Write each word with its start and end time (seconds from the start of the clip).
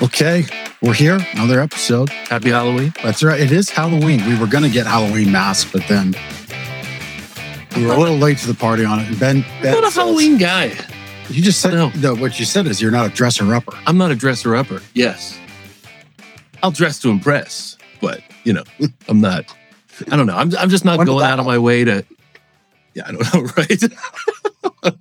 Okay, 0.00 0.44
we're 0.80 0.94
here. 0.94 1.18
Another 1.32 1.60
episode. 1.60 2.08
Happy 2.08 2.50
Halloween. 2.50 2.92
That's 3.02 3.20
right. 3.24 3.40
It 3.40 3.50
is 3.50 3.68
Halloween. 3.68 4.24
We 4.26 4.38
were 4.38 4.46
going 4.46 4.62
to 4.62 4.70
get 4.70 4.86
Halloween 4.86 5.32
masks, 5.32 5.68
but 5.72 5.82
then 5.88 6.14
we 7.74 7.84
were 7.84 7.94
a 7.94 7.96
little 7.96 8.16
late 8.16 8.38
to 8.38 8.46
the 8.46 8.54
party 8.54 8.84
on 8.84 9.00
it. 9.00 9.08
And 9.08 9.18
Ben, 9.18 9.40
ben 9.60 9.74
I'm 9.74 9.80
not 9.82 9.90
a 9.92 9.94
Halloween 9.94 10.38
guy. 10.38 10.72
You 11.30 11.42
just 11.42 11.60
said 11.60 11.74
No. 11.74 11.90
no. 11.96 12.14
What 12.14 12.38
you 12.38 12.44
said 12.44 12.66
is 12.68 12.80
you're 12.80 12.92
not 12.92 13.06
a 13.06 13.08
dresser 13.08 13.52
upper. 13.52 13.76
I'm 13.86 13.98
not 13.98 14.12
a 14.12 14.14
dresser 14.14 14.54
upper. 14.54 14.80
Yes. 14.94 15.36
I'll 16.62 16.70
dress 16.70 17.00
to 17.00 17.10
impress, 17.10 17.76
but 18.00 18.20
you 18.44 18.52
know, 18.52 18.64
I'm 19.08 19.20
not. 19.20 19.52
I 20.12 20.16
don't 20.16 20.26
know. 20.26 20.36
I'm, 20.36 20.56
I'm 20.56 20.70
just 20.70 20.84
not 20.84 20.98
When 20.98 21.08
going 21.08 21.24
out 21.24 21.40
of 21.40 21.46
my 21.46 21.58
way 21.58 21.82
to. 21.84 22.04
Yeah, 22.94 23.02
I 23.06 23.12
don't 23.12 23.34
know, 23.34 23.50
right? 24.84 24.94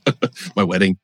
my 0.55 0.63
wedding. 0.63 0.97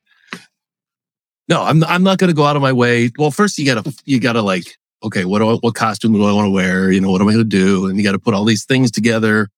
No, 1.48 1.62
I'm. 1.62 1.84
I'm 1.84 2.02
not 2.02 2.18
going 2.18 2.28
to 2.28 2.34
go 2.34 2.44
out 2.44 2.56
of 2.56 2.62
my 2.62 2.72
way. 2.72 3.10
Well, 3.18 3.30
first 3.30 3.58
you 3.58 3.66
gotta. 3.66 3.94
You 4.04 4.20
gotta 4.20 4.42
like. 4.42 4.76
Okay, 5.02 5.26
what 5.26 5.40
do 5.40 5.50
I, 5.50 5.54
what 5.56 5.74
costume 5.74 6.14
do 6.14 6.24
I 6.24 6.32
want 6.32 6.46
to 6.46 6.50
wear? 6.50 6.90
You 6.90 7.00
know, 7.00 7.10
what 7.10 7.20
am 7.20 7.28
I 7.28 7.32
going 7.32 7.44
to 7.44 7.48
do? 7.48 7.86
And 7.86 7.98
you 7.98 8.02
got 8.04 8.12
to 8.12 8.18
put 8.18 8.32
all 8.32 8.44
these 8.46 8.64
things 8.64 8.90
together, 8.90 9.50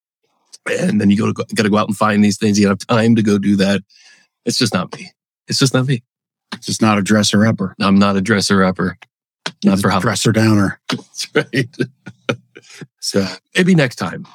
and 0.69 0.99
then 0.99 1.09
you 1.09 1.17
go 1.17 1.27
to 1.31 1.33
got 1.33 1.63
to 1.63 1.69
go 1.69 1.77
out 1.77 1.87
and 1.87 1.95
find 1.95 2.23
these 2.23 2.37
things. 2.37 2.59
You 2.59 2.65
got 2.67 2.77
to 2.79 2.85
have 2.91 2.97
time 2.99 3.15
to 3.15 3.23
go 3.23 3.37
do 3.37 3.55
that. 3.55 3.81
It's 4.45 4.57
just 4.57 4.73
not 4.73 4.93
me. 4.97 5.11
It's 5.47 5.59
just 5.59 5.73
not 5.73 5.87
me. 5.87 6.03
It's 6.53 6.65
just 6.65 6.81
not 6.81 6.97
a 6.97 7.01
dresser 7.01 7.45
upper. 7.45 7.73
I'm 7.79 7.97
not 7.97 8.17
a 8.17 8.21
dresser 8.21 8.63
upper. 8.63 8.97
Not 9.63 9.73
It's 9.73 9.81
for 9.81 9.89
a 9.89 9.99
dresser 9.99 10.31
downer. 10.33 10.79
That's 10.89 11.27
right. 11.33 11.75
So 12.99 13.25
Maybe 13.55 13.73
next 13.73 13.95
time. 13.95 14.27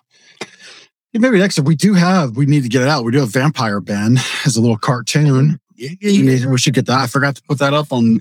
maybe 1.12 1.38
next 1.38 1.56
time 1.56 1.66
we 1.66 1.76
do 1.76 1.92
have. 1.94 2.36
We 2.36 2.46
need 2.46 2.62
to 2.62 2.68
get 2.68 2.82
it 2.82 2.88
out. 2.88 3.04
We 3.04 3.12
do 3.12 3.18
have 3.20 3.28
Vampire 3.28 3.80
Ben 3.80 4.16
as 4.46 4.56
a 4.56 4.60
little 4.60 4.78
cartoon. 4.78 5.60
Need- 6.02 6.46
we 6.46 6.58
should 6.58 6.74
get 6.74 6.86
that. 6.86 6.98
I 7.00 7.06
forgot 7.06 7.36
to 7.36 7.42
put 7.42 7.58
that 7.58 7.74
up 7.74 7.92
on 7.92 8.20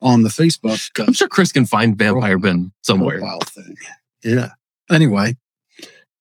on 0.00 0.22
the 0.22 0.28
Facebook. 0.28 1.00
uh, 1.00 1.04
I'm 1.06 1.12
sure 1.12 1.28
Chris 1.28 1.52
can 1.52 1.64
find 1.66 1.96
Vampire 1.96 2.38
Ben 2.38 2.72
somewhere. 2.82 3.18
profile 3.18 3.40
thing. 3.40 3.76
Yeah. 4.24 4.50
Anyway, 4.90 5.36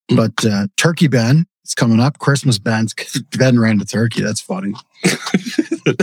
but 0.07 0.33
uh, 0.45 0.67
Turkey 0.77 1.07
Ben 1.07 1.45
is 1.65 1.73
coming 1.73 1.99
up. 1.99 2.19
Christmas 2.19 2.59
Ben's 2.59 2.93
Ben 3.37 3.59
ran 3.59 3.79
to 3.79 3.85
Turkey. 3.85 4.21
That's 4.21 4.41
funny. 4.41 4.73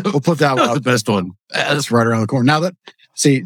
We'll 0.04 0.20
put 0.20 0.38
that 0.38 0.56
one 0.56 0.66
Not 0.66 0.74
the 0.74 0.80
best 0.80 1.08
one. 1.08 1.32
That's 1.50 1.90
right 1.92 2.04
around 2.06 2.22
the 2.22 2.26
corner. 2.26 2.44
Now 2.44 2.58
that 2.60 2.74
see 3.14 3.44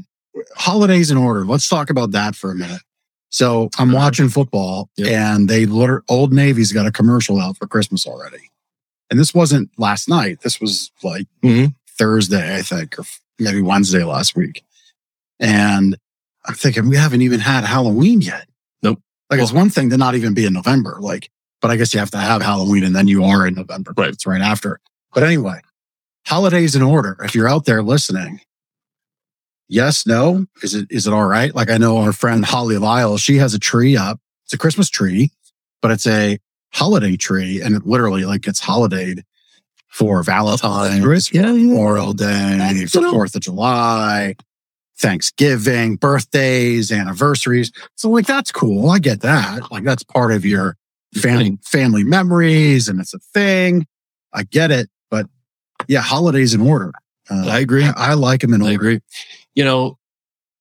holidays 0.57 1.11
in 1.11 1.19
order. 1.19 1.45
Let's 1.45 1.69
talk 1.69 1.91
about 1.91 2.13
that 2.13 2.35
for 2.35 2.51
a 2.51 2.55
minute. 2.55 2.81
So 3.29 3.69
I'm 3.79 3.91
Uh-huh. 3.91 3.99
watching 4.05 4.29
football, 4.31 4.89
Yep. 4.97 5.09
and 5.09 5.49
they 5.49 5.67
liter- 5.67 6.03
Old 6.09 6.33
Navy's 6.33 6.73
got 6.73 6.87
a 6.87 6.91
commercial 6.93 7.39
out 7.39 7.59
for 7.59 7.67
Christmas 7.67 8.07
already. 8.07 8.51
And 9.13 9.21
this 9.21 9.35
wasn't 9.35 9.69
last 9.77 10.09
night. 10.09 10.41
This 10.41 10.59
was 10.59 10.91
like 11.03 11.27
Mhm. 11.45 11.75
Thursday, 11.99 12.57
I 12.57 12.63
think, 12.63 12.99
or 12.99 13.05
maybe 13.39 13.61
Wednesday 13.61 14.03
last 14.05 14.35
week. 14.35 14.65
And 15.39 15.99
I'm 16.47 16.55
thinking 16.55 16.89
we 16.89 16.97
haven't 16.97 17.21
even 17.21 17.39
had 17.41 17.65
Halloween 17.65 18.23
yet. 18.23 18.49
Nope. 18.83 19.03
Like 19.29 19.39
it's 19.39 19.53
one 19.53 19.69
thing 19.69 19.91
to 19.91 19.99
not 19.99 20.15
even 20.15 20.33
be 20.33 20.47
in 20.47 20.55
November, 20.55 20.97
like, 20.99 21.29
but 21.61 21.71
I 21.71 21.77
guess 21.77 21.93
you 21.93 22.01
have 22.01 22.11
to 22.13 22.17
have 22.19 22.41
Halloween 22.41 22.85
and 22.85 22.97
then 22.97 23.07
you 23.07 23.23
are 23.23 23.47
in 23.47 23.55
November. 23.55 23.93
Right. 23.95 24.09
It's 24.09 24.27
right 24.27 24.41
after. 24.41 24.81
But 25.13 25.25
anyway, 25.25 25.61
holidays 26.27 26.75
in 26.75 26.81
order. 26.81 27.19
If 27.23 27.35
you're 27.35 27.51
out 27.51 27.67
there 27.67 27.83
listening, 27.83 28.41
yes, 29.69 30.07
no, 30.07 30.47
is 30.63 30.75
it 30.75 30.87
is 30.91 31.07
it 31.07 31.13
all 31.13 31.27
right? 31.27 31.55
Like 31.55 31.69
I 31.69 31.77
know 31.77 31.99
our 31.99 32.15
friend 32.15 32.47
Holly 32.47 32.79
Lyle, 32.79 33.19
she 33.19 33.37
has 33.37 33.53
a 33.53 33.59
tree 33.59 33.95
up. 33.95 34.19
It's 34.47 34.55
a 34.55 34.59
Christmas 34.59 34.89
tree, 34.89 35.33
but 35.83 35.91
it's 35.91 36.07
a 36.07 36.39
holiday 36.73 37.17
tree, 37.17 37.61
and 37.61 37.75
it 37.75 37.87
literally 37.87 38.25
like 38.25 38.43
gets 38.43 38.61
holidayed 38.61 39.23
for 39.89 40.23
Valentine's, 40.23 41.33
Yeah, 41.33 41.43
yeah. 41.43 41.53
Memorial 41.53 42.13
Day, 42.15 42.87
for 42.87 43.03
Fourth 43.11 43.35
of 43.35 43.43
July, 43.43 44.35
Thanksgiving, 44.99 45.97
birthdays, 45.97 46.91
anniversaries. 46.91 47.73
So 47.97 48.09
like 48.09 48.27
that's 48.27 48.51
cool. 48.53 48.91
I 48.91 48.99
get 48.99 49.21
that. 49.21 49.71
Like 49.71 49.85
that's 49.85 50.03
part 50.03 50.33
of 50.33 50.45
your 50.45 50.77
family 51.15 51.59
family 51.63 52.05
memories, 52.05 52.89
and 52.89 53.01
it's 53.01 53.13
a 53.15 53.19
thing. 53.19 53.87
I 54.33 54.45
get 54.45 54.71
it, 54.71 54.89
but 55.11 55.27
yeah, 55.89 56.01
holidays 56.01 56.55
in 56.55 56.63
order. 56.63 56.93
Uh, 57.31 57.47
I 57.49 57.59
agree. 57.61 57.85
I 57.85 58.15
like 58.15 58.41
them 58.41 58.55
in 58.55 58.63
I 58.63 58.67
order. 58.67 58.75
agree. 58.77 59.01
You 59.55 59.65
know, 59.65 59.99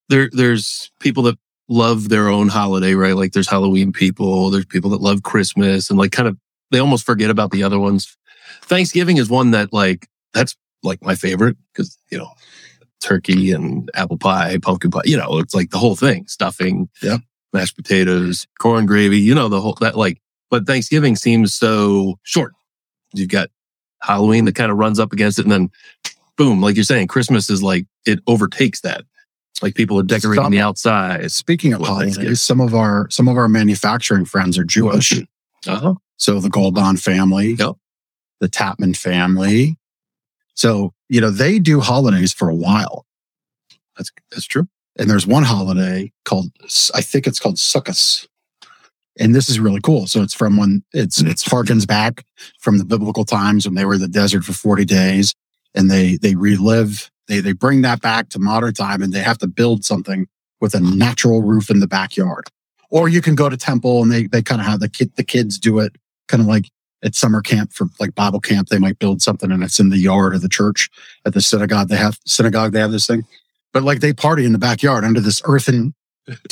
there 0.10 0.30
there's 0.34 0.92
people 1.00 1.24
that 1.24 1.38
love 1.72 2.10
their 2.10 2.28
own 2.28 2.50
holiday, 2.50 2.94
right? 2.94 3.16
Like 3.16 3.32
there's 3.32 3.50
Halloween 3.50 3.94
people, 3.94 4.50
there's 4.50 4.66
people 4.66 4.90
that 4.92 5.02
love 5.02 5.24
Christmas 5.24 5.90
and 5.90 5.98
like 5.98 6.12
kind 6.12 6.28
of 6.28 6.38
they 6.70 6.80
almost 6.80 7.06
forget 7.06 7.30
about 7.30 7.52
the 7.52 7.64
other 7.64 7.80
ones. 7.80 8.18
Thanksgiving 8.64 9.18
is 9.18 9.30
one 9.30 9.52
that 9.52 9.72
like 9.72 10.08
that's 10.34 10.56
like 10.84 11.02
my 11.02 11.16
favorite 11.16 11.56
because, 11.74 11.98
you 12.12 12.18
know, 12.18 12.30
turkey 13.00 13.52
and 13.52 13.90
apple 13.96 14.18
pie, 14.18 14.58
pumpkin 14.62 14.92
pie, 14.92 15.02
you 15.06 15.16
know, 15.18 15.40
it's 15.40 15.56
like 15.56 15.70
the 15.70 15.78
whole 15.78 15.96
thing, 15.96 16.28
stuffing, 16.28 16.90
Yeah. 17.02 17.18
mashed 17.54 17.78
potatoes, 17.78 18.48
corn 18.60 18.86
gravy, 18.86 19.20
you 19.20 19.34
know, 19.34 19.48
the 19.48 19.62
whole 19.62 19.78
that 19.80 19.98
like 19.98 20.22
but 20.50 20.68
Thanksgiving 20.68 21.16
seems 21.16 21.54
so 21.56 22.20
short. 22.24 22.52
You've 23.14 23.30
got 23.30 23.50
Halloween 24.02 24.44
that 24.46 24.56
kind 24.56 24.72
of 24.72 24.78
runs 24.78 25.00
up 25.00 25.14
against 25.14 25.40
it 25.40 25.44
and 25.44 25.52
then 25.52 25.70
boom, 26.36 26.62
like 26.62 26.76
you're 26.76 26.84
saying, 26.84 27.08
Christmas 27.08 27.50
is 27.50 27.64
like 27.64 27.86
it 28.06 28.20
overtakes 28.28 28.82
that. 28.82 29.06
Like 29.62 29.76
people 29.76 30.00
are 30.00 30.04
decorating 30.04 30.44
Some- 30.44 30.52
the 30.52 30.60
outside. 30.62 31.32
Speaking 31.32 31.74
of 31.74 31.82
holidays, 31.82 32.42
some 32.42 32.60
of 32.62 32.74
our 32.74 33.08
some 33.12 33.28
of 33.28 33.38
our 33.38 33.48
manufacturing 33.48 34.26
friends 34.26 34.58
are 34.58 34.64
Jewish. 34.64 35.14
Uh-huh. 35.68 35.94
So 36.18 36.40
the 36.40 36.50
Goldbond 36.50 37.00
family, 37.00 37.54
Yep. 37.54 37.76
the 38.40 38.50
Tapman 38.50 38.96
family. 38.98 39.78
So, 40.56 40.94
you 41.10 41.22
know, 41.22 41.30
they 41.30 41.60
do 41.60 41.80
holidays 41.80 42.34
for 42.34 42.50
a 42.50 42.56
while. 42.56 43.06
That's 43.98 44.12
that's 44.32 44.46
true. 44.48 44.68
And 44.98 45.10
there's 45.10 45.28
one 45.28 45.44
holiday 45.44 46.12
called, 46.26 46.52
I 46.94 47.02
think 47.02 47.28
it's 47.28 47.40
called 47.40 47.56
Sukkot. 47.58 48.28
And 49.20 49.36
this 49.36 49.50
is 49.50 49.60
really 49.60 49.80
cool. 49.82 50.08
So 50.08 50.22
it's 50.22 50.34
from 50.34 50.58
when 50.58 50.84
it's, 50.94 51.22
it's 51.22 51.44
harkens 51.48 51.86
back 51.86 52.26
from 52.60 52.78
the 52.78 52.86
biblical 52.86 53.26
times 53.26 53.66
when 53.66 53.76
they 53.76 53.86
were 53.86 53.96
in 53.96 54.02
the 54.02 54.08
desert 54.08 54.44
for 54.44 54.54
40 54.54 54.86
days 54.86 55.36
and 55.76 55.90
they, 55.92 56.18
they 56.18 56.36
relive, 56.36 57.11
they, 57.32 57.40
they 57.40 57.54
bring 57.54 57.82
that 57.82 58.02
back 58.02 58.30
to 58.30 58.40
modern 58.40 58.74
time 58.74 59.02
and 59.02 59.14
they 59.14 59.22
have 59.22 59.38
to 59.40 59.48
build 59.48 59.86
something 59.86 60.28
with 60.60 60.74
a 60.76 60.80
natural 60.80 61.42
roof 61.42 61.70
in 61.70 61.80
the 61.80 61.88
backyard. 61.88 62.48
Or 62.90 63.08
you 63.08 63.22
can 63.22 63.36
go 63.36 63.48
to 63.48 63.56
temple 63.56 64.04
and 64.04 64.12
they, 64.12 64.28
they 64.28 64.42
kind 64.42 64.60
of 64.60 64.68
have 64.68 64.82
the 64.82 64.90
kid, 64.90 65.16
the 65.16 65.24
kids 65.24 65.58
do 65.58 65.80
it 65.80 65.96
kind 66.28 66.42
of 66.42 66.48
like 66.48 66.70
at 67.04 67.16
summer 67.16 67.42
camp 67.42 67.72
for 67.74 67.88
like 68.00 68.14
Bible 68.16 68.40
camp. 68.40 68.68
They 68.68 68.80
might 68.80 69.00
build 69.00 69.22
something 69.22 69.50
and 69.50 69.64
it's 69.64 69.80
in 69.80 69.90
the 69.90 69.98
yard 69.98 70.36
of 70.36 70.42
the 70.42 70.50
church 70.50 70.90
at 71.26 71.34
the 71.34 71.42
synagogue. 71.42 71.88
They 71.88 71.96
have 71.96 72.20
synagogue. 72.26 72.74
They 72.74 72.80
have 72.82 72.92
this 72.92 73.08
thing, 73.08 73.24
but 73.72 73.84
like 73.84 74.02
they 74.02 74.14
party 74.14 74.46
in 74.46 74.52
the 74.52 74.60
backyard 74.60 75.04
under 75.06 75.22
this 75.22 75.42
earthen, 75.46 75.94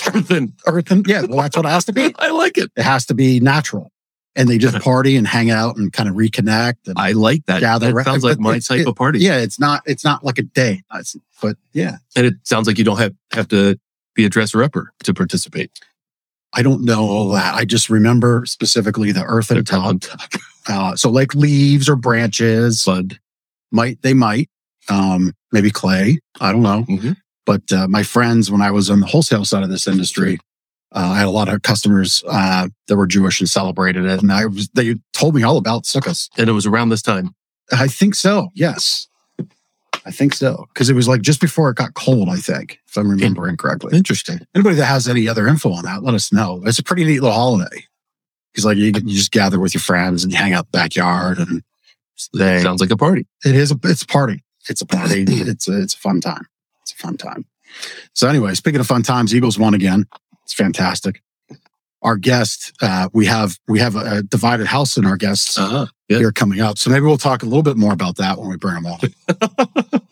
Earthen. 0.07 0.53
earthen. 0.65 1.03
Yeah. 1.05 1.23
Well, 1.27 1.41
that's 1.41 1.57
what 1.57 1.65
it 1.65 1.69
has 1.69 1.85
to 1.85 1.93
be. 1.93 2.15
I 2.19 2.31
like 2.31 2.57
it. 2.57 2.71
It 2.75 2.83
has 2.83 3.05
to 3.07 3.13
be 3.13 3.39
natural. 3.39 3.91
And 4.35 4.47
they 4.47 4.57
just 4.57 4.79
party 4.79 5.15
and 5.17 5.27
hang 5.27 5.49
out 5.49 5.75
and 5.77 5.91
kind 5.91 6.07
of 6.07 6.15
reconnect. 6.15 6.87
And 6.87 6.97
I 6.97 7.11
like 7.13 7.45
that. 7.47 7.59
gather 7.59 7.91
that 7.91 8.05
sounds 8.05 8.23
like 8.23 8.39
my 8.39 8.59
type 8.59 8.81
it- 8.81 8.87
of 8.87 8.95
party. 8.95 9.19
Yeah. 9.19 9.37
It's 9.39 9.59
not, 9.59 9.81
it's 9.85 10.03
not 10.03 10.23
like 10.23 10.37
a 10.37 10.43
day, 10.43 10.81
but 11.41 11.57
yeah, 11.73 11.97
And 12.15 12.25
it 12.25 12.35
sounds 12.43 12.67
like 12.67 12.77
you 12.77 12.83
don't 12.85 12.99
have, 12.99 13.13
have 13.33 13.47
to 13.49 13.77
be 14.15 14.25
a 14.25 14.29
dresser 14.29 14.63
upper 14.63 14.93
to 15.03 15.13
participate. 15.13 15.71
I 16.53 16.61
don't 16.61 16.83
know 16.85 17.01
all 17.01 17.29
that. 17.31 17.53
I 17.55 17.65
just 17.65 17.89
remember 17.89 18.43
specifically 18.45 19.11
the 19.11 19.23
earth 19.23 19.47
They're 19.49 19.61
top. 19.63 20.03
Uh, 20.67 20.95
so 20.95 21.09
like 21.09 21.33
leaves 21.33 21.89
or 21.89 21.95
branches 21.95 22.83
Bud. 22.85 23.17
might, 23.71 23.99
they 24.03 24.13
might, 24.13 24.49
um, 24.87 25.33
maybe 25.51 25.71
clay. 25.71 26.19
I 26.39 26.51
don't 26.51 26.61
know. 26.61 26.83
Mhm. 26.87 27.15
But 27.45 27.71
uh, 27.71 27.87
my 27.87 28.03
friends, 28.03 28.51
when 28.51 28.61
I 28.61 28.69
was 28.69 28.87
on 28.91 28.99
the 28.99 29.07
wholesale 29.07 29.45
side 29.45 29.63
of 29.63 29.69
this 29.69 29.87
industry, 29.87 30.37
uh, 30.91 31.11
I 31.13 31.19
had 31.19 31.27
a 31.27 31.31
lot 31.31 31.49
of 31.49 31.61
customers 31.61 32.23
uh, 32.27 32.67
that 32.87 32.95
were 32.97 33.07
Jewish 33.07 33.39
and 33.39 33.49
celebrated 33.49 34.05
it, 34.05 34.21
and 34.21 34.31
I 34.31 34.45
was 34.47 34.69
they 34.69 34.95
told 35.13 35.35
me 35.35 35.43
all 35.43 35.57
about 35.57 35.83
sukkahs. 35.83 36.29
And 36.37 36.49
it 36.49 36.53
was 36.53 36.65
around 36.65 36.89
this 36.89 37.01
time. 37.01 37.35
I 37.71 37.87
think 37.87 38.15
so. 38.15 38.49
Yes, 38.55 39.07
I 40.05 40.11
think 40.11 40.33
so 40.33 40.65
because 40.73 40.89
it 40.89 40.95
was 40.95 41.07
like 41.07 41.21
just 41.21 41.41
before 41.41 41.69
it 41.69 41.75
got 41.77 41.93
cold. 41.93 42.29
I 42.29 42.37
think, 42.37 42.79
if 42.87 42.97
I'm 42.97 43.09
remembering 43.09 43.57
correctly. 43.57 43.95
Interesting. 43.95 44.39
Anybody 44.55 44.75
that 44.77 44.85
has 44.85 45.07
any 45.07 45.27
other 45.27 45.47
info 45.47 45.71
on 45.71 45.83
that, 45.85 46.03
let 46.03 46.15
us 46.15 46.33
know. 46.33 46.61
It's 46.65 46.79
a 46.79 46.83
pretty 46.83 47.03
neat 47.03 47.21
little 47.21 47.35
holiday. 47.35 47.85
Because 48.51 48.65
like 48.65 48.77
you, 48.77 48.85
you 48.85 49.15
just 49.15 49.31
gather 49.31 49.59
with 49.59 49.75
your 49.75 49.81
friends 49.81 50.23
and 50.23 50.33
you 50.33 50.39
hang 50.39 50.53
out 50.53 50.65
in 50.65 50.69
the 50.71 50.77
backyard, 50.79 51.37
and 51.37 51.61
they 52.33 52.61
Sounds 52.61 52.81
like 52.81 52.89
a 52.91 52.97
party. 52.97 53.27
it 53.45 53.55
is 53.55 53.71
a 53.71 53.79
it's 53.83 54.01
a 54.01 54.07
party. 54.07 54.43
It's 54.67 54.81
a 54.81 54.87
party. 54.87 55.23
it's 55.27 55.67
a 55.67 55.81
it's 55.81 55.93
a 55.93 55.97
fun 55.99 56.19
time. 56.19 56.47
It's 56.81 56.93
a 56.93 56.95
fun 56.95 57.15
time. 57.17 57.45
So 58.13 58.27
anyway, 58.27 58.55
speaking 58.55 58.79
of 58.79 58.87
fun 58.87 59.03
times, 59.03 59.35
Eagles 59.35 59.59
won 59.59 59.75
again. 59.75 60.07
It's 60.49 60.55
fantastic. 60.55 61.21
Our 62.01 62.17
guest, 62.17 62.73
uh, 62.81 63.07
we 63.13 63.27
have 63.27 63.59
we 63.67 63.77
have 63.77 63.95
a, 63.95 64.23
divided 64.23 64.65
house 64.65 64.97
in 64.97 65.05
our 65.05 65.15
guests 65.15 65.59
Uh-huh. 65.59 65.85
Yeah. 66.07 66.17
here 66.17 66.31
coming 66.31 66.59
up. 66.59 66.79
So 66.79 66.89
maybe 66.89 67.05
we'll 67.05 67.19
talk 67.19 67.43
a 67.43 67.45
little 67.45 67.61
bit 67.61 67.77
more 67.77 67.93
about 67.93 68.15
that 68.17 68.39
when 68.39 68.49
we 68.49 68.57
bring 68.57 68.73
them 68.81 68.87
on. 68.87 68.99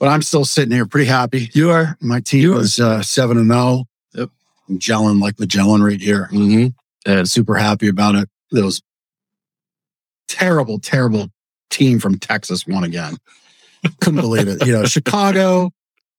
but 0.00 0.08
I'm 0.08 0.22
still 0.22 0.44
sitting 0.44 0.72
here 0.74 0.86
pretty 0.86 1.06
happy. 1.06 1.48
You 1.52 1.70
are. 1.70 1.96
My 2.00 2.18
team 2.18 2.40
You 2.42 2.54
was 2.54 2.80
uh, 2.80 3.00
seven 3.02 3.36
and 3.38 3.48
zero. 3.48 3.84
Yep. 4.14 4.30
I'm 4.68 4.78
gelling 4.80 5.20
like 5.22 5.38
Magellan 5.38 5.84
right 5.84 6.00
here. 6.00 6.28
Mm-hmm. 6.32 6.68
And 7.08 7.30
Super 7.30 7.54
happy 7.54 7.86
about 7.86 8.16
it. 8.16 8.28
Those 8.50 8.82
terrible, 10.26 10.80
terrible 10.80 11.28
team 11.70 12.00
from 12.00 12.18
Texas 12.18 12.66
won 12.66 12.82
again. 12.82 13.18
Couldn't 14.00 14.20
believe 14.20 14.48
it. 14.48 14.66
You 14.66 14.72
know, 14.72 14.84
Chicago, 14.86 15.70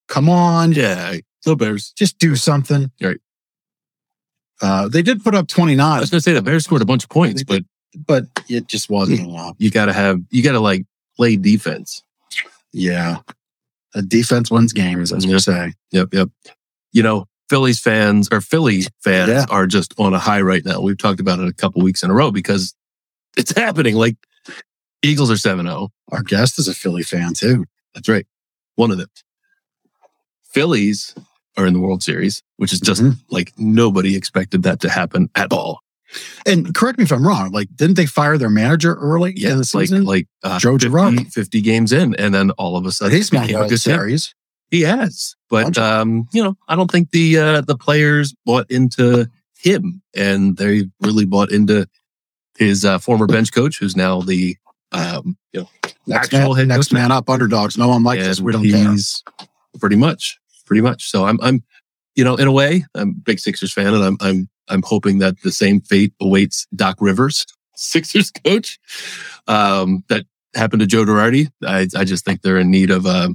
Come 0.07 0.29
on, 0.29 0.71
Yeah. 0.71 1.17
The 1.43 1.55
Bears. 1.57 1.91
just 1.97 2.17
do 2.17 2.35
something. 2.37 2.91
Right. 3.01 3.17
Uh, 4.61 4.87
they 4.87 5.01
did 5.01 5.23
put 5.23 5.35
up 5.35 5.47
29. 5.47 5.79
I 5.85 5.99
was 5.99 6.09
gonna 6.09 6.21
say 6.21 6.33
the 6.33 6.41
Bears 6.41 6.63
scored 6.65 6.81
a 6.81 6.85
bunch 6.85 7.03
of 7.03 7.09
points, 7.09 7.43
but 7.43 7.63
but 8.07 8.25
it 8.49 8.67
just 8.67 8.89
wasn't 8.89 9.19
enough. 9.21 9.55
you 9.59 9.71
gotta 9.71 9.93
have 9.93 10.19
you 10.31 10.43
gotta 10.43 10.59
like 10.59 10.85
play 11.15 11.35
defense. 11.35 12.03
Yeah. 12.73 13.17
The 13.93 14.01
defense 14.01 14.51
wins 14.51 14.73
games, 14.73 15.11
as 15.13 15.25
we 15.25 15.31
Yep. 15.33 15.41
say. 15.41 15.73
Yep, 15.91 16.09
yep. 16.13 16.29
You 16.91 17.01
know, 17.03 17.25
Phillies 17.49 17.79
fans 17.79 18.27
or 18.31 18.41
Philly 18.41 18.83
fans 19.03 19.29
Yeah. 19.29 19.45
are 19.49 19.65
just 19.67 19.93
on 19.97 20.13
a 20.13 20.19
high 20.19 20.41
right 20.41 20.63
now. 20.65 20.81
We've 20.81 20.97
talked 20.97 21.19
about 21.19 21.39
it 21.39 21.47
a 21.47 21.53
couple 21.53 21.81
weeks 21.81 22.03
in 22.03 22.09
a 22.11 22.13
row 22.13 22.29
because 22.31 22.75
it's 23.37 23.55
happening. 23.55 23.95
Like 23.95 24.17
Eagles 25.01 25.31
are 25.31 25.37
7 25.37 25.65
0. 25.65 25.89
Our 26.11 26.23
guest 26.23 26.59
is 26.59 26.67
a 26.67 26.73
Philly 26.73 27.03
fan 27.03 27.33
too. 27.33 27.65
That's 27.95 28.09
right. 28.09 28.25
One 28.75 28.91
of 28.91 28.97
them. 28.97 29.07
Phillies 30.43 31.15
are 31.57 31.65
in 31.65 31.73
the 31.73 31.79
World 31.79 32.03
Series, 32.03 32.41
which 32.57 32.71
is 32.71 32.79
just 32.79 33.01
Mhm. 33.01 33.17
like 33.29 33.51
nobody 33.57 34.15
expected 34.15 34.63
that 34.63 34.79
to 34.81 34.89
happen 34.89 35.29
at 35.35 35.51
all. 35.51 35.79
And 36.45 36.73
correct 36.73 36.97
me 36.99 37.03
if 37.03 37.11
I'm 37.11 37.27
wrong. 37.27 37.51
Like, 37.51 37.67
didn't 37.75 37.95
they 37.97 38.05
fire 38.05 38.37
their 38.37 38.49
manager 38.49 38.93
early 38.95 39.33
Yeah, 39.35 39.49
in 39.51 39.55
the 39.57 39.61
it's 39.61 39.75
like 39.75 39.87
season? 39.89 40.05
like 40.05 40.27
uh, 40.43 40.57
Joe 40.59 40.73
50, 40.77 40.87
Girardi. 40.87 41.33
50 41.33 41.61
games 41.61 41.91
in, 41.91 42.15
and 42.15 42.33
then 42.33 42.51
all 42.51 42.77
of 42.77 42.85
a 42.85 42.91
sudden 42.91 43.15
he's 43.17 43.31
a 43.33 43.67
good. 43.67 43.79
Series. 43.79 44.33
He 44.69 44.81
has, 44.81 45.35
but 45.49 45.77
um, 45.77 46.27
you 46.33 46.43
know, 46.43 46.57
I 46.67 46.75
don't 46.75 46.91
think 46.91 47.11
the 47.11 47.37
uh, 47.37 47.61
the 47.61 47.77
players 47.77 48.33
bought 48.45 48.69
into 48.69 49.29
him, 49.59 50.01
and 50.15 50.57
they 50.57 50.89
really 51.01 51.25
bought 51.25 51.51
into 51.51 51.87
his 52.57 52.83
uh, 52.85 52.99
former 52.99 53.27
bench 53.27 53.51
coach, 53.53 53.79
who's 53.79 53.95
now 53.95 54.19
the 54.21 54.57
um, 54.91 55.37
you 55.53 55.61
know 55.61 55.69
Next, 56.05 56.33
actual 56.33 56.55
man, 56.55 56.67
next 56.67 56.91
man 56.93 57.11
up, 57.13 57.29
underdogs. 57.29 57.77
No 57.77 57.87
one 57.89 58.03
likes 58.03 58.23
us. 58.25 58.41
We 58.41 58.51
don't 58.53 58.69
care. 58.69 58.91
he's 58.91 59.23
pretty 59.79 59.95
much, 59.97 60.37
pretty 60.67 60.81
much. 60.81 61.09
So 61.09 61.25
I'm, 61.25 61.39
I'm, 61.41 61.63
you 62.15 62.23
know, 62.23 62.35
in 62.35 62.47
a 62.47 62.51
way, 62.51 62.85
I'm 62.93 63.09
a 63.09 63.13
big 63.13 63.39
Sixers 63.39 63.73
fan, 63.73 63.93
and 63.93 64.03
I'm, 64.03 64.17
I'm, 64.21 64.49
I'm 64.67 64.83
hoping 64.83 65.19
that 65.19 65.41
the 65.41 65.51
same 65.51 65.81
fate 65.81 66.13
awaits 66.21 66.67
Doc 66.75 66.97
Rivers, 66.99 67.45
Sixers 67.75 68.29
coach, 68.29 68.79
um, 69.47 70.03
that 70.09 70.25
happened 70.55 70.81
to 70.81 70.87
Joe 70.87 71.05
Girardi. 71.05 71.49
I, 71.65 71.87
I 71.95 72.03
just 72.03 72.25
think 72.25 72.41
they're 72.41 72.59
in 72.59 72.69
need 72.69 72.91
of 72.91 73.05
a 73.05 73.29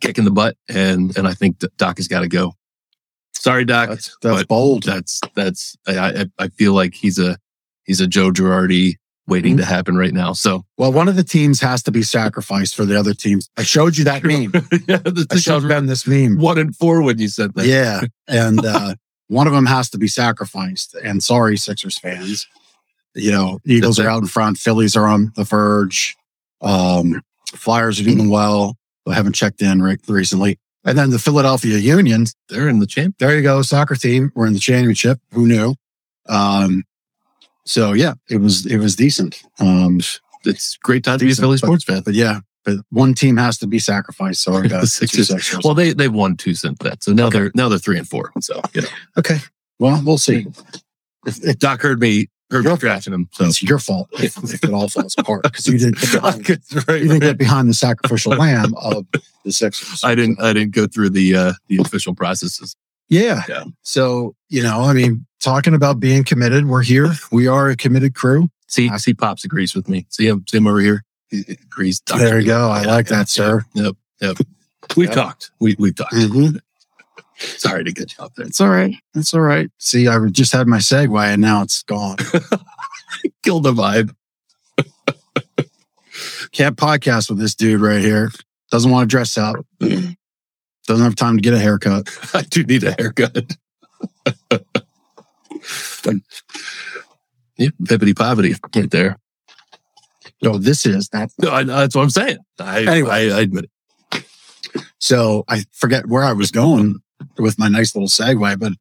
kick 0.00 0.18
in 0.18 0.24
the 0.24 0.30
butt, 0.30 0.56
and 0.68 1.16
and 1.16 1.26
I 1.26 1.34
think 1.34 1.58
Doc 1.76 1.98
has 1.98 2.08
got 2.08 2.20
to 2.20 2.28
go. 2.28 2.54
Sorry, 3.34 3.64
Doc. 3.64 3.88
That's, 3.88 4.16
that's 4.20 4.44
bold. 4.44 4.82
That's 4.84 5.20
that's. 5.34 5.76
I, 5.86 5.98
I, 5.98 6.26
I 6.38 6.48
feel 6.48 6.74
like 6.74 6.94
he's 6.94 7.18
a 7.18 7.38
he's 7.84 8.00
a 8.00 8.06
Joe 8.06 8.30
Girardi 8.30 8.96
waiting 9.30 9.56
to 9.56 9.64
happen 9.64 9.96
right 9.96 10.12
now. 10.12 10.34
So 10.34 10.64
Well, 10.76 10.92
one 10.92 11.08
of 11.08 11.16
the 11.16 11.24
teams 11.24 11.60
has 11.60 11.82
to 11.84 11.90
be 11.90 12.02
sacrificed 12.02 12.74
for 12.76 12.84
the 12.84 12.98
other 12.98 13.14
teams. 13.14 13.48
I 13.56 13.62
showed 13.62 13.96
you 13.96 14.04
that 14.04 14.22
meme. 14.24 14.52
yeah, 14.88 14.98
the 14.98 15.26
I 15.30 15.36
showed 15.36 15.66
Ben 15.66 15.86
this 15.86 16.06
meme. 16.06 16.36
one 16.36 16.58
and 16.58 16.76
four 16.76 17.00
when 17.02 17.18
you 17.18 17.28
said 17.28 17.54
that. 17.54 17.64
Yeah. 17.64 18.02
And 18.28 18.58
uh, 18.66 18.96
one 19.28 19.46
of 19.46 19.52
them 19.54 19.66
has 19.66 19.88
to 19.90 19.98
be 19.98 20.08
sacrificed. 20.08 20.94
And 21.02 21.22
sorry, 21.22 21.56
Sixers 21.56 21.98
fans. 21.98 22.46
You 23.14 23.32
know, 23.32 23.58
Eagles 23.64 23.98
are 23.98 24.08
out 24.08 24.22
in 24.22 24.28
front, 24.28 24.58
Phillies 24.58 24.96
are 24.96 25.06
on 25.06 25.32
the 25.36 25.44
verge. 25.44 26.16
Um, 26.60 27.22
Flyers 27.46 27.98
are 28.00 28.04
doing 28.04 28.28
well. 28.30 28.76
I 29.08 29.14
haven't 29.14 29.32
checked 29.34 29.62
in 29.62 29.82
re- 29.82 29.96
recently. 30.06 30.58
And 30.84 30.96
then 30.96 31.10
the 31.10 31.18
Philadelphia 31.18 31.78
Union, 31.78 32.26
they're 32.48 32.68
in 32.68 32.78
the 32.78 32.86
champ. 32.86 33.16
there 33.18 33.36
you 33.36 33.42
go, 33.42 33.62
soccer 33.62 33.96
team. 33.96 34.30
We're 34.34 34.46
in 34.46 34.52
the 34.52 34.60
championship. 34.60 35.18
Who 35.32 35.46
knew? 35.46 35.74
Um, 36.28 36.84
so 37.70 37.92
yeah, 37.92 38.14
it 38.28 38.38
was 38.40 38.66
it 38.66 38.78
was 38.78 38.96
decent. 38.96 39.42
Um, 39.60 40.00
It's 40.44 40.76
great 40.82 41.04
time 41.04 41.18
to 41.18 41.24
be 41.24 41.30
a 41.32 41.34
Philly 41.34 41.58
but- 41.60 41.66
sports 41.66 41.84
fan. 41.84 42.02
but 42.04 42.14
yeah, 42.14 42.40
but 42.64 42.76
one 42.90 43.14
team 43.14 43.36
has 43.36 43.58
to 43.58 43.66
be 43.66 43.78
sacrificed. 43.78 44.42
So 44.42 44.54
I 44.54 44.66
got 44.66 44.80
The 44.80 44.86
Sixers. 44.86 45.28
Sixers. 45.28 45.60
Well, 45.64 45.74
they 45.74 45.92
they 45.92 46.08
won 46.08 46.36
two 46.36 46.54
since 46.54 46.78
that, 46.80 47.02
so 47.04 47.12
now 47.12 47.26
Okay. 47.26 47.38
they're 47.38 47.52
now 47.54 47.68
they're 47.68 47.78
three 47.78 47.98
and 47.98 48.08
four. 48.08 48.32
So 48.40 48.60
you 48.74 48.82
know, 48.82 48.88
okay. 49.18 49.38
Well, 49.78 50.02
we'll 50.04 50.18
see. 50.18 50.46
If, 51.26 51.44
if 51.44 51.58
Doc 51.58 51.80
heard 51.82 52.00
me 52.00 52.28
heard 52.50 52.64
me 52.64 52.74
drafting 52.76 53.12
him. 53.14 53.28
So 53.32 53.44
it's 53.44 53.62
your 53.62 53.78
fault 53.78 54.08
if, 54.14 54.36
if 54.42 54.64
it 54.64 54.72
all 54.72 54.88
falls 54.88 55.14
apart 55.18 55.42
because 55.44 55.66
you 55.68 55.78
didn't 55.78 56.00
get 56.00 56.12
behind, 56.22 56.48
you 56.48 56.56
right, 56.88 57.02
didn't 57.02 57.20
get 57.20 57.38
behind 57.38 57.68
the 57.68 57.74
sacrificial 57.74 58.32
lamb 58.44 58.74
of 58.82 59.06
the 59.44 59.52
Sixers. 59.52 60.02
I 60.02 60.14
didn't 60.16 60.40
I 60.42 60.52
didn't 60.52 60.74
go 60.74 60.86
through 60.86 61.10
the 61.10 61.36
uh 61.36 61.52
the 61.68 61.78
official 61.78 62.14
processes. 62.14 62.74
Yeah. 63.08 63.42
Yeah. 63.48 63.64
So 63.82 64.34
you 64.48 64.62
know, 64.62 64.80
I 64.82 64.92
mean, 64.94 65.26
talking 65.40 65.74
about 65.74 66.00
being 66.00 66.24
committed, 66.24 66.66
we're 66.66 66.82
here. 66.82 67.10
We 67.32 67.46
are 67.46 67.68
a 67.70 67.76
committed 67.76 68.14
crew. 68.14 68.48
See, 68.68 68.88
I 68.88 68.98
see, 68.98 69.14
pops 69.14 69.44
agrees 69.44 69.74
with 69.74 69.88
me. 69.88 70.06
See 70.10 70.26
him, 70.26 70.44
see 70.48 70.58
him 70.58 70.66
over 70.66 70.80
here. 70.80 71.02
He 71.28 71.44
agrees. 71.48 72.00
Doc 72.00 72.18
There 72.18 72.38
you 72.38 72.46
go. 72.46 72.68
I 72.68 72.82
like 72.84 73.08
that, 73.08 73.28
sir. 73.28 73.64
Yep, 73.74 73.94
yep. 74.20 74.36
We've 74.96 75.10
talked. 75.10 75.50
We 75.60 75.76
we've 75.78 75.94
talked. 75.94 76.14
Mm-hmm. 76.14 76.56
Sorry 77.36 77.84
to 77.84 77.92
get 77.92 78.16
you 78.16 78.24
up 78.24 78.34
there. 78.34 78.46
It's 78.46 78.60
all 78.60 78.68
right. 78.68 78.94
It's 79.14 79.32
all 79.32 79.40
right. 79.40 79.70
See, 79.78 80.08
I 80.08 80.18
just 80.26 80.52
had 80.52 80.66
my 80.66 80.78
segue 80.78 81.24
and 81.24 81.40
now 81.40 81.62
it's 81.62 81.82
gone. 81.84 82.16
Killed 83.42 83.62
the 83.62 83.72
vibe. 83.72 84.14
Can't 86.52 86.76
podcast 86.76 87.30
with 87.30 87.38
this 87.38 87.54
dude 87.54 87.80
right 87.80 88.00
here. 88.00 88.30
Doesn't 88.70 88.90
want 88.90 89.08
to 89.08 89.14
dress 89.14 89.38
up. 89.38 89.56
Doesn't 89.78 91.04
have 91.04 91.14
time 91.14 91.36
to 91.36 91.42
get 91.42 91.54
a 91.54 91.58
haircut. 91.58 92.08
I 92.34 92.42
do 92.42 92.64
need 92.64 92.84
a 92.84 92.92
haircut. 92.98 93.56
Yeah, 97.56 97.68
pippity 97.82 98.12
poppity 98.14 98.58
right 98.76 98.90
there. 98.90 99.16
No, 100.42 100.56
this 100.58 100.86
is 100.86 101.08
that. 101.10 101.30
No, 101.40 101.50
I, 101.50 101.64
that's 101.64 101.94
what 101.94 102.02
I'm 102.02 102.10
saying. 102.10 102.38
I, 102.58 102.84
Anyway. 102.84 103.10
I, 103.10 103.38
I 103.38 103.40
admit 103.40 103.64
it. 104.12 104.24
So 104.98 105.44
I 105.48 105.64
forget 105.72 106.06
where 106.06 106.22
I 106.24 106.32
was 106.32 106.50
going 106.50 106.96
with 107.38 107.58
my 107.58 107.68
nice 107.68 107.94
little 107.94 108.08
segue, 108.08 108.58
but 108.58 108.72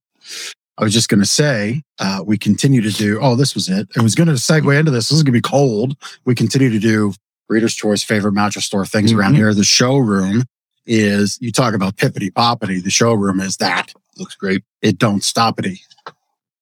I 0.78 0.84
was 0.84 0.94
just 0.94 1.10
going 1.10 1.20
to 1.20 1.26
say 1.26 1.81
uh, 2.00 2.24
we 2.26 2.38
continue 2.38 2.81
to 2.81 2.92
do. 2.92 3.20
Oh, 3.22 3.36
this 3.36 3.54
was 3.56 3.68
it. 3.68 3.88
I 3.98 4.02
was 4.02 4.16
going 4.16 4.28
to 4.28 4.34
segue 4.34 4.78
into 4.78 4.92
this. 4.92 5.10
This 5.10 5.18
is 5.18 5.24
going 5.24 5.34
to 5.34 5.38
be 5.38 5.42
cold. 5.42 5.98
We 6.26 6.36
continue 6.36 6.70
to 6.70 6.80
do 6.80 7.14
Reader's 7.50 7.76
Choice 7.76 8.04
favorite 8.04 8.34
mattress 8.34 8.66
store 8.66 8.86
things 8.86 9.12
around 9.12 9.34
Mhm. 9.34 9.38
here. 9.38 9.54
The 9.54 9.64
showroom 9.64 10.44
is 10.86 11.38
you 11.42 11.52
talk 11.52 11.74
about 11.74 11.98
pippity 11.98 12.31
poppity. 12.31 12.81
The 12.81 12.90
showroom 12.92 13.40
is 13.42 13.58
that 13.58 13.94
Looks 14.18 14.36
great. 14.36 14.64
it 14.81 14.98
don't 14.98 15.22
stoppity. 15.22 15.80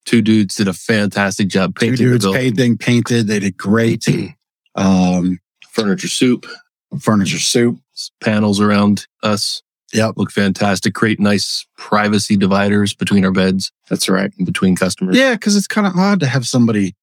Two 0.08 0.24
dudes 0.24 0.56
did 0.56 0.68
a 0.68 0.74
fantastic 0.74 1.48
job 1.50 1.76
painting 1.76 1.98
the 1.98 2.18
dudes 2.18 2.26
painting, 2.26 2.78
painted. 2.78 3.28
They 3.28 3.40
did 3.40 3.58
great. 3.58 4.08
Um, 4.76 5.40
Furniture 5.72 6.08
soup, 6.08 6.46
furniture 7.00 7.40
soup. 7.40 7.80
panels 8.22 8.60
around 8.62 9.08
us 9.24 9.64
Yep, 9.94 10.14
look 10.18 10.32
fantastic. 10.32 10.94
Create 10.94 11.20
nice 11.20 11.66
privacy 11.78 12.36
dividers 12.36 12.94
between 12.94 13.24
our 13.24 13.32
beds 13.32 13.72
that's 13.90 14.10
right. 14.10 14.32
and 14.38 14.46
between 14.46 14.76
customers. 14.76 15.16
Yeah, 15.18 15.34
because 15.34 15.56
it's 15.56 15.68
kind 15.68 15.88
of 15.88 15.96
odd 15.96 16.20
to 16.20 16.28
have 16.28 16.46
somebody, 16.46 16.96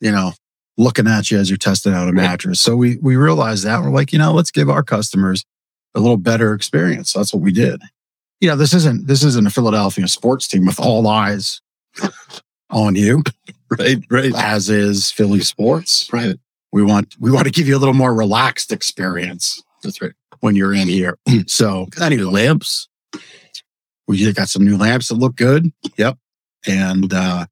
you 0.00 0.10
know, 0.10 0.32
looking 0.76 1.06
at 1.06 1.30
you 1.30 1.38
as 1.38 1.48
you're 1.48 1.56
testing 1.56 1.92
out 1.94 2.08
a 2.08 2.12
mattress. 2.12 2.60
So 2.60 2.74
we 2.74 2.96
we 2.96 3.16
realized 3.16 3.64
that 3.64 3.80
we're 3.80 3.90
like, 3.90 4.12
you 4.12 4.18
know, 4.18 4.32
let's 4.32 4.50
give 4.50 4.68
our 4.68 4.82
customers 4.82 5.44
a 5.94 6.00
little 6.00 6.16
better 6.16 6.52
experience. 6.52 7.12
That's 7.12 7.32
what 7.32 7.42
we 7.42 7.52
did. 7.52 7.80
You 8.40 8.48
know, 8.48 8.56
this 8.56 8.74
isn't 8.74 9.06
this 9.06 9.22
isn't 9.22 9.46
a 9.46 9.50
Philadelphia 9.50 10.08
sports 10.08 10.48
team 10.48 10.66
with 10.66 10.80
all 10.80 11.06
eyes 11.06 11.60
on 12.70 12.94
you, 12.94 13.22
Right, 13.78 13.98
right. 14.10 14.34
as 14.34 14.68
is 14.68 15.10
Philly 15.10 15.40
sports. 15.40 16.04
Private. 16.08 16.40
We 16.72 16.82
want 16.84 17.16
we 17.18 17.30
want 17.30 17.46
to 17.46 17.52
give 17.52 17.66
you 17.66 17.76
a 17.76 17.78
little 17.80 17.94
more 17.94 18.14
relaxed 18.14 18.70
experience 18.72 19.62
That's 19.82 20.00
right. 20.00 20.12
when 20.40 20.54
you're 20.56 20.74
in 20.74 20.88
here. 20.88 21.18
So 21.46 21.88
any 22.00 22.18
lamps. 22.18 22.88
we 24.06 24.32
got 24.32 24.48
some 24.48 24.64
new 24.64 24.76
lamps 24.76 25.08
that 25.08 25.16
look 25.16 25.36
good. 25.36 25.72
Yep. 25.96 26.16
And 26.66 27.12
uh 27.12 27.46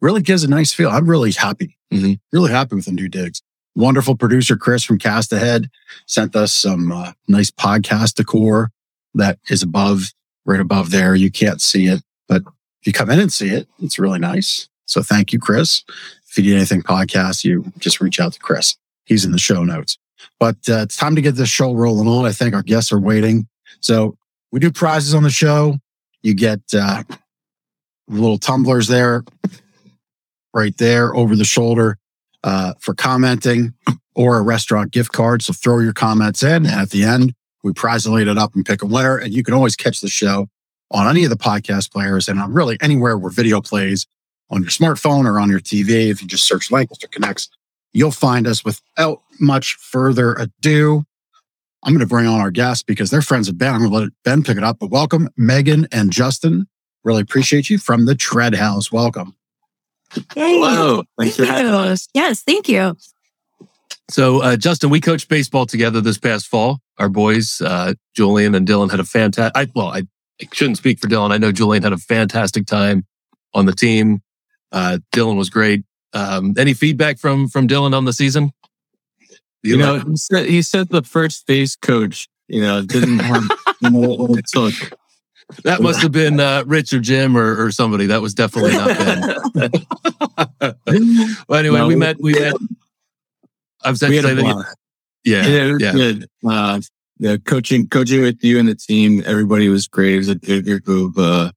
really 0.00 0.22
gives 0.22 0.42
a 0.44 0.48
nice 0.48 0.72
feel. 0.72 0.90
I'm 0.90 1.08
really 1.08 1.32
happy. 1.32 1.76
Mhm. 1.92 2.18
Really 2.32 2.50
happy 2.50 2.74
with 2.76 2.86
the 2.86 2.92
new 2.92 3.08
digs. 3.08 3.42
Wonderful 3.74 4.16
producer 4.16 4.56
Chris 4.56 4.84
from 4.84 4.98
Cast 4.98 5.32
Ahead 5.32 5.68
sent 6.06 6.34
us 6.36 6.52
some 6.52 6.92
uh, 6.92 7.12
nice 7.28 7.50
podcast 7.50 8.14
decor 8.14 8.70
that 9.14 9.38
is 9.48 9.62
above, 9.62 10.12
right 10.44 10.60
above 10.60 10.90
there. 10.90 11.14
You 11.14 11.30
can't 11.30 11.60
see 11.62 11.86
it, 11.86 12.02
but 12.28 12.42
if 12.82 12.88
you 12.88 12.92
come 12.92 13.10
in 13.10 13.20
and 13.20 13.32
see 13.32 13.48
it, 13.48 13.68
it's 13.80 14.00
really 14.00 14.18
nice. 14.18 14.68
So 14.86 15.02
thank 15.02 15.32
you, 15.32 15.38
Chris. 15.38 15.84
If 16.28 16.36
you 16.36 16.42
need 16.42 16.56
anything 16.56 16.82
podcast, 16.82 17.44
you 17.44 17.72
just 17.78 18.00
reach 18.00 18.18
out 18.18 18.32
to 18.32 18.40
Chris. 18.40 18.76
He's 19.04 19.24
in 19.24 19.30
the 19.30 19.38
show 19.38 19.62
notes. 19.62 19.98
But 20.40 20.56
uh, 20.68 20.82
it's 20.82 20.96
time 20.96 21.14
to 21.14 21.22
get 21.22 21.36
this 21.36 21.48
show 21.48 21.72
rolling 21.72 22.08
on. 22.08 22.24
I 22.24 22.32
think 22.32 22.54
our 22.54 22.62
guests 22.62 22.92
are 22.92 22.98
waiting. 22.98 23.46
So 23.80 24.16
we 24.50 24.58
do 24.58 24.72
prizes 24.72 25.14
on 25.14 25.22
the 25.22 25.30
show. 25.30 25.76
You 26.22 26.34
get 26.34 26.60
uh, 26.74 27.04
little 28.08 28.38
tumblers 28.38 28.88
there, 28.88 29.22
right 30.52 30.76
there 30.76 31.14
over 31.14 31.36
the 31.36 31.44
shoulder 31.44 31.98
uh, 32.42 32.74
for 32.80 32.94
commenting 32.94 33.74
or 34.16 34.38
a 34.38 34.42
restaurant 34.42 34.90
gift 34.90 35.12
card. 35.12 35.42
So 35.42 35.52
throw 35.52 35.78
your 35.78 35.92
comments 35.92 36.42
in. 36.42 36.66
And 36.66 36.80
at 36.80 36.90
the 36.90 37.04
end, 37.04 37.32
we 37.62 37.72
prizelate 37.72 38.28
it 38.28 38.38
up 38.38 38.56
and 38.56 38.66
pick 38.66 38.82
a 38.82 38.86
winner. 38.86 39.16
And 39.16 39.32
you 39.32 39.44
can 39.44 39.54
always 39.54 39.76
catch 39.76 40.00
the 40.00 40.08
show 40.08 40.48
on 40.92 41.08
any 41.08 41.24
of 41.24 41.30
the 41.30 41.36
podcast 41.36 41.90
players 41.90 42.28
and 42.28 42.38
on 42.40 42.52
really 42.52 42.76
anywhere 42.80 43.18
where 43.18 43.30
video 43.30 43.60
plays 43.60 44.06
on 44.50 44.62
your 44.62 44.70
smartphone 44.70 45.26
or 45.26 45.40
on 45.40 45.48
your 45.48 45.60
TV. 45.60 46.10
If 46.10 46.22
you 46.22 46.28
just 46.28 46.46
search 46.46 46.70
Lancaster 46.70 47.08
Connects, 47.08 47.48
you'll 47.92 48.10
find 48.10 48.46
us 48.46 48.64
without 48.64 49.22
much 49.40 49.74
further 49.74 50.34
ado. 50.34 51.04
I'm 51.82 51.92
going 51.92 52.00
to 52.00 52.06
bring 52.06 52.26
on 52.26 52.40
our 52.40 52.50
guests 52.50 52.84
because 52.84 53.10
they're 53.10 53.22
friends 53.22 53.48
of 53.48 53.58
Ben. 53.58 53.74
I'm 53.74 53.80
going 53.80 53.90
to 53.90 53.98
let 53.98 54.10
Ben 54.24 54.44
pick 54.44 54.56
it 54.56 54.62
up. 54.62 54.78
But 54.78 54.90
welcome, 54.90 55.28
Megan 55.36 55.88
and 55.90 56.12
Justin. 56.12 56.68
Really 57.02 57.22
appreciate 57.22 57.70
you 57.70 57.78
from 57.78 58.06
the 58.06 58.14
Tread 58.14 58.54
House. 58.54 58.92
Welcome. 58.92 59.34
Hello. 60.34 61.02
Thanks 61.18 61.36
for 61.36 61.44
having 61.44 61.72
us. 61.72 62.08
Yes, 62.14 62.42
thank 62.42 62.68
you. 62.68 62.96
So, 64.10 64.42
uh, 64.42 64.56
Justin, 64.56 64.90
we 64.90 65.00
coached 65.00 65.28
baseball 65.28 65.66
together 65.66 66.00
this 66.00 66.18
past 66.18 66.46
fall. 66.46 66.80
Our 66.98 67.08
boys, 67.08 67.60
uh, 67.60 67.94
Julian 68.14 68.54
and 68.54 68.68
Dylan, 68.68 68.90
had 68.90 69.00
a 69.00 69.04
fantastic. 69.04 69.70
Well, 69.74 69.88
I, 69.88 70.02
I 70.42 70.48
shouldn't 70.52 70.76
speak 70.78 70.98
for 70.98 71.08
Dylan. 71.08 71.32
I 71.32 71.38
know 71.38 71.52
Julian 71.52 71.82
had 71.82 71.92
a 71.92 71.98
fantastic 71.98 72.66
time 72.66 73.06
on 73.54 73.66
the 73.66 73.72
team. 73.72 74.22
Uh, 74.70 74.98
Dylan 75.14 75.36
was 75.36 75.50
great. 75.50 75.84
Um, 76.12 76.54
any 76.58 76.74
feedback 76.74 77.18
from 77.18 77.48
from 77.48 77.68
Dylan 77.68 77.94
on 77.94 78.04
the 78.04 78.12
season? 78.12 78.52
You, 79.62 79.76
know, 79.76 80.00
he 80.00 80.16
said, 80.16 80.46
he 80.46 80.60
said 80.60 80.88
the 80.88 81.02
first 81.02 81.46
base 81.46 81.76
coach, 81.76 82.28
you 82.48 82.60
know, 82.60 82.82
didn't 82.82 83.20
have, 83.20 83.44
you 83.80 83.90
know, 83.90 84.08
what 84.16 84.38
it 84.38 84.46
took. 84.48 84.74
That 85.62 85.80
must 85.80 86.02
have 86.02 86.10
been 86.10 86.40
uh, 86.40 86.64
Rich 86.66 86.92
or 86.92 86.98
Jim 86.98 87.36
or, 87.36 87.64
or 87.64 87.70
somebody. 87.70 88.06
That 88.06 88.20
was 88.22 88.34
definitely 88.34 88.72
not 88.72 88.98
Ben. 89.54 90.74
well, 91.48 91.58
anyway, 91.60 91.78
No, 91.78 91.86
we 91.86 91.94
met. 91.94 92.16
We 92.20 92.32
met. 92.32 92.54
I've 93.84 93.98
said 93.98 94.10
We 94.10 94.16
had 94.16 94.24
a 94.24 94.34
that. 94.34 94.42
blast. 94.42 94.76
Yeah, 95.24 95.46
Yeah, 95.46 95.76
yeah. 95.78 95.92
good. 95.92 96.26
Uh, 96.44 96.80
the 97.22 97.38
coaching, 97.38 97.88
coaching 97.88 98.20
with 98.20 98.42
you 98.42 98.58
and 98.58 98.68
the 98.68 98.74
team, 98.74 99.22
everybody 99.24 99.68
was 99.68 99.86
great. 99.86 100.14
It 100.14 100.18
was 100.18 100.28
a 100.28 100.34
good 100.34 100.84
group 100.84 101.16
of 101.16 101.24
uh, 101.24 101.52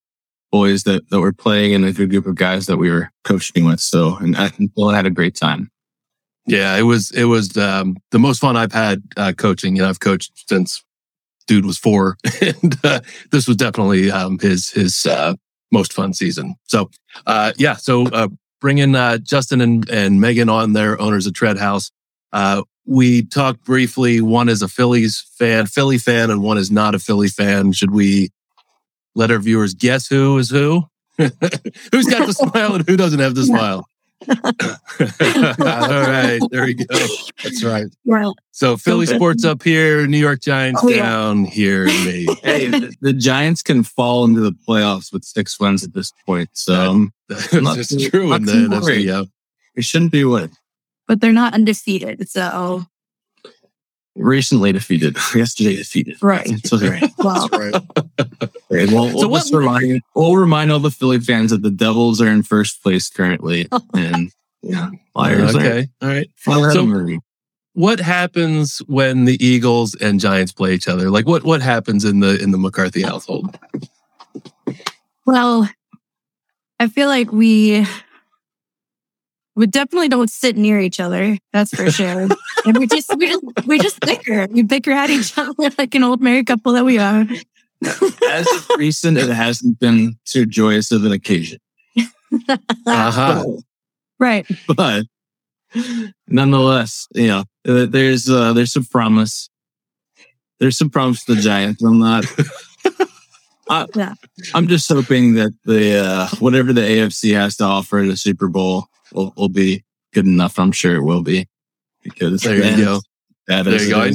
boys 0.51 0.84
that, 0.84 1.10
that 1.10 1.19
were 1.19 1.34
playing 1.34 1.74
and 1.74 1.84
a 1.84 1.91
good 1.91 2.12
group 2.12 2.27
of 2.27 2.36
guys 2.36 2.67
that 2.67 2.77
we 2.77 2.91
were 2.91 3.10
coaching 3.24 3.65
with. 3.65 3.79
So, 3.79 4.15
and 4.17 4.38
I 4.38 4.50
think 4.50 4.72
had 4.77 5.07
a 5.07 5.10
great 5.10 5.36
time. 5.36 5.72
Yeah, 6.48 6.77
it 6.77 6.84
was 6.84 7.10
it 7.10 7.24
was 7.24 7.57
um, 7.57 7.98
the 8.12 8.19
most 8.19 8.39
fun 8.39 8.55
I've 8.55 8.72
had 8.72 9.01
uh, 9.17 9.34
coaching. 9.36 9.75
You 9.75 9.81
know, 9.81 9.89
I've 9.89 10.00
coached 10.00 10.48
since 10.48 10.84
dude 11.48 11.65
was 11.65 11.79
four, 11.79 12.17
and 12.41 12.75
uh, 12.84 13.00
this 13.31 13.48
was 13.48 13.57
definitely 13.57 14.12
um, 14.12 14.38
his 14.38 14.69
his 14.69 15.07
uh, 15.07 15.34
most 15.72 15.91
fun 15.91 16.13
season. 16.13 16.55
So, 16.65 16.91
uh, 17.25 17.53
yeah, 17.57 17.74
so 17.74 18.05
uh, 18.10 18.27
bringing 18.62 18.93
Justin 19.24 19.60
and 19.60 19.89
and 19.89 20.22
Megan 20.22 20.48
on 20.48 20.74
their 20.74 21.01
owners 21.01 21.25
of 21.25 21.34
Tread 21.34 21.57
House. 21.57 21.91
We 22.86 23.24
talked 23.24 23.63
briefly. 23.63 24.22
One 24.22 24.48
is 24.50 24.62
a 24.62 24.68
Phillies 24.68 25.25
fan, 25.38 25.65
Philly 25.65 25.98
fan, 25.98 26.30
and 26.30 26.42
one 26.44 26.58
is 26.58 26.70
not 26.72 26.94
a 26.96 27.00
Philly 27.00 27.27
fan. 27.30 27.72
Should 27.72 27.92
we 27.92 28.30
let 29.15 29.32
our 29.32 29.39
viewers 29.39 29.74
guess 29.74 30.08
who 30.08 30.38
is 30.38 30.50
who? 30.50 30.84
Who's 31.18 32.08
got 32.08 32.27
the 32.27 32.34
smile 32.51 32.75
and 32.75 32.88
who 32.88 32.98
doesn't 32.98 33.20
have 33.20 33.34
the 33.36 33.46
smile? 33.46 33.88
All 34.30 34.36
right, 36.01 36.39
there 36.51 36.65
we 36.65 36.74
go. 36.74 36.86
That's 37.44 37.63
right. 37.63 37.86
Well, 38.06 38.36
So 38.51 38.75
Philly 38.77 39.06
good. 39.06 39.15
sports 39.15 39.46
up 39.46 39.63
here, 39.63 40.08
New 40.08 40.18
York 40.18 40.42
Giants 40.42 40.82
Oh, 40.84 40.89
yeah. 40.89 40.98
down 41.04 41.46
here, 41.46 41.86
me. 41.86 42.27
Hey, 42.44 42.68
the, 42.68 42.94
the 43.01 43.13
Giants 43.13 43.62
can 43.62 43.84
fall 43.84 44.25
into 44.25 44.42
the 44.42 44.51
playoffs 44.68 45.12
with 45.13 45.24
six 45.24 45.60
wins 45.60 45.84
at 45.84 45.94
this 45.94 46.12
point. 46.25 46.50
So 46.54 47.08
That's 47.30 47.54
Not 47.54 47.77
true 48.12 48.30
not 48.30 48.39
in 48.42 48.46
the 48.46 48.51
too 48.54 48.70
NFC. 48.70 49.04
Yeah. 49.04 49.24
we 49.75 49.82
shouldn't 49.84 50.12
be 50.12 50.25
what 50.25 50.50
but 51.08 51.22
they're 51.22 51.32
not 51.34 51.54
undefeated. 51.54 52.28
So, 52.30 52.86
recently 54.16 54.72
defeated, 54.72 55.18
yesterday 55.36 55.76
defeated. 55.76 56.18
right. 56.22 56.48
So, 56.66 56.78
right. 56.78 57.04
Well, 57.18 57.48
That's 57.48 57.74
right. 57.74 57.84
Okay, 58.72 58.94
well, 58.94 59.10
So 59.10 59.16
we'll, 59.16 59.30
what- 59.30 59.40
just 59.42 59.54
remind, 59.54 60.02
we'll 60.16 60.36
remind 60.36 60.72
all 60.72 60.80
the 60.80 60.92
Philly 60.92 61.20
fans 61.20 61.52
that 61.52 61.62
the 61.64 61.72
Devils 61.72 62.22
are 62.22 62.28
in 62.28 62.44
first 62.44 62.82
place 62.84 63.10
currently, 63.10 63.68
and 63.94 64.32
yeah, 64.62 64.90
Flyers 65.14 65.56
are 65.56 65.60
Okay. 65.60 65.88
All 66.02 66.10
right. 66.10 66.30
Flyers 66.36 66.74
So- 66.74 66.90
are. 66.90 67.10
What 67.74 68.00
happens 68.00 68.78
when 68.88 69.26
the 69.26 69.38
Eagles 69.46 69.96
and 69.96 70.18
Giants 70.18 70.54
play 70.54 70.74
each 70.74 70.88
other? 70.88 71.10
Like 71.12 71.28
what 71.28 71.44
what 71.44 71.62
happens 71.62 72.06
in 72.06 72.22
the 72.22 72.42
in 72.42 72.52
the 72.52 72.58
McCarthy 72.58 73.02
household? 73.02 73.60
well, 75.26 75.70
I 76.80 76.88
feel 76.88 77.08
like 77.10 77.32
we 77.34 77.86
we 79.56 79.68
definitely 79.68 80.10
don't 80.10 80.30
sit 80.30 80.58
near 80.58 80.80
each 80.80 81.00
other. 81.00 81.38
That's 81.54 81.74
for 81.76 81.90
sure. 81.92 82.28
and 82.66 82.78
we 82.78 82.88
just 82.88 83.16
we 83.18 83.28
just 83.28 83.44
we 83.66 83.80
just 83.80 84.00
bicker. 84.02 84.48
We 84.52 84.64
bicker 84.64 84.92
at 84.92 85.10
each 85.10 85.38
other 85.38 85.54
like 85.78 85.96
an 85.96 86.04
old 86.04 86.22
married 86.22 86.48
couple 86.48 86.74
that 86.74 86.86
we 86.86 86.98
are. 86.98 87.26
As 88.30 88.48
of 88.48 88.70
recent, 88.78 89.18
it 89.18 89.30
hasn't 89.30 89.80
been 89.80 90.18
too 90.26 90.46
joyous 90.46 90.92
of 90.92 91.04
an 91.06 91.12
occasion, 91.12 91.60
Uh-huh. 92.88 93.46
Right. 94.20 94.48
but 94.76 95.06
nonetheless, 96.28 97.08
you 97.14 97.28
know, 97.28 97.44
there's 97.64 98.30
uh, 98.30 98.54
there's 98.54 98.72
some 98.72 98.86
promise. 98.86 99.50
There's 100.60 100.78
some 100.78 100.90
promise 100.90 101.26
to 101.26 101.36
the 101.36 101.42
Giants. 101.42 101.84
I'm 101.84 102.00
not. 102.00 102.24
I, 103.70 103.86
Yeah. 103.94 104.14
I'm 104.54 104.68
just 104.68 104.88
hoping 104.88 105.34
that 105.36 105.52
the 105.66 105.98
uh, 106.06 106.28
whatever 106.40 106.72
the 106.72 106.82
AFC 106.82 107.34
has 107.36 107.58
to 107.58 107.66
offer 107.66 108.00
in 108.00 108.08
the 108.08 108.16
Super 108.18 108.48
Bowl 108.48 108.86
will, 109.14 109.34
will 109.38 109.50
be 109.50 109.84
good 110.14 110.26
enough. 110.26 110.58
I'm 110.60 110.72
sure 110.72 110.96
it 110.96 111.04
will 111.04 111.24
be 111.24 111.48
because 112.04 112.42
There 112.42 112.56
you 112.56 112.84
go. 112.84 113.02
that 113.48 113.64
There 113.66 113.74
is- 113.76 113.88
you 113.88 113.94
go. 113.94 114.02
I, 114.02 114.12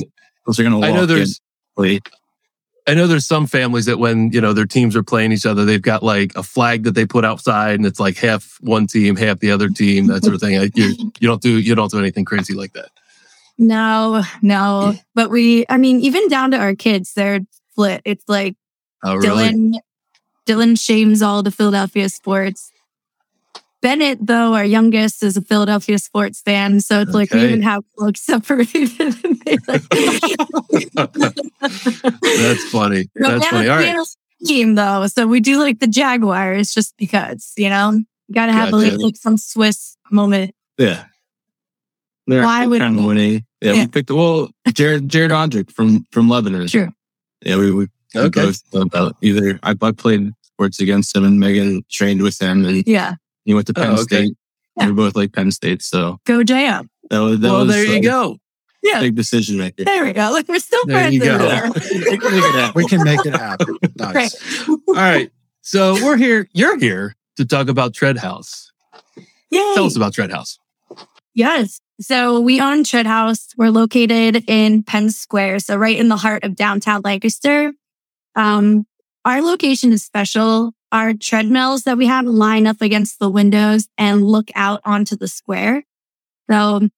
Those 0.46 0.58
are 0.58 0.62
going 0.64 0.80
to 0.80 0.86
I 0.86 0.92
know 0.92 1.06
there's 1.06 1.40
play. 1.76 2.00
I 2.86 2.94
know 2.94 3.06
there's 3.06 3.26
some 3.26 3.46
families 3.46 3.84
that 3.84 3.98
when, 3.98 4.32
you 4.32 4.40
know, 4.40 4.52
their 4.52 4.64
teams 4.66 4.96
are 4.96 5.02
playing 5.02 5.32
each 5.32 5.46
other, 5.46 5.64
they've 5.64 5.82
got 5.82 6.02
like 6.02 6.34
a 6.34 6.42
flag 6.42 6.84
that 6.84 6.92
they 6.92 7.06
put 7.06 7.24
outside 7.24 7.74
and 7.74 7.86
it's 7.86 8.00
like 8.00 8.16
half 8.16 8.56
one 8.60 8.86
team, 8.86 9.14
half 9.16 9.38
the 9.38 9.50
other 9.52 9.68
team, 9.68 10.06
that 10.08 10.24
sort 10.24 10.34
of 10.34 10.40
thing. 10.40 10.58
Like, 10.58 10.76
You, 10.76 11.12
you 11.20 11.28
don't 11.28 11.40
do 11.42 11.60
you 11.60 11.74
don't 11.74 11.90
do 11.90 11.98
anything 11.98 12.24
crazy 12.24 12.54
like 12.54 12.72
that. 12.72 12.88
No, 13.58 14.22
no. 14.42 14.94
But 15.14 15.30
we 15.30 15.66
I 15.68 15.76
mean, 15.76 16.00
even 16.00 16.26
down 16.28 16.50
to 16.52 16.56
our 16.58 16.74
kids, 16.74 17.12
they're 17.12 17.40
split. 17.72 18.00
It's 18.04 18.24
like 18.26 18.56
Oh, 19.04 19.14
really? 19.16 19.44
Dylan 19.50 19.74
Dylan 20.46 20.80
shames 20.80 21.22
all 21.22 21.42
the 21.42 21.50
Philadelphia 21.52 22.08
sports. 22.08 22.69
Bennett, 23.82 24.18
though, 24.26 24.54
our 24.54 24.64
youngest, 24.64 25.22
is 25.22 25.36
a 25.36 25.40
Philadelphia 25.42 25.98
sports 25.98 26.40
fan. 26.42 26.80
So 26.80 27.00
it's 27.00 27.12
like 27.14 27.32
we 27.32 27.42
even 27.44 27.62
have 27.62 27.82
like 27.96 28.16
separated. 28.18 28.90
That's 31.60 32.64
funny. 32.70 33.06
That's 33.14 33.46
funny. 33.46 33.68
All 33.68 33.76
right. 33.78 33.96
Team 34.46 34.74
though, 34.74 35.06
so 35.06 35.26
we 35.26 35.38
do 35.40 35.58
like 35.58 35.80
the 35.80 35.86
Jaguars 35.86 36.72
just 36.72 36.96
because 36.96 37.52
you 37.58 37.68
know 37.68 37.90
you 37.90 38.34
gotta 38.34 38.52
have 38.52 38.70
Gotcha. 38.70 38.90
like, 38.92 38.98
like 38.98 39.16
some 39.16 39.36
Swiss 39.36 39.98
moment. 40.10 40.54
Yeah. 40.78 41.04
They're 42.26 42.42
Why 42.44 42.66
would- 42.66 42.80
kind 42.80 42.98
of 42.98 43.04
winning. 43.04 43.44
Yeah, 43.60 43.72
Yeah. 43.72 43.80
we 43.82 43.88
picked 43.88 44.10
well 44.10 44.48
Jared 44.72 45.10
Jared 45.10 45.30
Ondrick 45.30 45.70
from 45.70 46.06
from 46.10 46.30
Lebanon. 46.30 46.68
True. 46.68 46.88
Yeah, 47.44 47.56
we 47.56 47.70
we, 47.70 47.88
we 48.14 48.20
Okay. 48.20 48.46
both 48.46 48.62
about 48.72 49.14
either 49.20 49.60
I, 49.62 49.74
I 49.82 49.92
played 49.92 50.30
sports 50.42 50.80
against 50.80 51.14
him 51.14 51.24
and 51.24 51.38
Megan 51.38 51.82
trained 51.90 52.22
with 52.22 52.40
him 52.40 52.64
and 52.64 52.82
Yeah, 52.86 53.16
he 53.44 53.54
went 53.54 53.66
to 53.68 53.74
Penn 53.74 53.90
Oh, 53.90 53.94
okay. 54.02 54.24
State. 54.24 54.36
Yeah. 54.76 54.86
We 54.88 54.92
both 54.92 55.16
like 55.16 55.32
Penn 55.32 55.50
State, 55.50 55.82
so 55.82 56.18
go 56.26 56.38
JM. 56.42 56.88
that 57.10 57.18
was 57.18 57.40
that 57.40 57.48
Well, 57.50 57.66
was 57.66 57.74
there 57.74 57.84
you 57.84 57.96
a 57.96 58.00
go. 58.00 58.36
Yeah, 58.82 59.00
big 59.00 59.14
decision 59.14 59.58
maker. 59.58 59.84
there 59.84 60.04
we 60.04 60.12
go. 60.14 60.30
Like 60.32 60.48
we're 60.48 60.58
still 60.58 60.80
There 60.86 60.96
friends. 60.98 61.14
you 61.14 61.20
go. 61.20 61.34
over 61.34 61.44
there. 61.46 62.72
We 62.74 62.86
can 62.86 63.04
make 63.04 63.24
it 63.26 63.34
happen. 63.36 63.76
Nice. 63.96 64.66
Right. 64.68 64.78
All 64.88 64.94
right. 64.94 65.30
So 65.62 65.94
we're 66.02 66.16
here. 66.16 66.48
You're 66.54 66.78
here 66.78 67.14
to 67.36 67.44
talk 67.44 67.68
about 67.68 67.92
Tread 67.92 68.16
House. 68.16 68.72
Yay. 69.50 69.58
Tell 69.74 69.84
us 69.84 69.96
about 69.96 70.14
Tread 70.14 70.30
House. 70.30 70.58
Yes. 71.34 71.80
So 72.00 72.40
we 72.40 72.60
own 72.62 72.82
Tread 72.84 73.04
House. 73.06 73.48
We're 73.58 73.70
located 73.70 74.44
in 74.48 74.82
Penn 74.82 75.10
Square, 75.10 75.58
so 75.60 75.76
right 75.76 75.98
in 75.98 76.08
the 76.08 76.16
heart 76.16 76.44
of 76.44 76.56
downtown 76.56 77.02
Lancaster. 77.04 77.72
Um, 78.36 78.86
our 79.26 79.42
location 79.42 79.92
is 79.92 80.02
special. 80.02 80.72
Our 80.92 81.14
treadmills 81.14 81.82
that 81.82 81.96
we 81.96 82.06
have 82.06 82.26
line 82.26 82.66
up 82.66 82.80
against 82.80 83.18
the 83.18 83.30
windows 83.30 83.88
and 83.96 84.26
look 84.26 84.50
out 84.54 84.80
onto 84.84 85.16
the 85.16 85.28
square. 85.28 85.84
So 86.50 86.88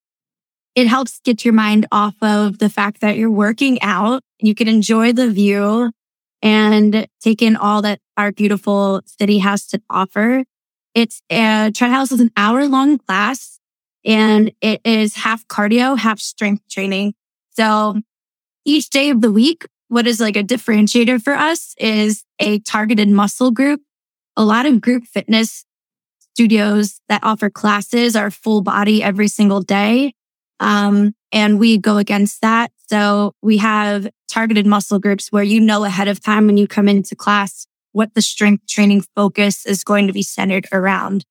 it 0.74 0.86
helps 0.86 1.20
get 1.20 1.44
your 1.44 1.52
mind 1.52 1.86
off 1.92 2.14
of 2.22 2.58
the 2.58 2.70
fact 2.70 3.00
that 3.02 3.16
you're 3.16 3.30
working 3.30 3.80
out. 3.82 4.22
You 4.40 4.54
can 4.54 4.68
enjoy 4.68 5.12
the 5.12 5.30
view 5.30 5.92
and 6.40 7.06
take 7.20 7.42
in 7.42 7.56
all 7.56 7.82
that 7.82 8.00
our 8.16 8.32
beautiful 8.32 9.02
city 9.04 9.38
has 9.38 9.66
to 9.68 9.82
offer. 9.90 10.44
It's 10.94 11.22
a 11.30 11.70
Tread 11.74 11.90
House 11.90 12.12
is 12.12 12.20
an 12.20 12.30
hour 12.36 12.66
long 12.66 12.98
class 12.98 13.60
and 14.04 14.52
it 14.60 14.80
is 14.84 15.16
half 15.16 15.46
cardio, 15.46 15.96
half 15.98 16.18
strength 16.18 16.62
training. 16.68 17.14
So 17.50 18.00
each 18.64 18.90
day 18.90 19.10
of 19.10 19.20
the 19.20 19.32
week, 19.32 19.66
what 19.92 20.06
is 20.06 20.20
like 20.20 20.38
a 20.38 20.42
differentiator 20.42 21.20
for 21.20 21.34
us 21.34 21.74
is 21.76 22.24
a 22.38 22.58
targeted 22.60 23.10
muscle 23.10 23.50
group. 23.50 23.82
A 24.38 24.42
lot 24.42 24.64
of 24.64 24.80
group 24.80 25.04
fitness 25.04 25.66
studios 26.32 27.02
that 27.10 27.22
offer 27.22 27.50
classes 27.50 28.16
are 28.16 28.30
full 28.30 28.62
body 28.62 29.02
every 29.02 29.28
single 29.28 29.60
day. 29.60 30.14
Um, 30.60 31.14
and 31.30 31.60
we 31.60 31.76
go 31.76 31.98
against 31.98 32.40
that. 32.40 32.72
So 32.88 33.34
we 33.42 33.58
have 33.58 34.08
targeted 34.30 34.64
muscle 34.64 34.98
groups 34.98 35.30
where 35.30 35.42
you 35.42 35.60
know 35.60 35.84
ahead 35.84 36.08
of 36.08 36.22
time 36.22 36.46
when 36.46 36.56
you 36.56 36.66
come 36.66 36.88
into 36.88 37.14
class 37.14 37.66
what 37.92 38.14
the 38.14 38.22
strength 38.22 38.66
training 38.66 39.04
focus 39.14 39.66
is 39.66 39.84
going 39.84 40.06
to 40.06 40.14
be 40.14 40.22
centered 40.22 40.66
around. 40.72 41.26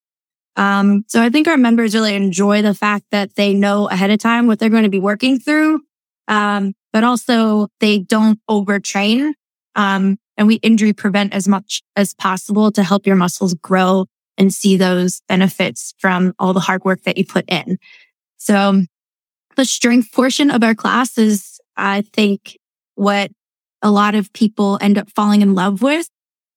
Um, 0.56 1.04
so 1.08 1.20
I 1.20 1.30
think 1.30 1.48
our 1.48 1.58
members 1.58 1.96
really 1.96 2.14
enjoy 2.14 2.62
the 2.62 2.76
fact 2.76 3.06
that 3.10 3.34
they 3.34 3.56
know 3.56 3.90
ahead 3.90 4.12
of 4.12 4.20
time 4.20 4.46
what 4.46 4.60
they're 4.60 4.70
going 4.70 4.84
to 4.84 4.90
be 4.90 5.00
working 5.00 5.40
through. 5.40 5.82
Um, 6.28 6.76
but 6.94 7.04
also 7.04 7.68
they 7.80 8.00
don't 8.00 8.40
overtrain. 8.50 9.34
Um, 9.76 10.18
and 10.38 10.48
we 10.48 10.56
injury 10.56 10.94
prevent 10.94 11.34
as 11.34 11.48
much 11.48 11.82
as 11.96 12.14
possible 12.14 12.72
to 12.72 12.84
help 12.84 13.06
your 13.06 13.16
muscles 13.16 13.54
grow 13.54 14.06
and 14.38 14.54
see 14.54 14.78
those 14.78 15.22
benefits 15.28 15.94
from 16.00 16.34
all 16.40 16.54
the 16.54 16.60
hard 16.60 16.84
work 16.84 17.04
that 17.04 17.18
you 17.18 17.26
put 17.26 17.46
in. 17.48 17.78
So 18.38 18.84
the 19.56 19.66
strength 19.66 20.12
portion 20.12 20.50
of 20.50 20.64
our 20.64 20.74
class 20.74 21.18
is, 21.18 21.60
I 21.78 22.02
think, 22.14 22.58
what 22.96 23.32
a 23.82 23.92
lot 23.92 24.16
of 24.16 24.32
people 24.34 24.78
end 24.82 24.98
up 24.98 25.10
falling 25.12 25.42
in 25.42 25.54
love 25.54 25.82
with. 25.82 26.10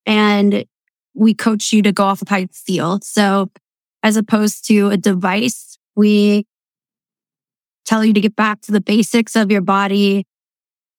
And 0.05 0.65
we 1.13 1.33
coach 1.33 1.71
you 1.71 1.81
to 1.83 1.91
go 1.91 2.03
off 2.03 2.21
of 2.21 2.27
how 2.27 2.37
you 2.37 2.47
feel. 2.51 2.99
So 3.01 3.49
as 4.03 4.17
opposed 4.17 4.65
to 4.67 4.89
a 4.89 4.97
device, 4.97 5.77
we 5.95 6.45
tell 7.85 8.03
you 8.03 8.13
to 8.13 8.21
get 8.21 8.35
back 8.35 8.61
to 8.61 8.71
the 8.71 8.81
basics 8.81 9.35
of 9.35 9.51
your 9.51 9.61
body, 9.61 10.25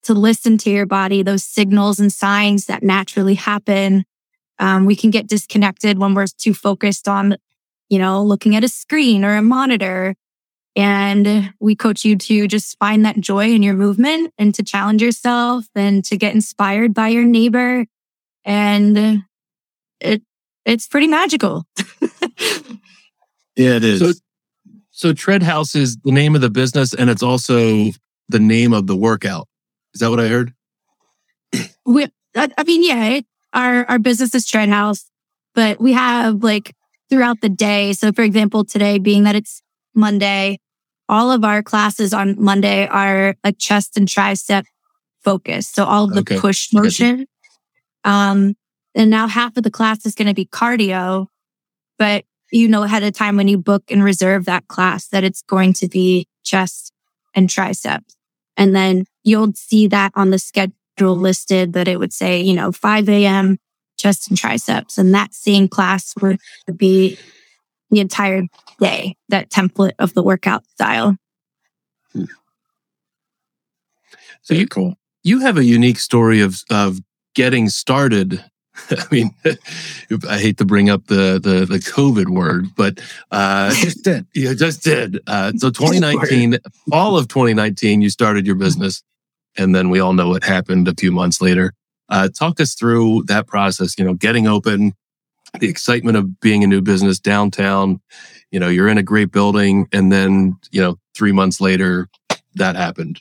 to 0.04 0.14
listen 0.14 0.56
to 0.58 0.70
your 0.70 0.86
body, 0.86 1.22
those 1.22 1.44
signals 1.44 1.98
and 1.98 2.12
signs 2.12 2.66
that 2.66 2.82
naturally 2.82 3.34
happen. 3.34 4.04
Um, 4.58 4.86
we 4.86 4.96
can 4.96 5.10
get 5.10 5.26
disconnected 5.26 5.98
when 5.98 6.14
we're 6.14 6.26
too 6.26 6.54
focused 6.54 7.08
on, 7.08 7.36
you 7.88 7.98
know, 7.98 8.22
looking 8.22 8.56
at 8.56 8.64
a 8.64 8.68
screen 8.68 9.24
or 9.24 9.36
a 9.36 9.42
monitor. 9.42 10.14
And 10.74 11.52
we 11.58 11.74
coach 11.74 12.04
you 12.04 12.16
to 12.16 12.46
just 12.46 12.78
find 12.78 13.04
that 13.04 13.18
joy 13.18 13.50
in 13.50 13.62
your 13.62 13.74
movement 13.74 14.32
and 14.38 14.54
to 14.54 14.62
challenge 14.62 15.02
yourself 15.02 15.66
and 15.74 16.04
to 16.04 16.16
get 16.16 16.34
inspired 16.34 16.94
by 16.94 17.08
your 17.08 17.24
neighbor. 17.24 17.86
And 18.44 19.24
it, 20.00 20.22
it's 20.64 20.86
pretty 20.86 21.08
magical. 21.08 21.64
Yeah, 23.56 23.76
it 23.76 23.84
is. 23.84 24.00
So, 24.00 24.12
so 24.96 25.12
Tread 25.12 25.42
House 25.42 25.74
is 25.74 25.98
the 25.98 26.10
name 26.10 26.34
of 26.34 26.40
the 26.40 26.48
business, 26.48 26.94
and 26.94 27.10
it's 27.10 27.22
also 27.22 27.90
the 28.30 28.38
name 28.38 28.72
of 28.72 28.86
the 28.86 28.96
workout. 28.96 29.46
Is 29.92 30.00
that 30.00 30.08
what 30.08 30.18
I 30.18 30.28
heard? 30.28 30.54
we, 31.84 32.08
I, 32.34 32.64
mean, 32.64 32.82
yeah, 32.82 33.04
it, 33.08 33.26
our, 33.52 33.84
our 33.90 33.98
business 33.98 34.34
is 34.34 34.46
Tread 34.46 34.70
House, 34.70 35.04
but 35.54 35.78
we 35.78 35.92
have 35.92 36.42
like 36.42 36.74
throughout 37.10 37.42
the 37.42 37.50
day. 37.50 37.92
So 37.92 38.10
for 38.10 38.22
example, 38.22 38.64
today 38.64 38.98
being 38.98 39.24
that 39.24 39.36
it's 39.36 39.62
Monday, 39.94 40.60
all 41.10 41.30
of 41.30 41.44
our 41.44 41.62
classes 41.62 42.14
on 42.14 42.42
Monday 42.42 42.86
are 42.86 43.36
a 43.44 43.52
chest 43.52 43.98
and 43.98 44.08
tricep 44.08 44.64
focus. 45.22 45.68
So 45.68 45.84
all 45.84 46.04
of 46.04 46.14
the 46.14 46.20
Okay. 46.20 46.38
push 46.38 46.70
I 46.72 46.80
got 46.80 46.98
you. 46.98 47.06
motion. 47.06 47.26
Um, 48.04 48.54
and 48.94 49.10
now 49.10 49.28
half 49.28 49.58
of 49.58 49.62
the 49.62 49.70
class 49.70 50.06
is 50.06 50.14
going 50.14 50.28
to 50.28 50.34
be 50.34 50.46
cardio, 50.46 51.26
but 51.98 52.24
you 52.50 52.68
know 52.68 52.82
ahead 52.82 53.02
of 53.02 53.14
time 53.14 53.36
when 53.36 53.48
you 53.48 53.58
book 53.58 53.84
and 53.90 54.02
reserve 54.02 54.44
that 54.44 54.68
class 54.68 55.08
that 55.08 55.24
it's 55.24 55.42
going 55.42 55.72
to 55.74 55.88
be 55.88 56.26
chest 56.44 56.92
and 57.34 57.50
triceps. 57.50 58.16
And 58.56 58.74
then 58.74 59.04
you'll 59.24 59.52
see 59.54 59.86
that 59.88 60.12
on 60.14 60.30
the 60.30 60.38
schedule 60.38 60.72
listed 61.16 61.74
that 61.74 61.88
it 61.88 61.98
would 61.98 62.12
say, 62.12 62.40
you 62.40 62.54
know, 62.54 62.72
5 62.72 63.08
a.m. 63.08 63.58
chest 63.98 64.28
and 64.28 64.38
triceps. 64.38 64.96
And 64.96 65.14
that 65.14 65.34
same 65.34 65.68
class 65.68 66.14
would 66.20 66.38
be 66.76 67.18
the 67.90 68.00
entire 68.00 68.42
day, 68.80 69.16
that 69.28 69.50
template 69.50 69.92
of 69.98 70.14
the 70.14 70.22
workout 70.22 70.66
style. 70.66 71.16
So 74.42 74.54
you 74.54 74.66
cool. 74.68 74.96
you 75.24 75.40
have 75.40 75.58
a 75.58 75.64
unique 75.64 75.98
story 75.98 76.40
of 76.40 76.62
of 76.70 77.00
getting 77.34 77.68
started. 77.68 78.44
I 78.90 79.04
mean, 79.10 79.30
I 80.28 80.38
hate 80.38 80.58
to 80.58 80.64
bring 80.64 80.90
up 80.90 81.06
the 81.06 81.40
the, 81.42 81.66
the 81.66 81.78
COVID 81.78 82.28
word, 82.28 82.74
but 82.76 83.00
uh, 83.30 83.72
Just 83.74 84.04
did. 84.04 84.26
you 84.34 84.54
just 84.54 84.82
did. 84.82 85.20
Uh, 85.26 85.52
so 85.56 85.70
2019, 85.70 86.58
all 86.92 87.16
of 87.16 87.28
2019, 87.28 88.02
you 88.02 88.10
started 88.10 88.46
your 88.46 88.56
business, 88.56 89.02
and 89.56 89.74
then 89.74 89.90
we 89.90 90.00
all 90.00 90.12
know 90.12 90.28
what 90.28 90.44
happened 90.44 90.88
a 90.88 90.94
few 90.98 91.12
months 91.12 91.40
later. 91.40 91.72
Uh, 92.08 92.28
talk 92.28 92.60
us 92.60 92.74
through 92.74 93.24
that 93.24 93.46
process. 93.46 93.98
You 93.98 94.04
know, 94.04 94.14
getting 94.14 94.46
open, 94.46 94.92
the 95.58 95.68
excitement 95.68 96.16
of 96.16 96.40
being 96.40 96.62
a 96.62 96.66
new 96.66 96.80
business 96.82 97.18
downtown. 97.18 98.00
You 98.50 98.60
know, 98.60 98.68
you're 98.68 98.88
in 98.88 98.98
a 98.98 99.02
great 99.02 99.32
building, 99.32 99.88
and 99.92 100.12
then 100.12 100.56
you 100.70 100.80
know, 100.80 100.98
three 101.14 101.32
months 101.32 101.60
later, 101.60 102.08
that 102.54 102.76
happened. 102.76 103.20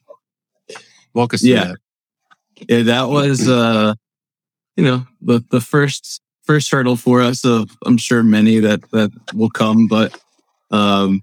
Walk 1.14 1.34
us 1.34 1.42
through 1.42 1.54
that. 1.54 1.78
yeah, 2.68 2.82
that 2.84 3.10
was 3.10 3.48
uh 3.48 3.96
you 4.76 4.84
know 4.84 5.06
the 5.22 5.44
the 5.52 5.62
first 5.62 6.22
first 6.44 6.70
hurdle 6.72 6.96
for 6.96 7.22
us 7.22 7.44
of 7.46 7.70
I'm 7.86 7.98
sure 7.98 8.24
many 8.24 8.60
that 8.60 8.90
that 8.92 9.12
will 9.34 9.50
come, 9.50 9.88
but 9.88 10.18
um 10.72 11.22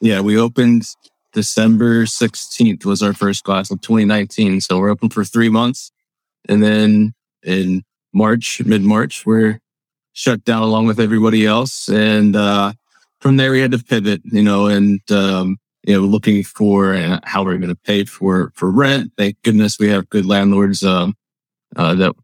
yeah, 0.00 0.20
we 0.20 0.36
opened 0.36 0.84
December 1.32 2.04
16th 2.04 2.84
was 2.84 3.02
our 3.02 3.14
first 3.14 3.42
class 3.44 3.70
of 3.70 3.80
2019. 3.80 4.60
So 4.60 4.78
we're 4.78 4.90
open 4.90 5.08
for 5.08 5.24
three 5.24 5.48
months. 5.48 5.90
And 6.48 6.62
then 6.62 7.14
in 7.42 7.82
March, 8.12 8.62
mid 8.64 8.82
March, 8.82 9.24
we're 9.24 9.60
shut 10.12 10.44
down 10.44 10.62
along 10.62 10.86
with 10.86 11.00
everybody 11.00 11.46
else. 11.46 11.88
And 11.88 12.36
uh 12.36 12.72
from 13.20 13.36
there 13.36 13.52
we 13.52 13.60
had 13.60 13.72
to 13.72 13.78
pivot, 13.78 14.20
you 14.24 14.42
know, 14.42 14.66
and 14.66 15.00
um 15.10 15.58
you 15.86 15.94
know, 15.94 16.00
looking 16.00 16.42
for 16.42 16.94
uh, 16.94 17.20
how 17.24 17.44
we're 17.44 17.58
going 17.58 17.68
to 17.68 17.80
pay 17.84 18.04
for 18.04 18.52
for 18.54 18.70
rent. 18.70 19.12
Thank 19.18 19.36
goodness 19.42 19.78
we 19.78 19.88
have 19.88 20.08
good 20.08 20.24
landlords 20.24 20.82
um, 20.82 21.14
uh, 21.76 21.94
that 21.96 22.14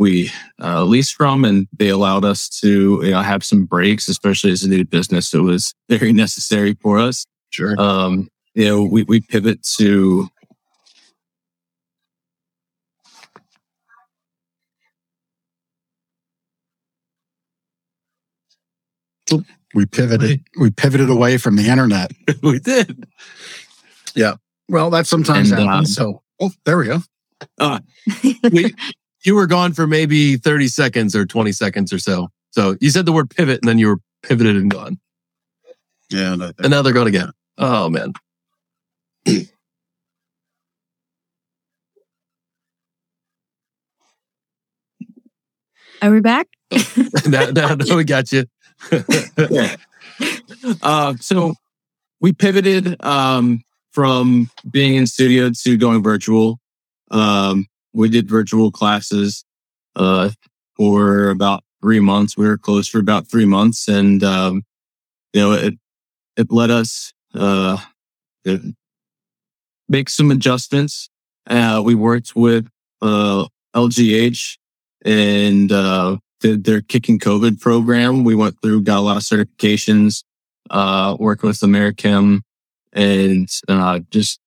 we 0.00 0.30
uh, 0.62 0.82
lease 0.82 1.10
from, 1.10 1.44
and 1.44 1.68
they 1.78 1.88
allowed 1.88 2.24
us 2.24 2.48
to 2.60 3.00
you 3.04 3.10
know 3.10 3.22
have 3.22 3.44
some 3.44 3.64
breaks, 3.64 4.08
especially 4.08 4.50
as 4.50 4.64
a 4.64 4.68
new 4.68 4.84
business. 4.84 5.32
It 5.32 5.40
was 5.40 5.74
very 5.88 6.12
necessary 6.12 6.74
for 6.82 6.98
us. 6.98 7.24
Sure. 7.50 7.80
Um, 7.80 8.28
you 8.54 8.64
know, 8.66 8.82
we 8.82 9.04
we 9.04 9.20
pivot 9.20 9.62
to 9.76 10.28
We 19.72 19.86
pivoted. 19.86 20.42
We 20.58 20.70
pivoted 20.72 21.08
away 21.08 21.36
from 21.36 21.54
the 21.54 21.68
internet. 21.68 22.10
we 22.42 22.58
did. 22.58 23.04
Yeah 24.16 24.34
well, 24.70 24.90
that 24.90 25.06
sometimes 25.06 25.50
And, 25.50 25.60
um, 25.60 25.68
happens. 25.68 25.94
so, 25.94 26.22
oh, 26.40 26.52
there 26.64 26.78
we 26.78 26.86
go. 26.86 27.00
we 28.52 28.74
you 29.24 29.34
were 29.34 29.46
gone 29.46 29.72
for 29.72 29.86
maybe 29.86 30.36
30 30.36 30.68
seconds 30.68 31.14
or 31.14 31.26
20 31.26 31.52
seconds 31.52 31.92
or 31.92 31.98
so. 31.98 32.28
So 32.50 32.76
you 32.80 32.90
said 32.90 33.06
the 33.06 33.12
word 33.12 33.30
pivot 33.30 33.60
and 33.62 33.68
then 33.68 33.78
you 33.78 33.88
were 33.88 33.98
pivoted 34.22 34.56
and 34.56 34.70
gone. 34.70 34.98
Yeah. 36.10 36.32
and 36.32 36.42
I- 36.44 36.52
And 36.58 36.70
now 36.70 36.82
they're 36.82 36.92
gone 36.92 37.06
again. 37.06 37.30
Oh 37.58 37.88
man. 37.88 38.12
Are 46.02 46.10
we 46.10 46.20
back? 46.20 46.48
now, 47.26 47.50
now, 47.50 47.74
now 47.74 47.96
we 47.96 48.04
got 48.04 48.32
you. 48.32 48.44
yeah. 49.50 49.76
Uh, 50.82 51.14
so 51.20 51.54
we 52.20 52.32
pivoted 52.32 53.02
um, 53.04 53.62
from 53.92 54.50
being 54.70 54.94
in 54.94 55.06
studio 55.06 55.50
to 55.62 55.76
going 55.76 56.02
virtual. 56.02 56.58
Um, 57.10 57.66
we 57.92 58.08
did 58.08 58.28
virtual 58.28 58.70
classes 58.70 59.44
uh, 59.96 60.30
for 60.76 61.30
about 61.30 61.64
three 61.80 62.00
months. 62.00 62.36
We 62.36 62.46
were 62.46 62.58
closed 62.58 62.90
for 62.90 62.98
about 62.98 63.26
three 63.26 63.46
months, 63.46 63.88
and 63.88 64.22
um, 64.22 64.62
you 65.32 65.40
know 65.40 65.52
it 65.52 65.74
it 66.36 66.50
let 66.50 66.70
us 66.70 67.12
uh, 67.34 67.78
make 69.88 70.08
some 70.08 70.30
adjustments. 70.30 71.08
Uh, 71.46 71.82
we 71.84 71.94
worked 71.94 72.34
with 72.36 72.68
uh, 73.02 73.46
LGH 73.74 74.56
and 75.04 75.72
uh, 75.72 76.16
did 76.40 76.64
their 76.64 76.80
kicking 76.80 77.18
COVID 77.18 77.60
program. 77.60 78.24
We 78.24 78.34
went 78.34 78.56
through, 78.62 78.82
got 78.82 78.98
a 78.98 79.00
lot 79.00 79.16
of 79.16 79.22
certifications, 79.22 80.22
uh, 80.70 81.16
worked 81.18 81.42
with 81.42 81.58
Americam 81.58 82.40
and, 82.92 83.48
uh, 83.68 84.00
just 84.10 84.40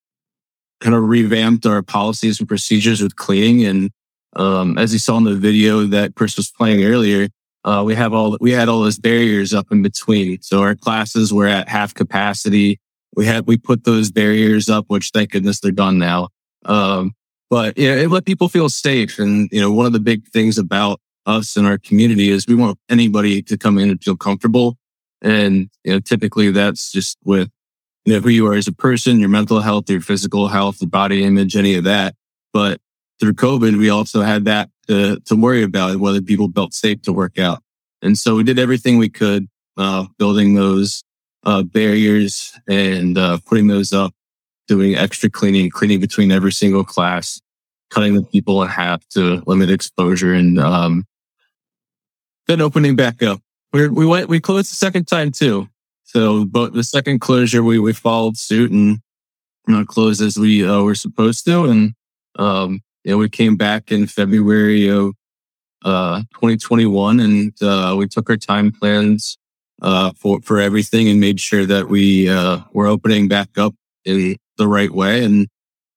kind 0.84 0.96
of 0.96 1.04
revamped 1.04 1.66
our 1.66 1.82
policies 1.82 2.40
and 2.40 2.48
procedures 2.48 3.02
with 3.02 3.16
cleaning. 3.16 3.66
And, 3.66 3.90
um, 4.36 4.78
as 4.78 4.92
you 4.92 5.00
saw 5.00 5.18
in 5.18 5.24
the 5.24 5.36
video 5.36 5.86
that 5.86 6.16
Chris 6.16 6.36
was 6.36 6.52
playing 6.52 6.84
earlier, 6.84 7.30
uh, 7.64 7.82
we 7.86 7.96
have 7.96 8.14
all, 8.14 8.38
we 8.42 8.52
had 8.52 8.68
all 8.68 8.82
those 8.82 9.00
barriers 9.00 9.54
up 9.54 9.68
in 9.72 9.82
between. 9.82 10.42
So 10.42 10.62
our 10.62 10.76
classes 10.76 11.34
were 11.34 11.48
at 11.48 11.70
half 11.70 11.94
capacity. 11.94 12.80
We 13.16 13.26
had, 13.26 13.48
we 13.48 13.58
put 13.58 13.86
those 13.86 14.12
barriers 14.12 14.68
up, 14.68 14.86
which 14.90 15.12
thank 15.14 15.32
goodness 15.32 15.62
they're 15.62 15.72
done 15.72 15.98
now. 16.00 16.28
Um, 16.66 17.14
but 17.50 17.78
you 17.78 17.88
know, 17.90 17.96
it 17.96 18.10
let 18.10 18.26
people 18.26 18.50
feel 18.50 18.68
safe. 18.68 19.20
And, 19.20 19.48
you 19.52 19.62
know, 19.62 19.72
one 19.72 19.86
of 19.86 19.94
the 19.94 20.00
big 20.02 20.28
things 20.28 20.58
about 20.58 21.00
us 21.26 21.56
and 21.56 21.66
our 21.66 21.78
community 21.78 22.30
is 22.30 22.46
we 22.46 22.56
want 22.56 22.78
anybody 22.90 23.42
to 23.44 23.58
come 23.58 23.78
in 23.78 23.90
and 23.90 24.04
feel 24.04 24.18
comfortable. 24.18 24.76
And, 25.22 25.70
you 25.86 25.94
know, 25.94 26.00
typically 26.02 26.52
that's 26.52 26.92
just 26.92 27.18
with, 27.24 27.50
you 28.06 28.14
know, 28.14 28.20
who 28.20 28.30
you 28.30 28.48
are 28.48 28.54
as 28.54 28.68
a 28.68 28.74
person, 28.74 29.20
your 29.20 29.30
mental 29.30 29.62
health, 29.62 29.90
your 29.90 30.02
physical 30.02 30.48
health, 30.48 30.80
the 30.80 30.88
body 30.88 31.24
image, 31.24 31.56
any 31.56 31.76
of 31.76 31.84
that. 31.86 32.16
But 32.52 32.82
through 33.20 33.34
COVID, 33.34 33.78
we 33.78 33.90
also 33.90 34.22
had 34.22 34.46
that 34.46 34.70
to, 34.88 35.20
to 35.22 35.36
worry 35.36 35.64
about 35.64 35.98
whether 35.98 36.22
people 36.22 36.52
felt 36.52 36.74
safe 36.74 37.02
to 37.04 37.14
work 37.14 37.40
out. 37.40 37.64
And 38.02 38.18
so 38.18 38.36
we 38.36 38.44
did 38.44 38.60
everything 38.60 38.98
we 38.98 39.10
could, 39.10 39.48
uh, 39.78 40.06
building 40.18 40.56
those, 40.56 41.04
uh, 41.46 41.64
barriers 41.64 42.54
and, 42.68 43.18
uh, 43.18 43.40
putting 43.46 43.68
those 43.68 43.94
up 43.94 44.14
doing 44.68 44.96
extra 44.96 45.30
cleaning, 45.30 45.70
cleaning 45.70 46.00
between 46.00 46.32
every 46.32 46.52
single 46.52 46.84
class, 46.84 47.42
cutting 47.90 48.16
the 48.16 48.24
people 48.24 48.62
in 48.64 48.70
half 48.70 49.08
to 49.10 49.44
limit 49.46 49.70
exposure, 49.70 50.34
and 50.34 50.60
um, 50.60 51.06
then 52.48 52.62
opening 52.62 52.96
back 52.96 53.22
up. 53.22 53.40
we 53.72 53.88
we 53.88 54.06
went 54.06 54.30
we 54.30 54.40
closed 54.40 54.72
the 54.72 54.76
second 54.76 55.08
time 55.08 55.32
too. 55.32 55.68
So, 56.14 56.46
but 56.46 56.74
the 56.74 56.84
second 56.84 57.20
closure, 57.20 57.64
we 57.64 57.80
we 57.80 57.92
followed 57.92 58.38
suit 58.38 58.72
and 58.72 59.00
you 59.68 59.76
know, 59.76 59.84
closed 59.84 60.22
as 60.22 60.38
we 60.38 60.66
uh, 60.66 60.84
were 60.84 60.94
supposed 60.94 61.44
to, 61.46 61.66
and 61.66 61.94
um, 62.38 62.82
yeah, 63.04 63.16
we 63.16 63.30
came 63.30 63.56
back 63.56 63.92
in 63.92 64.06
February 64.06 64.90
of 64.90 65.14
uh, 65.84 66.20
2021, 66.36 67.20
and 67.20 67.54
uh, 67.64 67.96
we 67.98 68.08
took 68.08 68.30
our 68.30 68.38
time 68.38 68.72
plans 68.72 69.40
uh, 69.82 70.12
for 70.16 70.40
for 70.42 70.60
everything 70.60 71.10
and 71.10 71.20
made 71.20 71.40
sure 71.40 71.66
that 71.66 71.90
we 71.90 72.30
uh, 72.30 72.60
were 72.74 72.86
opening 72.86 73.28
back 73.28 73.58
up 73.58 73.74
in 74.06 74.36
the 74.58 74.68
right 74.68 74.92
way. 74.92 75.24
And 75.24 75.48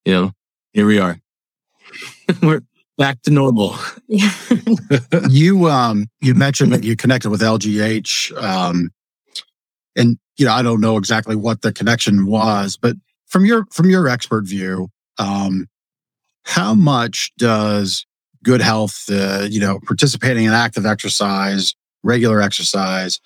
you 0.07 0.15
know, 0.15 0.33
here 0.73 0.87
we 0.87 0.99
are. 0.99 1.19
we're 2.43 2.63
back 2.97 3.21
to 3.23 3.31
normal. 3.31 3.77
Yeah. 4.09 4.33
you 5.29 5.69
um 5.69 6.07
you 6.23 6.35
mentioned 6.35 6.73
that 6.73 6.85
you 6.85 6.97
connected 6.97 7.29
with 7.29 7.43
LGH 7.43 8.43
um 8.43 8.91
and 9.97 10.19
you 10.37 10.47
know 10.47 10.53
I 10.53 10.63
don't 10.63 10.81
know 10.81 10.97
exactly 10.97 11.37
what 11.37 11.63
the 11.63 11.73
connection 11.73 12.27
was 12.27 12.77
but 12.77 12.97
from 13.27 13.45
your 13.45 13.67
from 13.71 13.91
your 13.91 14.09
expert 14.09 14.47
view 14.47 14.89
um 15.19 15.67
how 16.45 16.75
much 16.75 17.33
does 17.39 18.07
good 18.45 18.61
health 18.61 19.05
uh, 19.11 19.47
you 19.49 19.61
know 19.61 19.81
participating 19.87 20.45
in 20.45 20.53
active 20.53 20.87
exercise 20.87 21.75
regular 22.03 22.41
exercise 22.41 23.21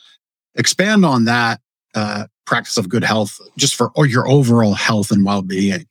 expand 0.54 1.04
on 1.04 1.24
that 1.24 1.60
uh, 1.94 2.26
practice 2.46 2.76
of 2.76 2.88
good 2.88 3.04
health 3.04 3.38
just 3.56 3.74
for 3.74 3.90
or 3.94 4.06
your 4.06 4.28
overall 4.28 4.74
health 4.74 5.10
and 5.10 5.24
well-being? 5.24 5.86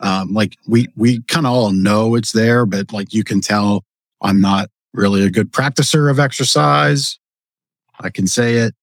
Um, 0.00 0.32
like 0.32 0.56
we 0.66 0.88
we 0.96 1.22
kind 1.22 1.46
of 1.46 1.52
all 1.52 1.70
know 1.70 2.14
it's 2.14 2.32
there 2.32 2.66
but 2.66 2.92
like 2.92 3.14
you 3.14 3.22
can 3.22 3.40
tell 3.40 3.84
i'm 4.20 4.40
not 4.40 4.68
really 4.94 5.24
a 5.24 5.30
good 5.30 5.52
practicer 5.52 6.10
of 6.10 6.18
exercise. 6.18 7.18
I 8.00 8.10
can 8.10 8.26
say 8.26 8.54
it 8.56 8.74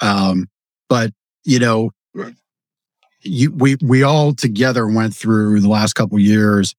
um, 0.00 0.48
but 0.88 1.12
you 1.44 1.58
know 1.58 1.90
you 3.22 3.52
we 3.52 3.76
we 3.82 4.02
all 4.02 4.34
together 4.34 4.86
went 4.86 5.14
through 5.14 5.60
the 5.60 5.68
last 5.68 5.94
couple 5.94 6.18
years 6.18 6.74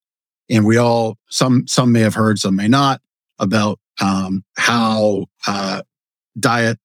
and 0.49 0.65
we 0.65 0.77
all 0.77 1.17
some 1.29 1.67
some 1.67 1.91
may 1.91 2.01
have 2.01 2.15
heard 2.15 2.39
some 2.39 2.55
may 2.55 2.67
not 2.67 3.01
about 3.39 3.79
um, 3.99 4.43
how 4.57 5.25
uh, 5.47 5.81
diet 6.39 6.77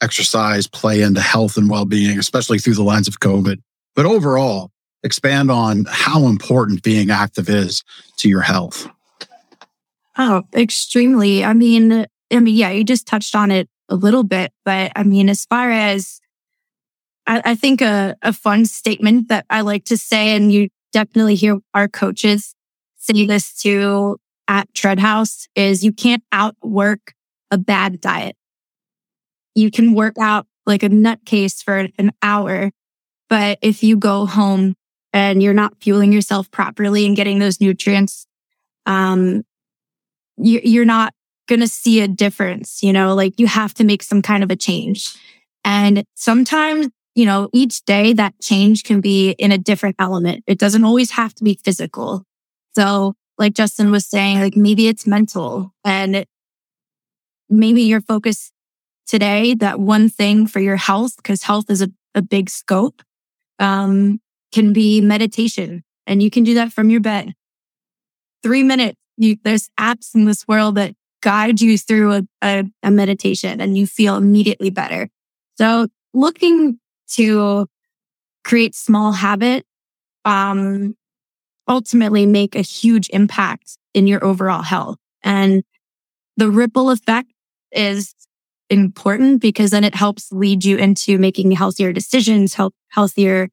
exercise 0.00 0.66
play 0.66 1.00
into 1.00 1.20
health 1.20 1.56
and 1.56 1.70
well-being 1.70 2.18
especially 2.18 2.58
through 2.58 2.74
the 2.74 2.82
lens 2.82 3.08
of 3.08 3.20
covid 3.20 3.62
but 3.94 4.04
overall 4.04 4.70
expand 5.02 5.50
on 5.50 5.86
how 5.88 6.26
important 6.26 6.82
being 6.82 7.10
active 7.10 7.48
is 7.48 7.84
to 8.16 8.28
your 8.28 8.40
health 8.40 8.88
Oh, 10.16 10.42
extremely. 10.54 11.44
I 11.44 11.54
mean, 11.54 12.06
I 12.32 12.40
mean, 12.40 12.54
yeah, 12.54 12.70
you 12.70 12.84
just 12.84 13.06
touched 13.06 13.34
on 13.34 13.50
it 13.50 13.68
a 13.88 13.94
little 13.94 14.24
bit, 14.24 14.52
but 14.64 14.92
I 14.96 15.02
mean, 15.02 15.28
as 15.28 15.44
far 15.44 15.70
as 15.70 16.20
I, 17.26 17.42
I 17.44 17.54
think 17.54 17.80
a, 17.80 18.16
a 18.22 18.32
fun 18.32 18.64
statement 18.64 19.28
that 19.28 19.46
I 19.50 19.62
like 19.62 19.84
to 19.86 19.96
say, 19.96 20.36
and 20.36 20.52
you 20.52 20.68
definitely 20.92 21.34
hear 21.34 21.58
our 21.74 21.88
coaches 21.88 22.54
say 22.96 23.26
this 23.26 23.54
too 23.54 24.18
at 24.48 24.72
Tread 24.74 24.98
House 24.98 25.46
is 25.54 25.84
you 25.84 25.92
can't 25.92 26.22
outwork 26.32 27.14
a 27.50 27.58
bad 27.58 28.00
diet. 28.00 28.36
You 29.54 29.70
can 29.70 29.94
work 29.94 30.16
out 30.18 30.46
like 30.66 30.82
a 30.82 30.88
nutcase 30.88 31.62
for 31.62 31.88
an 31.98 32.12
hour, 32.22 32.70
but 33.28 33.58
if 33.62 33.82
you 33.82 33.96
go 33.96 34.26
home 34.26 34.74
and 35.12 35.42
you're 35.42 35.54
not 35.54 35.80
fueling 35.80 36.12
yourself 36.12 36.50
properly 36.50 37.06
and 37.06 37.16
getting 37.16 37.38
those 37.38 37.60
nutrients, 37.60 38.26
um, 38.86 39.42
you, 40.36 40.60
you're 40.64 40.84
not 40.84 41.14
going 41.46 41.60
to 41.60 41.68
see 41.68 42.00
a 42.00 42.08
difference. 42.08 42.82
You 42.82 42.92
know, 42.92 43.14
like 43.14 43.38
you 43.38 43.46
have 43.46 43.74
to 43.74 43.84
make 43.84 44.02
some 44.02 44.22
kind 44.22 44.42
of 44.42 44.50
a 44.50 44.56
change. 44.56 45.14
And 45.64 46.04
sometimes, 46.14 46.88
you 47.14 47.24
know, 47.24 47.48
each 47.52 47.84
day 47.84 48.12
that 48.12 48.34
change 48.40 48.84
can 48.84 49.00
be 49.00 49.30
in 49.30 49.52
a 49.52 49.58
different 49.58 49.96
element. 49.98 50.44
It 50.46 50.58
doesn't 50.58 50.84
always 50.84 51.12
have 51.12 51.34
to 51.36 51.44
be 51.44 51.58
physical. 51.64 52.24
So 52.76 53.14
like 53.38 53.54
Justin 53.54 53.90
was 53.90 54.06
saying, 54.06 54.40
like 54.40 54.56
maybe 54.56 54.88
it's 54.88 55.06
mental 55.06 55.72
and 55.84 56.26
maybe 57.48 57.82
your 57.82 58.00
focus 58.00 58.52
today, 59.06 59.54
that 59.54 59.80
one 59.80 60.08
thing 60.08 60.46
for 60.46 60.60
your 60.60 60.76
health, 60.76 61.16
because 61.16 61.42
health 61.42 61.70
is 61.70 61.82
a, 61.82 61.88
a 62.14 62.22
big 62.22 62.50
scope, 62.50 63.02
um, 63.58 64.20
can 64.52 64.72
be 64.72 65.00
meditation 65.00 65.82
and 66.06 66.22
you 66.22 66.30
can 66.30 66.44
do 66.44 66.54
that 66.54 66.72
from 66.72 66.90
your 66.90 67.00
bed. 67.00 67.34
Three 68.42 68.62
minutes. 68.62 68.98
You, 69.16 69.36
there's 69.44 69.70
apps 69.78 70.14
in 70.14 70.24
this 70.24 70.46
world 70.48 70.74
that 70.74 70.94
guide 71.24 71.62
you 71.62 71.78
through 71.78 72.12
a, 72.12 72.22
a, 72.42 72.64
a 72.82 72.90
meditation 72.90 73.58
and 73.58 73.78
you 73.78 73.86
feel 73.86 74.16
immediately 74.16 74.68
better. 74.68 75.08
So 75.56 75.88
looking 76.12 76.78
to 77.12 77.66
create 78.44 78.74
small 78.74 79.12
habit, 79.12 79.64
um, 80.26 80.94
ultimately 81.66 82.26
make 82.26 82.54
a 82.54 82.60
huge 82.60 83.08
impact 83.08 83.78
in 83.94 84.06
your 84.06 84.22
overall 84.22 84.62
health. 84.62 84.98
And 85.22 85.64
the 86.36 86.50
ripple 86.50 86.90
effect 86.90 87.32
is 87.72 88.14
important 88.68 89.40
because 89.40 89.70
then 89.70 89.82
it 89.84 89.94
helps 89.94 90.30
lead 90.30 90.62
you 90.62 90.76
into 90.76 91.16
making 91.18 91.52
healthier 91.52 91.90
decisions, 91.92 92.52
help 92.52 92.74
healthier 92.88 93.48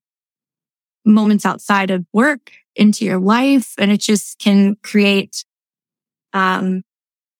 moments 1.05 1.45
outside 1.45 1.89
of 1.89 2.05
work 2.11 2.51
into 2.75 3.05
your 3.05 3.19
life. 3.19 3.75
And 3.77 3.91
it 3.91 4.01
just 4.01 4.39
can 4.39 4.75
create, 4.83 5.45
um, 6.33 6.83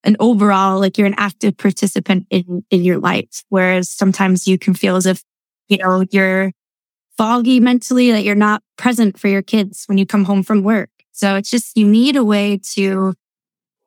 an 0.04 0.16
overall, 0.18 0.80
like 0.80 0.98
you're 0.98 1.06
an 1.06 1.14
active 1.16 1.56
participant 1.56 2.26
in, 2.30 2.64
in 2.70 2.82
your 2.82 2.98
life. 2.98 3.44
Whereas 3.48 3.88
sometimes 3.88 4.48
you 4.48 4.58
can 4.58 4.74
feel 4.74 4.96
as 4.96 5.06
if, 5.06 5.22
you 5.68 5.78
know, 5.78 6.04
you're 6.10 6.52
foggy 7.16 7.60
mentally, 7.60 8.10
that 8.10 8.24
you're 8.24 8.34
not 8.34 8.62
present 8.76 9.18
for 9.18 9.28
your 9.28 9.42
kids 9.42 9.84
when 9.86 9.98
you 9.98 10.06
come 10.06 10.24
home 10.24 10.42
from 10.42 10.62
work. 10.62 10.90
So 11.12 11.36
it's 11.36 11.50
just, 11.50 11.76
you 11.76 11.86
need 11.86 12.16
a 12.16 12.24
way 12.24 12.58
to 12.72 13.14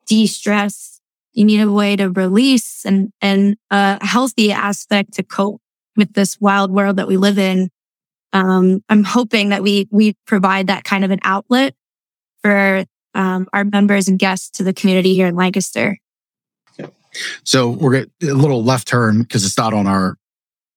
de-stress. 0.06 1.02
You 1.34 1.44
need 1.44 1.60
a 1.60 1.72
way 1.72 1.98
to 1.98 2.10
release 2.10 2.86
and, 2.86 3.12
and 3.20 3.58
a 3.72 4.06
healthy 4.06 4.54
aspect 4.54 5.16
to 5.16 5.24
cope 5.24 5.62
with 5.98 6.14
this 6.14 6.40
wild 6.40 6.72
world 6.72 6.96
that 6.96 7.08
we 7.08 7.18
live 7.18 7.38
in. 7.38 7.70
Um, 8.32 8.84
I'm 8.88 9.04
hoping 9.04 9.50
that 9.50 9.64
we, 9.64 9.90
we 9.92 10.16
provide 10.26 10.68
that 10.68 10.84
kind 10.84 11.04
of 11.04 11.12
an 11.12 11.20
outlet 11.24 11.74
for, 12.42 12.86
um, 13.16 13.48
our 13.52 13.66
members 13.66 14.08
and 14.08 14.20
guests 14.20 14.50
to 14.52 14.64
the 14.64 14.74
community 14.74 15.14
here 15.14 15.28
in 15.28 15.36
Lancaster. 15.36 15.98
So 17.44 17.70
we're 17.70 17.92
get 17.92 18.12
a 18.30 18.34
little 18.34 18.64
left 18.64 18.88
turn 18.88 19.24
because 19.24 19.46
it's 19.46 19.58
not 19.58 19.74
on 19.74 19.88
our 19.88 20.18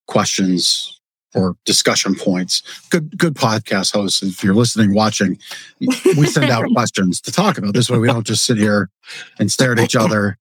questions 0.07 0.99
or 1.35 1.57
discussion 1.65 2.15
points. 2.15 2.63
Good, 2.91 3.17
good 3.19 3.35
podcast 3.35 3.93
hosts. 3.93 4.23
If 4.23 4.43
you're 4.43 4.55
listening, 4.55 4.95
watching, 4.95 5.39
we 5.81 6.27
send 6.27 6.51
out 6.51 6.67
questions 6.73 7.21
to 7.23 7.33
talk 7.33 7.59
about. 7.59 7.75
This 7.75 7.91
way, 7.91 7.99
we 7.99 8.09
don't 8.09 8.27
just 8.27 8.45
sit 8.45 8.57
here 8.57 8.91
and 9.39 9.53
stare 9.53 9.73
at 9.73 9.81
each 9.81 9.97
other 9.97 10.39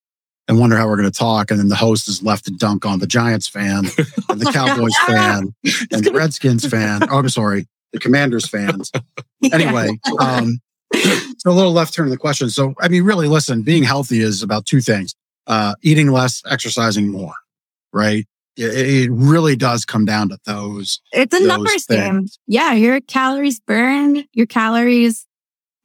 and 0.47 0.60
wonder 0.60 0.77
how 0.77 0.88
we're 0.88 0.95
going 0.95 1.12
to 1.12 1.17
talk. 1.17 1.51
And 1.51 1.60
then 1.60 1.67
the 1.67 1.75
host 1.75 2.07
is 2.07 2.23
left 2.23 2.45
to 2.45 2.51
dunk 2.51 2.86
on 2.86 2.99
the 2.99 3.07
Giants 3.07 3.47
fan 3.47 3.86
and 4.29 4.39
the 4.39 4.51
Cowboys 4.53 4.95
fan 5.05 5.53
and 5.91 6.03
the 6.03 6.13
Redskins 6.13 6.65
fan. 6.65 7.01
Oh, 7.10 7.19
I'm 7.19 7.29
sorry, 7.29 7.67
the 7.91 7.99
Commanders 7.99 8.47
fans. 8.47 8.91
Anyway, 9.51 9.99
um, 10.19 10.60
so 10.93 11.51
a 11.51 11.51
little 11.51 11.73
left 11.73 11.93
turn 11.93 12.05
of 12.05 12.12
the 12.12 12.17
question. 12.17 12.49
So, 12.49 12.73
I 12.79 12.88
mean, 12.88 13.03
really, 13.03 13.27
listen, 13.27 13.62
being 13.62 13.83
healthy 13.83 14.19
is 14.19 14.41
about 14.41 14.65
two 14.65 14.79
things: 14.79 15.15
uh, 15.47 15.73
eating 15.81 16.12
less, 16.12 16.43
exercising 16.45 17.12
more. 17.12 17.33
Right? 17.91 18.27
It, 18.57 19.05
it 19.05 19.12
really 19.12 19.55
does 19.55 19.86
come 19.86 20.05
down 20.05 20.29
to 20.29 20.38
those. 20.45 20.99
It's 21.13 21.36
a 21.36 21.39
those 21.39 21.47
numbers 21.47 21.86
game. 21.86 22.27
Yeah, 22.45 22.73
your 22.73 23.01
calories 23.01 23.60
burned, 23.60 24.27
your 24.33 24.45
calories 24.45 25.25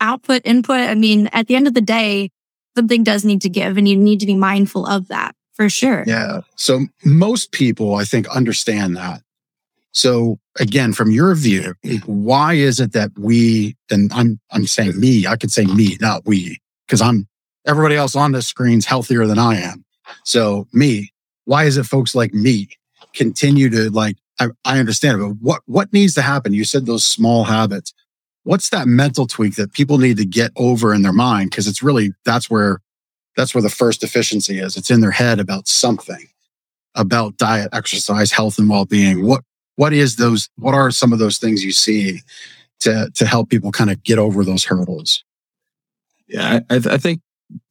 output, 0.01 0.43
input. 0.45 0.81
I 0.81 0.95
mean, 0.95 1.29
at 1.33 1.47
the 1.47 1.55
end 1.55 1.67
of 1.67 1.75
the 1.75 1.81
day, 1.81 2.31
something 2.77 3.05
does 3.05 3.25
need 3.25 3.41
to 3.43 3.49
give 3.49 3.77
and 3.77 3.89
you 3.89 3.97
need 3.97 4.21
to 4.21 4.27
be 4.27 4.35
mindful 4.35 4.87
of 4.87 5.09
that 5.09 5.35
for 5.55 5.69
sure. 5.69 6.05
Yeah. 6.07 6.41
So 6.57 6.87
most 7.05 7.53
people, 7.53 7.95
I 7.95 8.05
think, 8.05 8.29
understand 8.29 8.97
that. 8.97 9.23
So 9.93 10.39
again, 10.59 10.93
from 10.95 11.11
your 11.11 11.35
view, 11.35 11.75
why 12.07 12.55
is 12.55 12.81
it 12.81 12.93
that 12.93 13.11
we, 13.19 13.77
and 13.91 14.11
I'm, 14.13 14.41
I'm 14.51 14.67
saying 14.67 14.99
me, 14.99 15.27
I 15.27 15.37
could 15.37 15.53
say 15.53 15.67
me, 15.67 15.99
not 16.01 16.25
we, 16.25 16.59
because 16.87 17.03
I'm 17.03 17.29
everybody 17.67 17.95
else 17.95 18.17
on 18.17 18.33
this 18.33 18.47
screen's 18.47 18.87
healthier 18.87 19.27
than 19.27 19.39
I 19.39 19.61
am. 19.61 19.85
So 20.25 20.67
me, 20.73 21.13
why 21.45 21.65
is 21.65 21.77
it 21.77 21.85
folks 21.85 22.15
like 22.15 22.35
me 22.35 22.69
continue 23.15 23.69
to 23.71 23.91
like, 23.91 24.17
I, 24.41 24.49
I 24.65 24.79
understand 24.79 25.21
but 25.21 25.37
what, 25.41 25.63
what 25.67 25.93
needs 25.93 26.15
to 26.15 26.23
happen? 26.23 26.55
You 26.55 26.65
said 26.65 26.87
those 26.87 27.05
small 27.05 27.45
habits. 27.45 27.93
What's 28.45 28.71
that 28.71 28.89
mental 28.89 29.27
tweak 29.27 29.55
that 29.57 29.73
people 29.73 29.99
need 29.99 30.17
to 30.17 30.25
get 30.25 30.51
over 30.57 30.93
in 30.93 31.03
their 31.03 31.13
mind? 31.13 31.53
Cause 31.53 31.69
it's 31.69 31.83
really, 31.83 32.13
that's 32.25 32.51
where, 32.51 32.81
that's 33.37 33.55
where 33.55 33.63
the 33.63 33.71
first 33.71 34.01
deficiency 34.01 34.59
is. 34.59 34.77
It's 34.77 34.91
in 34.91 35.01
their 35.01 35.11
head 35.13 35.39
about 35.41 35.69
something 35.69 36.29
about 36.95 37.37
diet, 37.37 37.71
exercise, 37.73 38.33
health 38.33 38.59
and 38.59 38.69
well-being. 38.69 39.27
What, 39.27 39.45
what 39.77 39.93
is 39.93 40.17
those, 40.17 40.51
what 40.57 40.75
are 40.75 40.91
some 40.91 41.13
of 41.13 41.19
those 41.19 41.39
things 41.39 41.65
you 41.65 41.73
see 41.73 42.21
to 42.81 43.11
to 43.15 43.27
help 43.27 43.49
people 43.49 43.73
kind 43.73 43.91
of 43.91 44.03
get 44.03 44.19
over 44.19 44.45
those 44.45 44.65
hurdles? 44.65 45.25
Yeah, 46.29 46.61
I, 46.69 46.77
I 46.77 46.99
think 46.99 47.21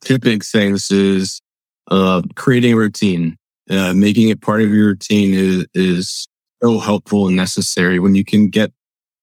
two 0.02 0.20
big 0.20 0.44
things 0.44 0.91
is 0.91 1.41
uh, 1.89 2.22
creating 2.36 2.74
a 2.74 2.78
routine. 2.78 3.38
Uh, 3.70 3.94
making 3.94 4.30
it 4.30 4.41
part 4.41 4.62
of 4.62 4.70
your 4.70 4.88
routine 4.88 5.34
is, 5.34 5.65
is 5.74 6.28
so 6.62 6.80
helpful 6.80 7.28
and 7.28 7.38
necessary 7.38 8.00
when 8.00 8.15
you 8.15 8.26
can 8.26 8.50
get 8.50 8.72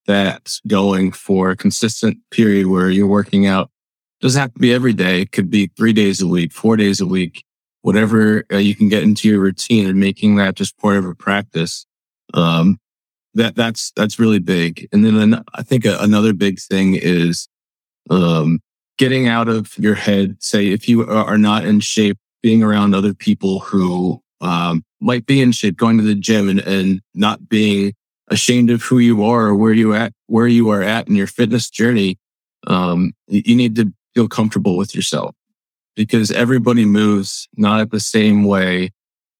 that 0.07 0.59
going 0.67 1.13
for 1.13 1.51
a 1.51 1.57
consistent 1.57 2.17
period 2.31 2.67
where 2.67 2.89
you're 2.89 3.07
working 3.07 3.47
out. 3.47 3.71
It 4.21 4.25
doesn't 4.25 4.41
have 4.41 4.55
to 4.55 4.59
be 4.59 4.73
every 4.73 4.95
day. 4.95 5.21
It 5.21 5.33
could 5.33 5.51
be 5.51 5.71
three 5.77 5.93
days 5.93 6.23
a 6.23 6.27
week, 6.27 6.53
four 6.53 6.77
days 6.77 7.01
a 7.01 7.07
week, 7.07 7.45
whatever 7.83 8.45
uh, 8.51 8.57
you 8.57 8.75
can 8.75 8.89
get 8.89 9.03
into 9.03 9.29
your 9.29 9.41
routine 9.41 9.87
and 9.87 10.01
making 10.01 10.37
that 10.37 10.55
just 10.55 10.79
part 10.79 10.97
of 10.97 11.05
a 11.05 11.15
practice. 11.15 11.85
Um, 12.33 12.79
that 13.35 13.55
that's 13.55 13.93
that's 13.95 14.19
really 14.19 14.41
big. 14.41 14.89
And 14.93 15.05
then 15.05 15.17
an, 15.17 15.45
I 15.55 15.63
think 15.63 15.85
a, 15.85 15.99
another 16.01 16.33
big 16.33 16.59
thing 16.59 16.95
is 16.95 17.49
um, 18.11 18.61
getting 18.99 19.29
out 19.29 19.49
of 19.49 19.77
your 19.79 19.95
head. 19.95 20.37
Say 20.41 20.69
if 20.69 20.89
you 20.89 21.09
are 21.09 21.39
not 21.39 21.65
in 21.65 21.81
shape, 21.81 22.19
being 22.43 22.63
around 22.63 22.95
other 22.95 23.15
people 23.15 23.61
who 23.61 24.23
um, 24.41 24.85
might 25.01 25.27
be 25.27 25.41
in 25.41 25.53
shape, 25.53 25.77
going 25.77 25.99
to 25.99 26.05
the 26.05 26.15
gym 26.15 26.49
and, 26.49 26.61
and 26.61 27.01
not 27.15 27.49
being 27.49 27.95
ashamed 28.29 28.71
of 28.71 28.83
who 28.83 28.99
you 28.99 29.25
are 29.25 29.47
or 29.47 29.55
where 29.55 29.73
you 29.73 29.95
at 29.95 30.13
where 30.27 30.47
you 30.47 30.69
are 30.69 30.83
at 30.83 31.09
in 31.09 31.15
your 31.17 31.27
fitness 31.27 31.71
journey. 31.71 32.19
Um, 32.67 33.13
you 33.29 33.57
need 33.57 33.75
to 33.77 33.93
feel 34.15 34.29
comfortable 34.29 34.77
with 34.77 34.95
yourself 34.95 35.35
because 35.97 36.31
everybody 36.31 36.85
moves 36.85 37.49
not 37.57 37.81
at 37.81 37.91
the 37.91 38.01
same 38.01 38.45
way. 38.45 38.91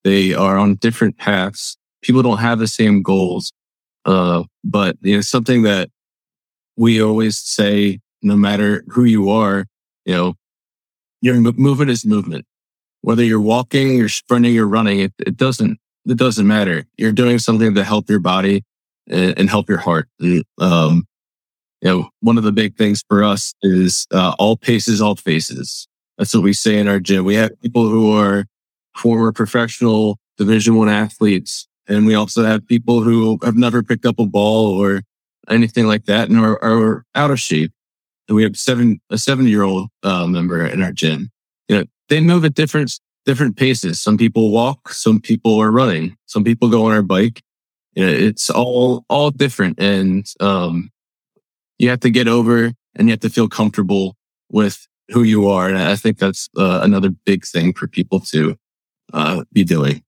They 0.03 0.33
are 0.33 0.57
on 0.57 0.75
different 0.75 1.17
paths. 1.17 1.77
People 2.01 2.21
don't 2.21 2.39
have 2.39 2.59
the 2.59 2.67
same 2.67 3.01
goals. 3.01 3.53
Uh, 4.05 4.43
but 4.63 4.97
you 5.01 5.15
know, 5.15 5.21
something 5.21 5.63
that 5.63 5.89
we 6.75 7.01
always 7.01 7.37
say, 7.37 7.99
no 8.21 8.35
matter 8.35 8.83
who 8.89 9.03
you 9.03 9.29
are, 9.29 9.65
you 10.05 10.13
know, 10.13 10.35
your 11.21 11.35
movement 11.35 11.91
is 11.91 12.05
movement. 12.05 12.45
Whether 13.01 13.23
you're 13.23 13.41
walking, 13.41 13.95
you're 13.95 14.09
sprinting, 14.09 14.53
you're 14.53 14.67
running, 14.67 14.99
it, 14.99 15.13
it 15.19 15.37
doesn't, 15.37 15.79
it 16.05 16.17
doesn't 16.17 16.47
matter. 16.47 16.85
You're 16.97 17.11
doing 17.11 17.39
something 17.39 17.73
to 17.75 17.83
help 17.83 18.09
your 18.09 18.19
body 18.19 18.63
and, 19.07 19.37
and 19.37 19.49
help 19.49 19.69
your 19.69 19.77
heart. 19.77 20.07
Um, 20.57 21.05
you 21.81 21.89
know, 21.89 22.09
one 22.19 22.37
of 22.37 22.43
the 22.43 22.51
big 22.51 22.75
things 22.75 23.03
for 23.07 23.23
us 23.23 23.53
is 23.61 24.05
uh, 24.11 24.35
all 24.37 24.57
paces, 24.57 25.01
all 25.01 25.15
faces. 25.15 25.87
That's 26.17 26.33
what 26.33 26.43
we 26.43 26.53
say 26.53 26.77
in 26.77 26.87
our 26.89 26.99
gym. 26.99 27.23
We 27.23 27.35
have 27.35 27.51
people 27.61 27.87
who 27.87 28.11
are 28.17 28.45
former 28.95 29.31
professional 29.31 30.17
Division 30.37 30.75
One 30.75 30.89
athletes 30.89 31.69
and 31.89 32.05
we 32.05 32.13
also 32.13 32.45
have 32.45 32.67
people 32.67 33.01
who 33.01 33.39
have 33.43 33.57
never 33.57 33.81
picked 33.81 34.05
up 34.05 34.19
a 34.19 34.25
ball 34.25 34.79
or 34.79 35.01
anything 35.49 35.87
like 35.87 36.05
that 36.05 36.29
and 36.29 36.39
are, 36.39 36.63
are 36.63 37.03
out 37.15 37.31
of 37.31 37.39
shape. 37.39 37.71
And 38.29 38.35
we 38.35 38.43
have 38.43 38.55
seven, 38.55 39.01
a 39.09 39.17
seven 39.17 39.47
year 39.47 39.63
old 39.63 39.89
uh, 40.03 40.27
member 40.27 40.65
in 40.65 40.81
our 40.81 40.91
gym. 40.91 41.31
You 41.67 41.79
know, 41.79 41.85
they 42.07 42.21
move 42.21 42.45
at 42.45 42.53
different, 42.53 42.99
different 43.25 43.57
paces. 43.57 43.99
Some 43.99 44.17
people 44.17 44.51
walk, 44.51 44.93
some 44.93 45.19
people 45.19 45.59
are 45.59 45.71
running, 45.71 46.15
some 46.27 46.43
people 46.43 46.69
go 46.69 46.85
on 46.85 46.93
our 46.93 47.01
bike. 47.01 47.41
You 47.93 48.05
know, 48.05 48.11
it's 48.11 48.49
all, 48.49 49.03
all 49.09 49.31
different. 49.31 49.79
And, 49.79 50.25
um, 50.39 50.91
you 51.79 51.89
have 51.89 52.01
to 52.01 52.09
get 52.11 52.27
over 52.27 52.71
and 52.95 53.07
you 53.07 53.11
have 53.11 53.21
to 53.21 53.29
feel 53.29 53.49
comfortable 53.49 54.15
with 54.49 54.87
who 55.09 55.23
you 55.23 55.47
are. 55.47 55.67
And 55.67 55.77
I 55.77 55.95
think 55.95 56.19
that's 56.19 56.49
uh, 56.55 56.81
another 56.83 57.09
big 57.09 57.45
thing 57.45 57.73
for 57.73 57.87
people 57.87 58.19
to 58.21 58.55
uh, 59.11 59.43
be 59.51 59.63
doing. 59.63 60.03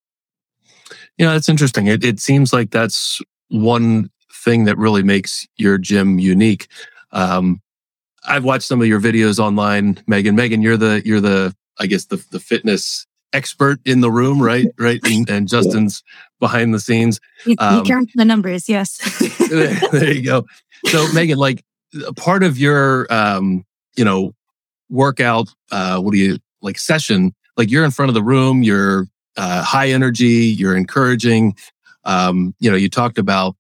Yeah, 1.18 1.34
that's 1.34 1.50
interesting. 1.50 1.88
It, 1.88 2.04
it 2.04 2.20
seems 2.20 2.54
like 2.54 2.72
that's 2.72 3.22
one 3.50 4.12
thing 4.44 4.66
that 4.66 4.78
really 4.78 5.04
makes 5.04 5.48
your 5.58 5.78
gym 5.78 6.20
unique. 6.20 6.68
Um, 7.12 7.62
I've 8.26 8.44
watched 8.44 8.66
some 8.66 8.82
of 8.82 8.88
your 8.88 9.00
videos 9.00 9.40
online, 9.40 10.02
Megan. 10.08 10.36
Megan, 10.36 10.62
you're 10.62 10.78
the 10.78 11.02
you're 11.06 11.22
the 11.22 11.56
I 11.80 11.88
guess 11.88 12.06
the 12.06 12.24
the 12.32 12.40
fitness 12.40 13.06
expert 13.34 13.80
in 13.86 14.02
the 14.02 14.12
room, 14.12 14.42
right? 14.42 14.68
Right, 14.78 15.00
and, 15.04 15.30
and 15.30 15.48
Justin's 15.48 16.04
behind 16.40 16.74
the 16.74 16.80
scenes. 16.80 17.20
You, 17.46 17.56
um, 17.60 17.78
you 17.78 17.84
count 17.84 18.10
the 18.16 18.26
numbers, 18.26 18.68
yes. 18.68 18.98
there, 19.50 19.74
there, 19.92 20.12
you 20.12 20.24
go. 20.24 20.46
So, 20.88 21.08
Megan, 21.14 21.38
like 21.38 21.64
part 22.16 22.44
of 22.44 22.58
your 22.58 23.12
um, 23.14 23.66
you 23.96 24.06
know 24.06 24.34
workout, 24.90 25.54
uh, 25.72 26.00
what 26.00 26.12
do 26.12 26.18
you 26.18 26.38
like 26.62 26.78
session? 26.78 27.34
Like 27.58 27.70
you're 27.70 27.86
in 27.86 27.92
front 27.92 28.10
of 28.10 28.16
the 28.16 28.24
room, 28.24 28.64
you're 28.64 29.08
uh, 29.38 29.64
high 29.64 29.90
energy, 29.90 30.26
you're 30.26 30.76
encouraging. 30.76 31.56
Um, 32.04 32.56
you 32.60 32.70
know, 32.72 32.78
you 32.78 32.90
talked 32.90 33.18
about 33.18 33.56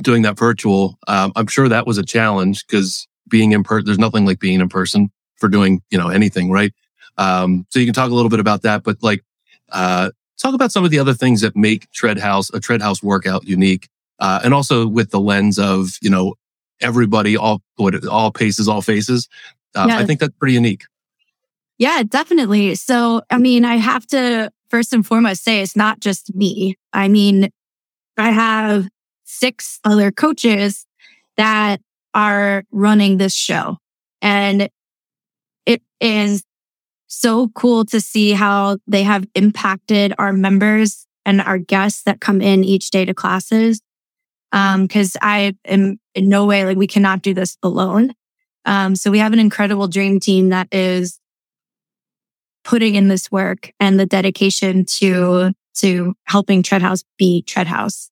doing 0.00 0.22
that 0.22 0.38
virtual. 0.38 0.98
Um, 1.08 1.32
I'm 1.36 1.46
sure 1.46 1.68
that 1.68 1.86
was 1.86 1.98
a 1.98 2.04
challenge 2.04 2.66
because 2.66 3.06
being 3.32 3.50
in 3.50 3.64
person, 3.64 3.86
there's 3.86 3.98
nothing 3.98 4.24
like 4.24 4.38
being 4.38 4.60
in 4.60 4.68
person 4.68 5.10
for 5.36 5.48
doing, 5.48 5.82
you 5.90 5.98
know, 5.98 6.08
anything, 6.08 6.52
right? 6.52 6.72
Um, 7.16 7.66
so 7.70 7.80
you 7.80 7.86
can 7.86 7.94
talk 7.94 8.10
a 8.10 8.14
little 8.14 8.30
bit 8.30 8.38
about 8.38 8.62
that, 8.62 8.84
but 8.84 9.02
like, 9.02 9.24
uh, 9.70 10.10
talk 10.38 10.54
about 10.54 10.70
some 10.70 10.84
of 10.84 10.90
the 10.90 11.00
other 11.00 11.14
things 11.14 11.40
that 11.40 11.56
make 11.56 11.90
Treadhouse 11.90 12.54
a 12.54 12.60
Treadhouse 12.60 13.02
workout 13.02 13.44
unique. 13.44 13.88
Uh, 14.20 14.40
and 14.44 14.54
also 14.54 14.86
with 14.86 15.10
the 15.10 15.18
lens 15.18 15.58
of, 15.58 15.96
you 16.00 16.10
know, 16.10 16.34
everybody, 16.80 17.36
all, 17.36 17.60
what, 17.76 18.06
all 18.06 18.30
paces, 18.30 18.68
all 18.68 18.82
faces. 18.82 19.28
Uh, 19.74 19.86
yeah. 19.88 19.98
I 19.98 20.04
think 20.04 20.20
that's 20.20 20.36
pretty 20.38 20.54
unique. 20.54 20.84
Yeah, 21.78 22.02
definitely. 22.04 22.74
So, 22.76 23.22
I 23.30 23.38
mean, 23.38 23.64
I 23.64 23.76
have 23.76 24.06
to 24.08 24.52
first 24.68 24.92
and 24.92 25.04
foremost 25.04 25.42
say 25.42 25.62
it's 25.62 25.74
not 25.74 26.00
just 26.00 26.34
me. 26.34 26.76
I 26.92 27.08
mean, 27.08 27.50
I 28.16 28.30
have 28.30 28.88
six 29.24 29.80
other 29.84 30.12
coaches 30.12 30.86
that 31.36 31.80
are 32.14 32.64
running 32.70 33.16
this 33.16 33.34
show. 33.34 33.78
And 34.20 34.68
it 35.66 35.82
is 36.00 36.44
so 37.06 37.48
cool 37.48 37.84
to 37.86 38.00
see 38.00 38.32
how 38.32 38.78
they 38.86 39.02
have 39.02 39.26
impacted 39.34 40.14
our 40.18 40.32
members 40.32 41.06
and 41.24 41.40
our 41.40 41.58
guests 41.58 42.02
that 42.04 42.20
come 42.20 42.40
in 42.40 42.64
each 42.64 42.90
day 42.90 43.04
to 43.04 43.14
classes. 43.14 43.80
Um, 44.50 44.88
cause 44.88 45.16
I 45.22 45.54
am 45.64 45.98
in 46.14 46.28
no 46.28 46.46
way 46.46 46.64
like 46.64 46.76
we 46.76 46.86
cannot 46.86 47.22
do 47.22 47.32
this 47.34 47.56
alone. 47.62 48.14
Um, 48.64 48.94
so 48.96 49.10
we 49.10 49.18
have 49.18 49.32
an 49.32 49.38
incredible 49.38 49.88
dream 49.88 50.20
team 50.20 50.50
that 50.50 50.68
is 50.72 51.18
putting 52.64 52.94
in 52.94 53.08
this 53.08 53.30
work 53.30 53.72
and 53.80 53.98
the 53.98 54.06
dedication 54.06 54.84
to 54.84 55.52
to 55.74 56.14
helping 56.24 56.62
Tread 56.62 56.82
House 56.82 57.02
be 57.18 57.42
Tread 57.42 57.66
House. 57.66 58.11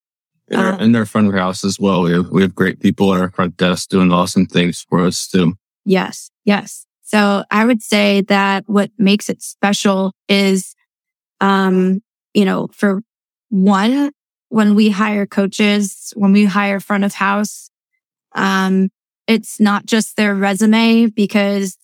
In 0.50 0.58
our, 0.58 0.72
um, 0.74 0.80
in 0.80 0.96
our 0.96 1.06
front 1.06 1.32
house 1.34 1.64
as 1.64 1.78
well. 1.78 2.02
We 2.02 2.12
have, 2.12 2.28
we 2.30 2.42
have 2.42 2.54
great 2.54 2.80
people 2.80 3.14
at 3.14 3.20
our 3.20 3.30
front 3.30 3.56
desk 3.56 3.88
doing 3.88 4.12
awesome 4.12 4.46
things 4.46 4.84
for 4.88 5.04
us 5.04 5.28
too. 5.28 5.54
Yes. 5.84 6.30
Yes. 6.44 6.86
So 7.02 7.44
I 7.50 7.64
would 7.64 7.82
say 7.82 8.22
that 8.22 8.64
what 8.66 8.90
makes 8.98 9.28
it 9.28 9.42
special 9.42 10.12
is, 10.28 10.74
um, 11.40 12.02
you 12.34 12.44
know, 12.44 12.68
for 12.72 13.02
one, 13.48 14.12
when 14.48 14.74
we 14.74 14.90
hire 14.90 15.26
coaches, 15.26 16.12
when 16.16 16.32
we 16.32 16.44
hire 16.44 16.80
front 16.80 17.04
of 17.04 17.14
house, 17.14 17.70
um, 18.34 18.90
it's 19.26 19.60
not 19.60 19.86
just 19.86 20.16
their 20.16 20.34
resume 20.34 21.06
because 21.06 21.76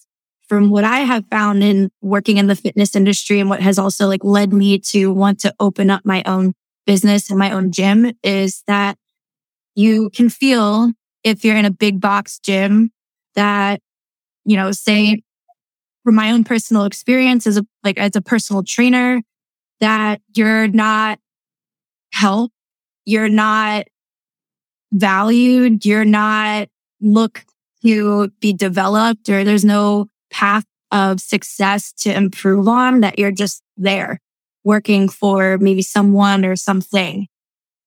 from 0.49 0.71
what 0.71 0.85
I 0.85 1.01
have 1.01 1.25
found 1.31 1.63
in 1.63 1.91
working 2.03 2.37
in 2.37 2.47
the 2.47 2.57
fitness 2.57 2.95
industry 2.95 3.41
and 3.41 3.51
what 3.51 3.61
has 3.61 3.79
also 3.79 4.07
like 4.07 4.25
led 4.25 4.53
me 4.53 4.79
to 4.79 5.13
want 5.13 5.41
to 5.41 5.55
open 5.59 5.91
up 5.91 6.05
my 6.05 6.23
own 6.25 6.55
business 6.87 7.29
and 7.29 7.39
my 7.39 7.51
own 7.51 7.73
gym 7.73 8.13
is 8.23 8.63
that 8.67 8.97
you 9.75 10.11
can 10.11 10.29
feel 10.29 10.91
if 11.25 11.45
you're 11.45 11.57
in 11.57 11.65
a 11.65 11.71
big 11.71 12.01
box 12.01 12.39
gym 12.39 12.91
that, 13.35 13.81
you 14.45 14.57
know, 14.57 14.73
say 14.73 15.23
from 16.05 16.15
my 16.15 16.31
own 16.31 16.45
personal 16.45 16.85
experience 16.85 17.47
as 17.47 17.57
a, 17.57 17.67
like 17.85 17.99
as 17.99 18.15
a 18.17 18.23
personal 18.23 18.63
trainer, 18.63 19.21
that 19.81 20.23
you're 20.35 20.69
not 20.69 21.19
helped, 22.13 22.55
you're 23.05 23.29
not 23.29 23.87
valued, 24.93 25.85
you're 25.85 26.05
not 26.05 26.69
look 27.01 27.45
to 27.83 28.29
be 28.41 28.53
developed 28.53 29.29
or 29.29 29.45
there's 29.45 29.65
no 29.65 30.07
path 30.31 30.65
of 30.91 31.21
success 31.21 31.93
to 31.93 32.15
improve 32.15 32.69
on 32.69 33.01
that 33.01 33.19
you're 33.19 33.33
just 33.33 33.63
there 33.77 34.21
working 34.67 35.09
for 35.09 35.59
maybe 35.59 35.81
someone 35.81 36.45
or 36.45 36.57
something. 36.57 37.29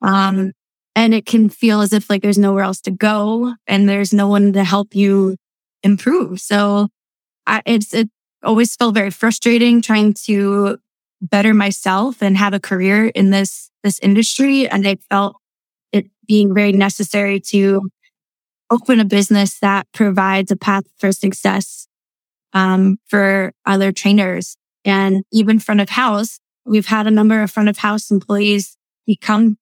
Um, 0.02 0.54
and 0.96 1.14
it 1.14 1.26
can 1.26 1.50
feel 1.50 1.82
as 1.82 1.92
if 1.92 2.10
like 2.10 2.22
there's 2.22 2.38
nowhere 2.38 2.64
else 2.64 2.80
to 2.82 2.92
go 2.92 3.54
and 3.68 3.88
there's 3.88 4.14
no 4.14 4.30
one 4.30 4.54
to 4.54 4.64
help 4.64 4.96
you 4.96 5.36
improve. 5.84 6.40
So 6.40 6.88
I, 7.46 7.62
it's, 7.66 7.94
it 7.94 8.10
always 8.44 8.78
felt 8.78 8.96
very 8.96 9.12
frustrating 9.12 9.82
trying 9.82 10.14
to 10.26 10.78
better 11.22 11.54
myself 11.54 12.22
and 12.22 12.38
have 12.38 12.54
a 12.54 12.62
career 12.62 13.08
in 13.08 13.30
this, 13.30 13.70
this 13.84 14.00
industry. 14.00 14.66
And 14.66 14.88
I 14.88 14.96
felt 15.10 15.36
it 15.92 16.06
being 16.28 16.54
very 16.54 16.72
necessary 16.72 17.42
to 17.52 17.90
open 18.72 19.02
a 19.02 19.06
business 19.06 19.60
that 19.60 19.86
provides 19.94 20.50
a 20.50 20.56
path 20.56 20.86
for 20.98 21.12
success 21.12 21.88
um, 22.54 23.00
for 23.06 23.52
other 23.66 23.92
trainers. 23.92 24.56
And 24.86 25.24
even 25.34 25.60
front 25.60 25.82
of 25.82 25.90
house, 25.90 26.40
we've 26.70 26.86
had 26.86 27.08
a 27.08 27.12
number 27.12 27.42
of 27.42 27.52
front 27.52 27.70
of 27.70 27.78
house 27.78 28.12
employees 28.12 28.78
become 29.06 29.58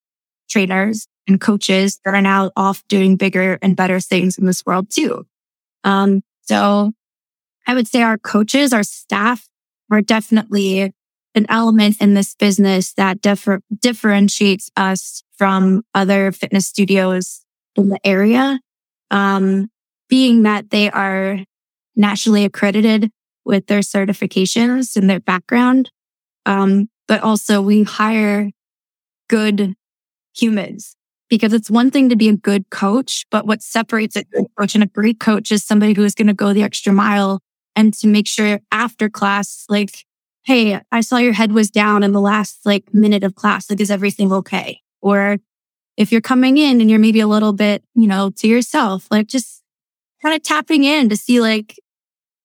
trainers 0.50 1.08
and 1.28 1.42
coaches 1.42 2.00
that 2.06 2.14
are 2.14 2.22
now 2.22 2.52
off 2.56 2.84
doing 2.88 3.16
bigger 3.16 3.58
and 3.62 3.76
better 3.76 4.00
things 4.00 4.38
in 4.38 4.46
this 4.46 4.66
world 4.66 4.90
too. 4.90 5.26
Um, 5.84 6.22
so 6.42 6.94
I 7.66 7.74
would 7.74 7.88
say 7.88 8.02
our 8.02 8.18
coaches, 8.18 8.74
our 8.74 8.84
staff 8.84 9.48
are 9.92 10.02
definitely 10.02 10.94
an 11.36 11.46
element 11.50 11.98
in 12.02 12.14
this 12.14 12.36
business 12.36 12.94
that 12.94 13.22
differ- 13.22 13.62
differentiates 13.80 14.70
us 14.76 15.24
from 15.38 15.84
other 15.94 16.32
fitness 16.32 16.68
studios 16.68 17.46
in 17.76 17.90
the 17.90 18.00
area. 18.04 18.60
Um, 19.12 19.70
being 20.10 20.44
that 20.44 20.70
they 20.70 20.90
are 20.90 21.40
nationally 21.96 22.46
accredited 22.46 23.12
with 23.46 23.68
their 23.68 23.80
certifications 23.80 24.96
and 24.96 25.10
their 25.10 25.20
background. 25.20 25.92
Um, 26.46 26.90
but 27.08 27.22
also 27.22 27.62
we 27.62 27.84
hire 27.84 28.52
good 29.30 29.76
humans 30.36 30.96
because 31.30 31.54
it's 31.54 31.70
one 31.70 31.92
thing 31.92 32.10
to 32.10 32.16
be 32.16 32.30
a 32.30 32.36
good 32.36 32.70
coach, 32.70 33.26
but 33.32 33.46
what 33.46 33.62
separates 33.62 34.16
a 34.16 34.24
good 34.24 34.46
coach 34.58 34.76
and 34.76 34.84
a 34.84 34.88
great 34.88 35.20
coach 35.20 35.52
is 35.52 35.64
somebody 35.64 35.94
who 35.94 36.04
is 36.04 36.16
going 36.16 36.28
to 36.28 36.34
go 36.34 36.54
the 36.54 36.64
extra 36.64 36.94
mile 36.94 37.42
and 37.76 37.94
to 37.96 38.08
make 38.08 38.28
sure 38.28 38.60
after 38.72 39.10
class, 39.10 39.66
like, 39.70 40.06
Hey, 40.44 40.80
I 40.94 41.02
saw 41.02 41.18
your 41.18 41.34
head 41.34 41.52
was 41.52 41.70
down 41.70 42.04
in 42.04 42.14
the 42.14 42.22
last 42.22 42.66
like 42.66 42.94
minute 42.94 43.26
of 43.26 43.36
class. 43.36 43.70
Like, 43.70 43.82
is 43.82 43.92
everything 43.92 44.32
okay? 44.32 44.80
Or 45.02 45.40
if 45.98 46.10
you're 46.10 46.22
coming 46.22 46.58
in 46.58 46.80
and 46.80 46.90
you're 46.90 47.00
maybe 47.00 47.20
a 47.20 47.28
little 47.28 47.52
bit, 47.52 47.84
you 47.96 48.08
know, 48.08 48.30
to 48.38 48.48
yourself, 48.48 49.08
like 49.12 49.28
just 49.28 49.62
kind 50.22 50.34
of 50.34 50.44
tapping 50.44 50.86
in 50.86 51.10
to 51.10 51.18
see 51.18 51.42
like 51.42 51.76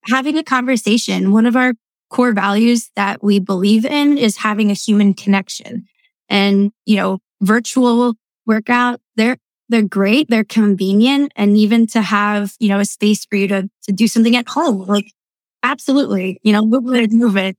having 0.07 0.37
a 0.37 0.43
conversation. 0.43 1.31
One 1.31 1.47
of 1.47 1.55
our 1.55 1.75
core 2.13 2.33
values 2.33 2.91
that 2.95 3.25
we 3.25 3.41
believe 3.41 3.87
in 3.87 4.19
is 4.19 4.37
having 4.37 4.71
a 4.71 4.75
human 4.75 5.15
connection 5.15 5.87
and, 6.29 6.71
you 6.85 6.97
know, 6.97 7.19
virtual 7.41 8.15
workout, 8.47 9.01
they're, 9.17 9.39
they're 9.71 9.83
great. 9.83 10.29
They're 10.29 10.45
convenient. 10.45 11.33
And 11.37 11.57
even 11.57 11.87
to 11.89 12.03
have, 12.03 12.53
you 12.61 12.69
know, 12.69 12.79
a 12.81 12.85
space 12.85 13.25
for 13.25 13.37
you 13.37 13.49
to, 13.49 13.71
to 13.85 13.93
do 13.93 14.07
something 14.07 14.37
at 14.37 14.49
home, 14.49 14.83
like 14.87 15.11
absolutely, 15.63 16.39
you 16.43 16.53
know, 16.53 16.65
move 16.65 16.95
it, 16.95 17.11
move 17.13 17.37
it, 17.37 17.57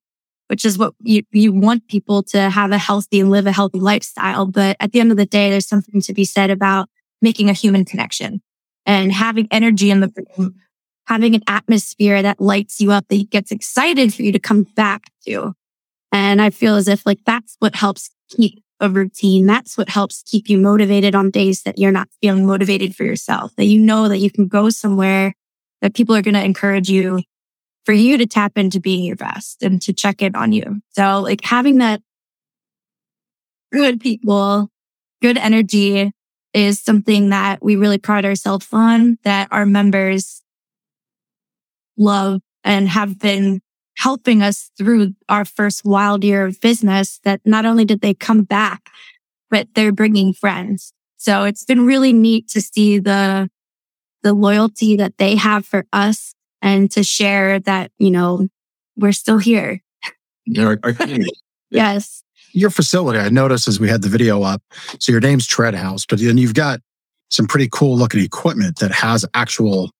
which 0.47 0.65
is 0.65 0.77
what 0.77 0.93
you, 1.01 1.23
you 1.31 1.51
want 1.51 1.87
people 1.87 2.21
to 2.23 2.49
have 2.49 2.71
a 2.71 2.77
healthy 2.77 3.19
and 3.21 3.31
live 3.31 3.47
a 3.47 3.51
healthy 3.51 3.79
lifestyle. 3.79 4.45
But 4.45 4.77
at 4.79 4.91
the 4.91 4.99
end 4.99 5.09
of 5.09 5.17
the 5.17 5.25
day, 5.25 5.49
there's 5.49 5.67
something 5.67 5.99
to 6.01 6.13
be 6.13 6.25
said 6.25 6.51
about 6.51 6.89
making 7.23 7.49
a 7.49 7.53
human 7.53 7.85
connection 7.85 8.41
and 8.85 9.11
having 9.11 9.47
energy 9.49 9.89
in 9.89 10.01
the 10.01 10.11
room, 10.37 10.55
having 11.07 11.35
an 11.35 11.43
atmosphere 11.47 12.21
that 12.21 12.39
lights 12.39 12.79
you 12.79 12.91
up, 12.91 13.07
that 13.09 13.29
gets 13.29 13.51
excited 13.51 14.13
for 14.13 14.23
you 14.23 14.31
to 14.31 14.39
come 14.39 14.63
back 14.63 15.03
to. 15.25 15.53
And 16.11 16.41
I 16.41 16.49
feel 16.49 16.75
as 16.75 16.87
if 16.87 17.05
like 17.05 17.19
that's 17.25 17.55
what 17.59 17.75
helps 17.75 18.09
keep 18.29 18.63
a 18.79 18.89
routine. 18.89 19.45
That's 19.45 19.77
what 19.77 19.89
helps 19.89 20.23
keep 20.23 20.49
you 20.49 20.57
motivated 20.57 21.15
on 21.15 21.31
days 21.31 21.63
that 21.63 21.79
you're 21.79 21.91
not 21.91 22.09
feeling 22.21 22.45
motivated 22.45 22.95
for 22.95 23.03
yourself, 23.03 23.55
that 23.55 23.65
you 23.65 23.79
know 23.79 24.07
that 24.09 24.19
you 24.19 24.29
can 24.29 24.47
go 24.47 24.69
somewhere 24.69 25.33
that 25.81 25.93
people 25.93 26.15
are 26.15 26.21
going 26.21 26.33
to 26.33 26.43
encourage 26.43 26.89
you 26.89 27.21
for 27.85 27.93
you 27.93 28.17
to 28.17 28.25
tap 28.25 28.57
into 28.57 28.79
being 28.79 29.03
your 29.03 29.15
best 29.15 29.61
and 29.63 29.81
to 29.81 29.93
check 29.93 30.21
in 30.21 30.35
on 30.35 30.53
you. 30.53 30.81
So 30.91 31.21
like 31.21 31.43
having 31.43 31.79
that 31.79 32.01
good 33.71 33.99
people, 33.99 34.69
good 35.21 35.37
energy 35.37 36.11
is 36.53 36.79
something 36.79 37.29
that 37.29 37.63
we 37.63 37.75
really 37.75 37.97
pride 37.97 38.25
ourselves 38.25 38.67
on 38.71 39.17
that 39.23 39.47
our 39.51 39.65
members 39.65 40.42
love 41.97 42.41
and 42.63 42.87
have 42.89 43.19
been 43.19 43.61
helping 43.97 44.41
us 44.41 44.71
through 44.77 45.13
our 45.29 45.45
first 45.45 45.85
wild 45.85 46.23
year 46.23 46.45
of 46.45 46.59
business 46.61 47.19
that 47.23 47.41
not 47.45 47.65
only 47.65 47.85
did 47.85 48.01
they 48.01 48.13
come 48.13 48.43
back, 48.43 48.89
but 49.49 49.67
they're 49.75 49.91
bringing 49.91 50.33
friends. 50.33 50.93
So 51.17 51.43
it's 51.43 51.63
been 51.63 51.85
really 51.85 52.11
neat 52.11 52.49
to 52.49 52.61
see 52.61 52.99
the, 52.99 53.49
the 54.23 54.33
loyalty 54.33 54.95
that 54.97 55.17
they 55.17 55.35
have 55.35 55.65
for 55.65 55.85
us 55.93 56.33
and 56.61 56.89
to 56.91 57.03
share 57.03 57.59
that, 57.59 57.91
you 57.99 58.09
know, 58.09 58.47
we're 58.97 59.11
still 59.11 59.37
here. 59.37 59.81
Our, 60.57 60.79
our 60.83 60.93
yes. 61.69 62.23
Your 62.51 62.69
facility, 62.69 63.19
I 63.19 63.29
noticed 63.29 63.67
as 63.67 63.79
we 63.79 63.89
had 63.89 64.01
the 64.01 64.09
video 64.09 64.43
up. 64.43 64.61
So 64.99 65.11
your 65.11 65.21
name's 65.21 65.47
Tread 65.47 65.75
House, 65.75 66.05
but 66.05 66.19
then 66.19 66.37
you've 66.37 66.53
got 66.53 66.81
some 67.29 67.47
pretty 67.47 67.67
cool 67.71 67.97
looking 67.97 68.23
equipment 68.23 68.79
that 68.79 68.91
has 68.91 69.25
actual 69.33 69.91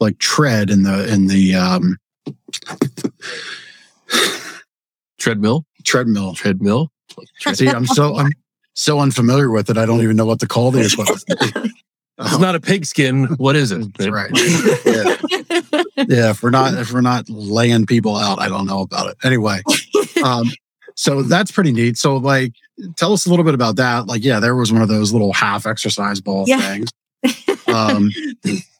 like 0.00 0.18
tread 0.18 0.70
in 0.70 0.82
the 0.82 1.12
in 1.12 1.26
the 1.26 1.54
um 1.54 1.96
Treadmill, 5.18 5.64
treadmill. 5.84 6.34
treadmill. 6.34 6.90
See, 7.54 7.68
I'm 7.68 7.86
so 7.86 8.16
I'm 8.16 8.30
so 8.74 9.00
unfamiliar 9.00 9.50
with 9.50 9.70
it. 9.70 9.78
I 9.78 9.86
don't 9.86 10.02
even 10.02 10.16
know 10.16 10.26
what 10.26 10.40
to 10.40 10.46
call 10.46 10.70
the 10.70 10.84
equipment. 10.84 11.72
It's 12.18 12.38
not 12.38 12.54
a 12.54 12.60
pigskin. 12.60 13.24
What 13.36 13.56
is 13.56 13.72
it? 13.72 13.92
That's 13.98 14.10
right. 14.10 14.30
Yeah. 14.86 15.16
yeah, 16.08 16.30
if 16.30 16.42
we're 16.42 16.48
not 16.48 16.72
if 16.72 16.90
we're 16.90 17.02
not 17.02 17.28
laying 17.28 17.84
people 17.84 18.16
out, 18.16 18.40
I 18.40 18.48
don't 18.48 18.64
know 18.64 18.80
about 18.80 19.08
it. 19.10 19.18
Anyway, 19.22 19.60
um, 20.24 20.50
so 20.94 21.20
that's 21.20 21.52
pretty 21.52 21.72
neat. 21.72 21.98
So, 21.98 22.16
like, 22.16 22.54
tell 22.96 23.12
us 23.12 23.26
a 23.26 23.28
little 23.28 23.44
bit 23.44 23.52
about 23.52 23.76
that. 23.76 24.06
Like, 24.06 24.24
yeah, 24.24 24.40
there 24.40 24.56
was 24.56 24.72
one 24.72 24.80
of 24.80 24.88
those 24.88 25.12
little 25.12 25.34
half 25.34 25.66
exercise 25.66 26.22
ball 26.22 26.44
Yeah. 26.46 26.58
things. 26.60 26.88
Um, 27.66 28.10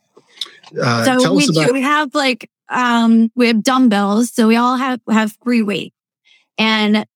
uh, 0.81 1.05
so 1.05 1.19
tell 1.21 1.37
we, 1.37 1.45
us 1.45 1.51
about 1.51 1.73
we 1.73 1.83
have 1.83 2.15
like 2.15 2.51
um 2.69 3.31
we 3.35 3.47
have 3.47 3.63
dumbbells 3.63 4.33
so 4.33 4.49
we 4.49 4.57
all 4.57 4.77
have 4.77 5.01
have 5.09 5.37
free 5.43 5.63
weight. 5.63 5.93
And 6.59 7.07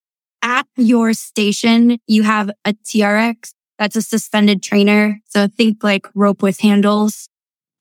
at 0.43 0.67
your 0.77 1.13
station 1.13 1.99
you 2.07 2.23
have 2.23 2.51
a 2.65 2.73
trx 2.73 3.53
that's 3.79 3.97
a 3.97 4.03
suspended 4.03 4.63
trainer 4.63 5.21
so 5.27 5.47
think 5.49 5.83
like 5.83 6.07
rope 6.15 6.43
with 6.43 6.61
handles. 6.61 7.29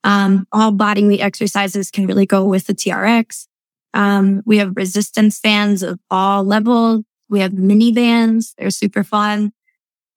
Um 0.03 0.47
all 0.51 0.71
body 0.71 1.05
weight 1.05 1.21
exercises 1.21 1.91
can 1.91 2.07
really 2.07 2.25
go 2.25 2.45
with 2.45 2.67
the 2.67 2.73
trx 2.73 3.47
um 3.93 4.41
we 4.45 4.57
have 4.57 4.75
resistance 4.75 5.39
bands 5.39 5.83
of 5.83 5.99
all 6.09 6.43
levels. 6.43 7.03
We 7.29 7.41
have 7.41 7.53
mini 7.53 7.91
bands 7.91 8.55
they're 8.57 8.71
super 8.71 9.03
fun. 9.03 9.51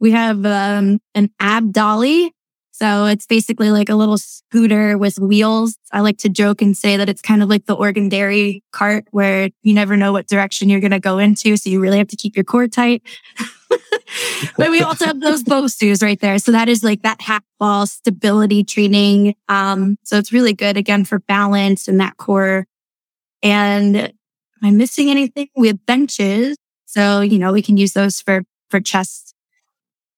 We 0.00 0.12
have 0.12 0.44
um 0.46 1.00
an 1.14 1.30
ab 1.38 1.72
dolly 1.72 2.32
so 2.82 3.04
it's 3.04 3.26
basically 3.26 3.70
like 3.70 3.88
a 3.88 3.94
little 3.94 4.18
scooter 4.18 4.98
with 4.98 5.16
wheels. 5.20 5.78
I 5.92 6.00
like 6.00 6.18
to 6.18 6.28
joke 6.28 6.60
and 6.60 6.76
say 6.76 6.96
that 6.96 7.08
it's 7.08 7.22
kind 7.22 7.40
of 7.40 7.48
like 7.48 7.66
the 7.66 7.74
Oregon 7.76 8.08
Dairy 8.08 8.64
cart 8.72 9.04
where 9.12 9.50
you 9.62 9.72
never 9.72 9.96
know 9.96 10.10
what 10.10 10.26
direction 10.26 10.68
you're 10.68 10.80
going 10.80 10.90
to 10.90 10.98
go 10.98 11.18
into. 11.18 11.56
So 11.56 11.70
you 11.70 11.78
really 11.78 11.98
have 11.98 12.08
to 12.08 12.16
keep 12.16 12.34
your 12.34 12.42
core 12.42 12.66
tight. 12.66 13.04
but 14.56 14.72
we 14.72 14.80
also 14.80 15.04
have 15.04 15.20
those 15.20 15.44
Bosus 15.44 16.02
right 16.02 16.18
there. 16.18 16.40
So 16.40 16.50
that 16.50 16.68
is 16.68 16.82
like 16.82 17.02
that 17.02 17.20
half 17.20 17.44
ball 17.60 17.86
stability 17.86 18.64
training. 18.64 19.36
Um, 19.48 19.96
so 20.02 20.18
it's 20.18 20.32
really 20.32 20.52
good 20.52 20.76
again 20.76 21.04
for 21.04 21.20
balance 21.20 21.86
and 21.86 22.00
that 22.00 22.16
core. 22.16 22.66
And 23.44 23.96
am 23.96 24.12
I 24.60 24.72
missing 24.72 25.08
anything? 25.08 25.46
We 25.54 25.68
have 25.68 25.86
benches. 25.86 26.56
So, 26.86 27.20
you 27.20 27.38
know, 27.38 27.52
we 27.52 27.62
can 27.62 27.76
use 27.76 27.92
those 27.92 28.20
for, 28.20 28.42
for 28.70 28.80
chest 28.80 29.36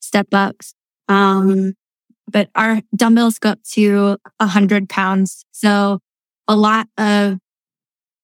step 0.00 0.28
ups. 0.32 0.72
Um, 1.10 1.74
but 2.30 2.48
our 2.54 2.80
dumbbells 2.94 3.38
go 3.38 3.50
up 3.50 3.62
to 3.72 4.18
a 4.40 4.46
hundred 4.46 4.88
pounds. 4.88 5.44
So 5.52 6.00
a 6.48 6.56
lot 6.56 6.88
of 6.98 7.38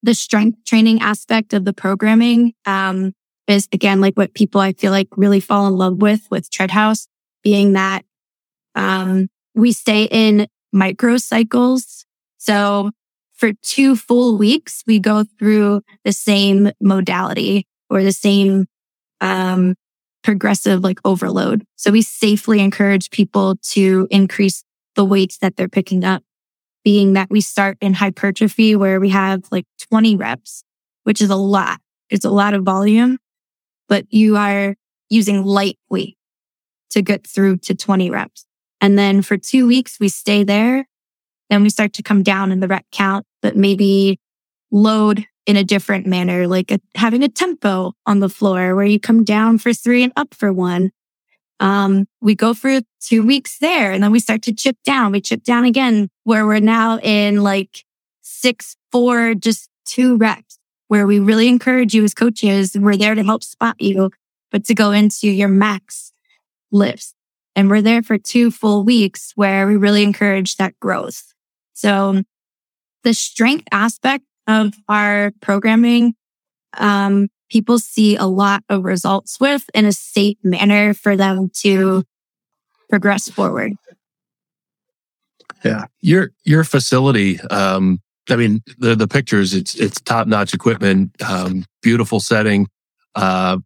the 0.03 0.15
strength 0.15 0.65
training 0.65 1.01
aspect 1.01 1.53
of 1.53 1.65
the 1.65 1.73
programming, 1.73 2.55
um, 2.67 3.13
is 3.47 3.69
again, 3.73 4.01
like 4.01 4.15
what 4.17 4.35
people 4.35 4.61
I 4.61 4.73
feel 4.73 4.93
like 4.93 5.09
really 5.17 5.41
fall 5.41 5.67
in 5.67 5.77
love 5.77 6.01
with, 6.01 6.27
with 6.31 6.51
Tread 6.51 6.71
House 6.71 7.07
being 7.43 7.73
that, 7.75 8.05
um, 8.75 9.29
we 9.55 9.73
stay 9.73 10.05
in 10.05 10.47
micro 10.73 11.17
cycles. 11.17 12.05
So 12.39 12.93
for 13.35 13.53
two 13.63 13.97
full 13.97 14.37
weeks, 14.39 14.83
we 14.87 14.99
go 14.99 15.25
through 15.39 15.83
the 16.05 16.13
same 16.13 16.71
modality 16.81 17.67
or 17.89 18.03
the 18.03 18.13
same, 18.13 18.67
um, 19.21 19.75
progressive 20.23 20.83
like 20.83 20.99
overload. 21.05 21.65
So 21.77 21.91
we 21.91 22.03
safely 22.03 22.61
encourage 22.61 23.11
people 23.11 23.57
to 23.71 24.07
increase 24.11 24.65
the 24.97 25.05
weights 25.05 25.39
that 25.39 25.57
they're 25.57 25.69
picking 25.69 26.05
up, 26.05 26.23
being 26.85 27.15
that 27.15 27.31
we 27.31 27.41
start 27.41 27.79
in 27.81 27.95
hypertrophy 27.95 28.77
where 28.77 29.01
we 29.01 29.11
have 29.11 29.45
like 29.51 29.67
20 29.91 30.17
reps, 30.17 30.65
which 31.05 31.21
is 31.21 31.31
a 31.31 31.37
lot. 31.37 31.81
It's 32.11 32.25
a 32.25 32.31
lot 32.31 32.55
of 32.55 32.65
volume, 32.65 33.19
but 33.89 34.07
you 34.11 34.37
are 34.37 34.75
using 35.09 35.45
light 35.45 35.79
weight 35.89 36.17
to 36.91 37.03
get 37.03 37.27
through 37.27 37.59
to 37.59 37.75
20 37.75 38.11
reps. 38.11 38.47
And 38.81 38.99
then 38.99 39.23
for 39.23 39.37
two 39.37 39.67
weeks, 39.67 39.99
we 40.01 40.09
stay 40.09 40.45
there. 40.45 40.87
Then 41.51 41.63
we 41.63 41.71
start 41.71 41.93
to 41.95 42.03
come 42.03 42.23
down 42.23 42.53
in 42.53 42.61
the 42.61 42.69
rep 42.69 42.87
count, 42.93 43.27
but 43.43 43.57
maybe 43.57 44.19
load 44.71 45.27
in 45.47 45.57
a 45.57 45.65
different 45.65 46.07
manner, 46.07 46.47
like 46.47 46.71
a, 46.71 46.81
having 46.95 47.23
a 47.23 47.29
tempo 47.29 47.93
on 48.07 48.21
the 48.21 48.29
floor 48.29 48.75
where 48.75 48.85
you 48.85 49.01
come 49.01 49.25
down 49.25 49.59
for 49.59 49.73
three 49.73 50.03
and 50.03 50.13
up 50.17 50.35
for 50.35 50.53
one. 50.53 50.91
Um, 51.59 52.07
we 52.21 52.35
go 52.35 52.55
for 52.55 52.81
two 53.01 53.27
weeks 53.27 53.59
there 53.59 53.93
and 53.93 54.03
then 54.03 54.13
we 54.13 54.21
start 54.21 54.43
to 54.43 54.55
chip 54.55 54.77
down. 54.85 55.13
We 55.13 55.21
chip 55.21 55.43
down 55.43 55.65
again 55.65 56.09
where 56.25 56.47
we're 56.47 56.61
now 56.61 56.99
in 56.99 57.43
like 57.43 57.85
six, 58.23 58.77
four, 58.93 59.35
just 59.35 59.69
two 59.85 60.17
reps 60.17 60.59
where 60.89 61.07
we 61.07 61.19
really 61.19 61.49
encourage 61.49 61.95
you 61.95 62.05
as 62.05 62.15
coaches. 62.15 62.77
We're 62.79 62.97
there 62.97 63.15
to 63.15 63.23
help 63.23 63.43
spot 63.43 63.77
you, 63.79 64.11
but 64.51 64.65
to 64.67 64.75
go 64.75 64.91
into 64.93 65.29
your 65.29 65.49
max 65.49 66.13
lifts. 66.73 67.15
And 67.55 67.69
we're 67.69 67.83
there 67.83 68.03
for 68.03 68.17
two 68.17 68.51
full 68.51 68.85
weeks 68.85 69.33
where 69.35 69.67
we 69.67 69.77
really 69.77 70.03
encourage 70.03 70.57
that 70.57 70.79
growth. 70.81 71.35
So 71.75 72.23
the 73.05 73.15
strength 73.15 73.69
aspect 73.73 74.25
of 74.51 74.75
our 74.89 75.33
programming, 75.41 76.15
um, 76.77 77.29
people 77.51 77.79
see 77.79 78.17
a 78.17 78.27
lot 78.27 78.63
of 78.69 78.85
results 78.85 79.39
with 79.41 79.69
in 79.75 79.85
a 79.85 79.93
safe 79.93 80.37
manner 80.43 80.95
for 80.95 81.17
them 81.17 81.51
to 81.63 82.05
progress 82.89 83.29
forward. 83.29 83.73
Yeah. 85.65 85.85
Your 86.01 86.33
your 86.45 86.65
facility, 86.65 87.41
um, 87.51 88.01
I 88.29 88.37
mean, 88.37 88.63
the 88.79 88.95
the 88.95 89.09
pictures, 89.09 89.55
it's 89.55 89.75
it's 89.75 90.01
top 90.01 90.27
notch 90.27 90.55
equipment, 90.55 91.21
um, 91.23 91.65
beautiful 91.83 92.21
setting. 92.21 92.67
Uh 93.15 93.59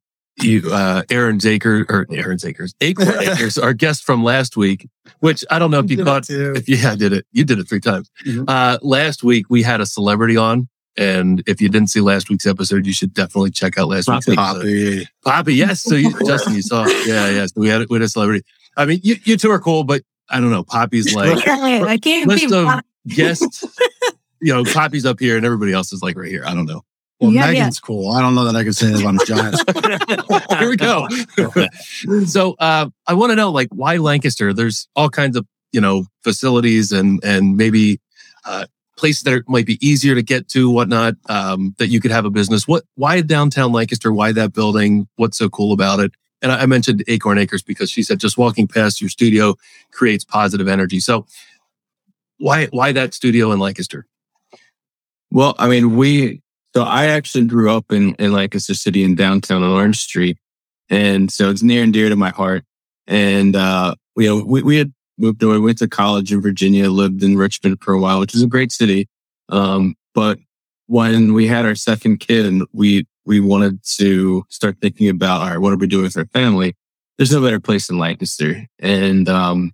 you 0.42 0.62
uh 0.72 1.02
Aaron 1.10 1.38
Zaker 1.38 1.88
or 1.88 2.06
Aaron 2.10 2.38
Zakers, 2.38 2.74
Acorn 2.80 3.08
Acres, 3.20 3.58
our 3.58 3.72
guest 3.72 4.04
from 4.04 4.24
last 4.24 4.56
week, 4.56 4.88
which 5.20 5.44
I 5.50 5.58
don't 5.58 5.70
know 5.70 5.78
if 5.78 5.90
you 5.90 6.04
thought 6.04 6.26
if 6.28 6.68
yeah, 6.68 6.92
I 6.92 6.96
did 6.96 7.12
it. 7.12 7.26
You 7.30 7.44
did 7.44 7.58
it 7.58 7.68
three 7.68 7.80
times. 7.80 8.10
Mhm. 8.26 8.44
Uh 8.48 8.78
last 8.82 9.22
week 9.22 9.46
we 9.48 9.62
had 9.62 9.80
a 9.80 9.86
celebrity 9.86 10.36
on. 10.36 10.68
And 10.96 11.42
if 11.46 11.60
you 11.60 11.68
didn't 11.68 11.88
see 11.90 12.00
last 12.00 12.30
week's 12.30 12.46
episode, 12.46 12.86
you 12.86 12.92
should 12.92 13.12
definitely 13.14 13.50
check 13.50 13.78
out 13.78 13.88
last 13.88 14.08
week's 14.08 14.28
episode. 14.28 14.36
Poppy. 14.36 15.08
Poppy, 15.24 15.54
yes. 15.54 15.82
So 15.82 15.96
you, 15.96 16.12
Justin, 16.26 16.54
you 16.54 16.62
saw, 16.62 16.86
yeah, 17.06 17.30
yeah. 17.30 17.46
So 17.46 17.54
we 17.56 17.68
had 17.68 17.88
we 17.88 17.96
had 17.96 18.02
a 18.02 18.08
celebrity. 18.08 18.44
I 18.76 18.84
mean, 18.84 19.00
you, 19.02 19.16
you 19.24 19.36
two 19.36 19.50
are 19.50 19.60
cool, 19.60 19.84
but 19.84 20.02
I 20.28 20.40
don't 20.40 20.50
know. 20.50 20.62
Poppy's 20.62 21.14
like 21.16 21.46
I 21.46 21.98
can't 21.98 22.28
list 22.28 22.48
be 22.48 22.56
of 22.56 22.80
guests. 23.08 23.64
You 24.40 24.52
know, 24.52 24.62
Poppy's 24.62 25.06
up 25.06 25.20
here, 25.20 25.38
and 25.38 25.46
everybody 25.46 25.72
else 25.72 25.90
is 25.90 26.02
like 26.02 26.18
right 26.18 26.28
here. 26.28 26.44
I 26.44 26.52
don't 26.52 26.66
know. 26.66 26.82
Well, 27.18 27.30
Yeah, 27.30 27.46
yeah. 27.46 27.52
Megan's 27.52 27.80
cool. 27.80 28.10
I 28.10 28.20
don't 28.20 28.34
know 28.34 28.44
that 28.44 28.54
I 28.54 28.62
can 28.62 28.74
say 28.74 28.88
that 28.90 29.02
on 29.02 29.18
Giants. 29.24 29.64
here 30.58 30.68
we 30.68 30.76
go. 30.76 31.08
so 32.26 32.54
uh, 32.58 32.90
I 33.06 33.14
want 33.14 33.30
to 33.30 33.36
know, 33.36 33.50
like, 33.50 33.68
why 33.70 33.96
Lancaster? 33.96 34.52
There's 34.52 34.86
all 34.94 35.08
kinds 35.08 35.38
of 35.38 35.46
you 35.72 35.80
know 35.80 36.04
facilities 36.22 36.92
and 36.92 37.24
and 37.24 37.56
maybe 37.56 38.00
uh, 38.44 38.66
places 38.96 39.22
that 39.24 39.34
are, 39.34 39.44
might 39.48 39.66
be 39.66 39.84
easier 39.86 40.14
to 40.14 40.22
get 40.22 40.48
to, 40.48 40.70
whatnot. 40.70 41.14
Um, 41.28 41.74
that 41.78 41.88
you 41.88 42.00
could 42.00 42.10
have 42.10 42.24
a 42.24 42.30
business. 42.30 42.68
What? 42.68 42.84
Why 42.94 43.20
downtown 43.20 43.72
Lancaster? 43.72 44.12
Why 44.12 44.32
that 44.32 44.52
building? 44.52 45.08
What's 45.16 45.38
so 45.38 45.48
cool 45.48 45.72
about 45.72 46.00
it? 46.00 46.12
And 46.42 46.52
I 46.52 46.66
mentioned 46.66 47.02
Acorn 47.08 47.38
Acres 47.38 47.62
because 47.62 47.90
she 47.90 48.02
said 48.02 48.20
just 48.20 48.36
walking 48.36 48.68
past 48.68 49.00
your 49.00 49.08
studio 49.08 49.54
creates 49.92 50.24
positive 50.24 50.68
energy. 50.68 51.00
So 51.00 51.26
why 52.38 52.66
why 52.66 52.92
that 52.92 53.14
studio 53.14 53.52
in 53.52 53.58
Lancaster? 53.58 54.06
Well, 55.30 55.56
I 55.58 55.68
mean, 55.68 55.96
we, 55.96 56.42
so 56.76 56.84
I 56.84 57.06
actually 57.06 57.46
grew 57.46 57.74
up 57.74 57.90
in, 57.90 58.14
in 58.20 58.32
Lancaster 58.32 58.74
City 58.74 59.02
in 59.02 59.16
downtown 59.16 59.64
on 59.64 59.70
Orange 59.70 59.98
Street. 59.98 60.38
And 60.88 61.28
so 61.32 61.50
it's 61.50 61.62
near 61.62 61.82
and 61.82 61.92
dear 61.92 62.08
to 62.08 62.14
my 62.14 62.30
heart. 62.30 62.64
And, 63.08 63.56
uh, 63.56 63.96
you 64.16 64.28
know, 64.28 64.44
we, 64.44 64.62
we 64.62 64.76
had 64.76 64.92
moved 65.18 65.42
away, 65.42 65.58
went 65.58 65.78
to 65.78 65.88
college 65.88 66.32
in 66.32 66.40
Virginia, 66.40 66.90
lived 66.90 67.22
in 67.22 67.36
Richmond 67.36 67.82
for 67.82 67.94
a 67.94 68.00
while, 68.00 68.20
which 68.20 68.34
is 68.34 68.42
a 68.42 68.46
great 68.46 68.72
city. 68.72 69.08
Um, 69.48 69.94
but 70.14 70.38
when 70.86 71.32
we 71.32 71.46
had 71.46 71.64
our 71.64 71.74
second 71.74 72.18
kid, 72.20 72.62
we, 72.72 73.06
we 73.24 73.40
wanted 73.40 73.82
to 73.96 74.44
start 74.48 74.78
thinking 74.80 75.08
about, 75.08 75.40
all 75.40 75.50
right, 75.50 75.58
what 75.58 75.72
are 75.72 75.76
we 75.76 75.86
doing 75.86 76.04
with 76.04 76.16
our 76.16 76.26
family? 76.26 76.74
There's 77.16 77.32
no 77.32 77.42
better 77.42 77.60
place 77.60 77.86
than 77.86 77.98
Lancaster. 77.98 78.66
And, 78.78 79.28
um, 79.28 79.72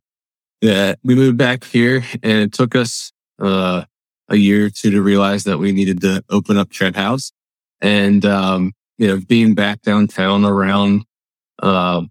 yeah, 0.61 0.95
we 1.03 1.14
moved 1.14 1.38
back 1.38 1.64
here 1.64 2.05
and 2.22 2.38
it 2.38 2.53
took 2.53 2.76
us, 2.76 3.12
uh, 3.38 3.84
a 4.28 4.36
year 4.36 4.66
or 4.66 4.70
two 4.70 4.91
to 4.93 5.03
realize 5.03 5.45
that 5.45 5.59
we 5.59 5.72
needed 5.72 6.01
to 6.03 6.22
open 6.30 6.57
up 6.57 6.70
Tread 6.70 6.95
House. 6.95 7.32
And, 7.80 8.24
um, 8.24 8.72
you 8.99 9.09
know, 9.09 9.20
being 9.26 9.55
back 9.55 9.80
downtown 9.82 10.45
around, 10.45 11.05
uh, 11.61 12.03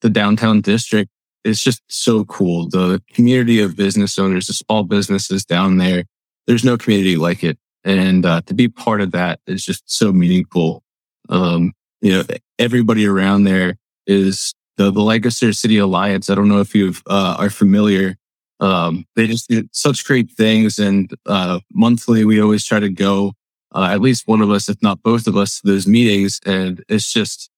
the 0.00 0.10
downtown 0.10 0.60
district 0.60 1.10
is 1.44 1.62
just 1.62 1.82
so 1.88 2.24
cool. 2.24 2.68
The 2.68 3.02
community 3.12 3.60
of 3.60 3.76
business 3.76 4.18
owners, 4.18 4.46
the 4.46 4.52
small 4.52 4.84
businesses 4.84 5.44
down 5.44 5.78
there, 5.78 6.04
there's 6.46 6.64
no 6.64 6.76
community 6.76 7.16
like 7.16 7.42
it. 7.44 7.58
And, 7.84 8.24
uh, 8.24 8.42
to 8.42 8.54
be 8.54 8.68
part 8.68 9.00
of 9.00 9.10
that 9.12 9.40
is 9.46 9.64
just 9.64 9.82
so 9.90 10.12
meaningful. 10.12 10.82
Um, 11.28 11.72
you 12.00 12.12
know, 12.12 12.22
everybody 12.58 13.06
around 13.06 13.44
there 13.44 13.76
is 14.06 14.54
the, 14.76 14.90
the 14.90 15.02
Lancaster 15.02 15.52
City 15.52 15.78
Alliance. 15.78 16.30
I 16.30 16.34
don't 16.34 16.48
know 16.48 16.60
if 16.60 16.74
you 16.74 16.94
uh, 17.06 17.36
are 17.38 17.50
familiar 17.50 18.16
um, 18.62 19.06
they 19.16 19.26
just 19.26 19.48
do 19.48 19.68
such 19.72 20.04
great 20.04 20.30
things. 20.30 20.78
And 20.78 21.12
uh, 21.26 21.58
monthly, 21.72 22.24
we 22.24 22.40
always 22.40 22.64
try 22.64 22.78
to 22.78 22.88
go, 22.88 23.32
uh, 23.74 23.88
at 23.90 24.00
least 24.00 24.28
one 24.28 24.40
of 24.40 24.50
us, 24.50 24.68
if 24.68 24.80
not 24.80 25.02
both 25.02 25.26
of 25.26 25.36
us, 25.36 25.60
to 25.60 25.66
those 25.66 25.88
meetings. 25.88 26.38
And 26.46 26.82
it's 26.88 27.12
just 27.12 27.50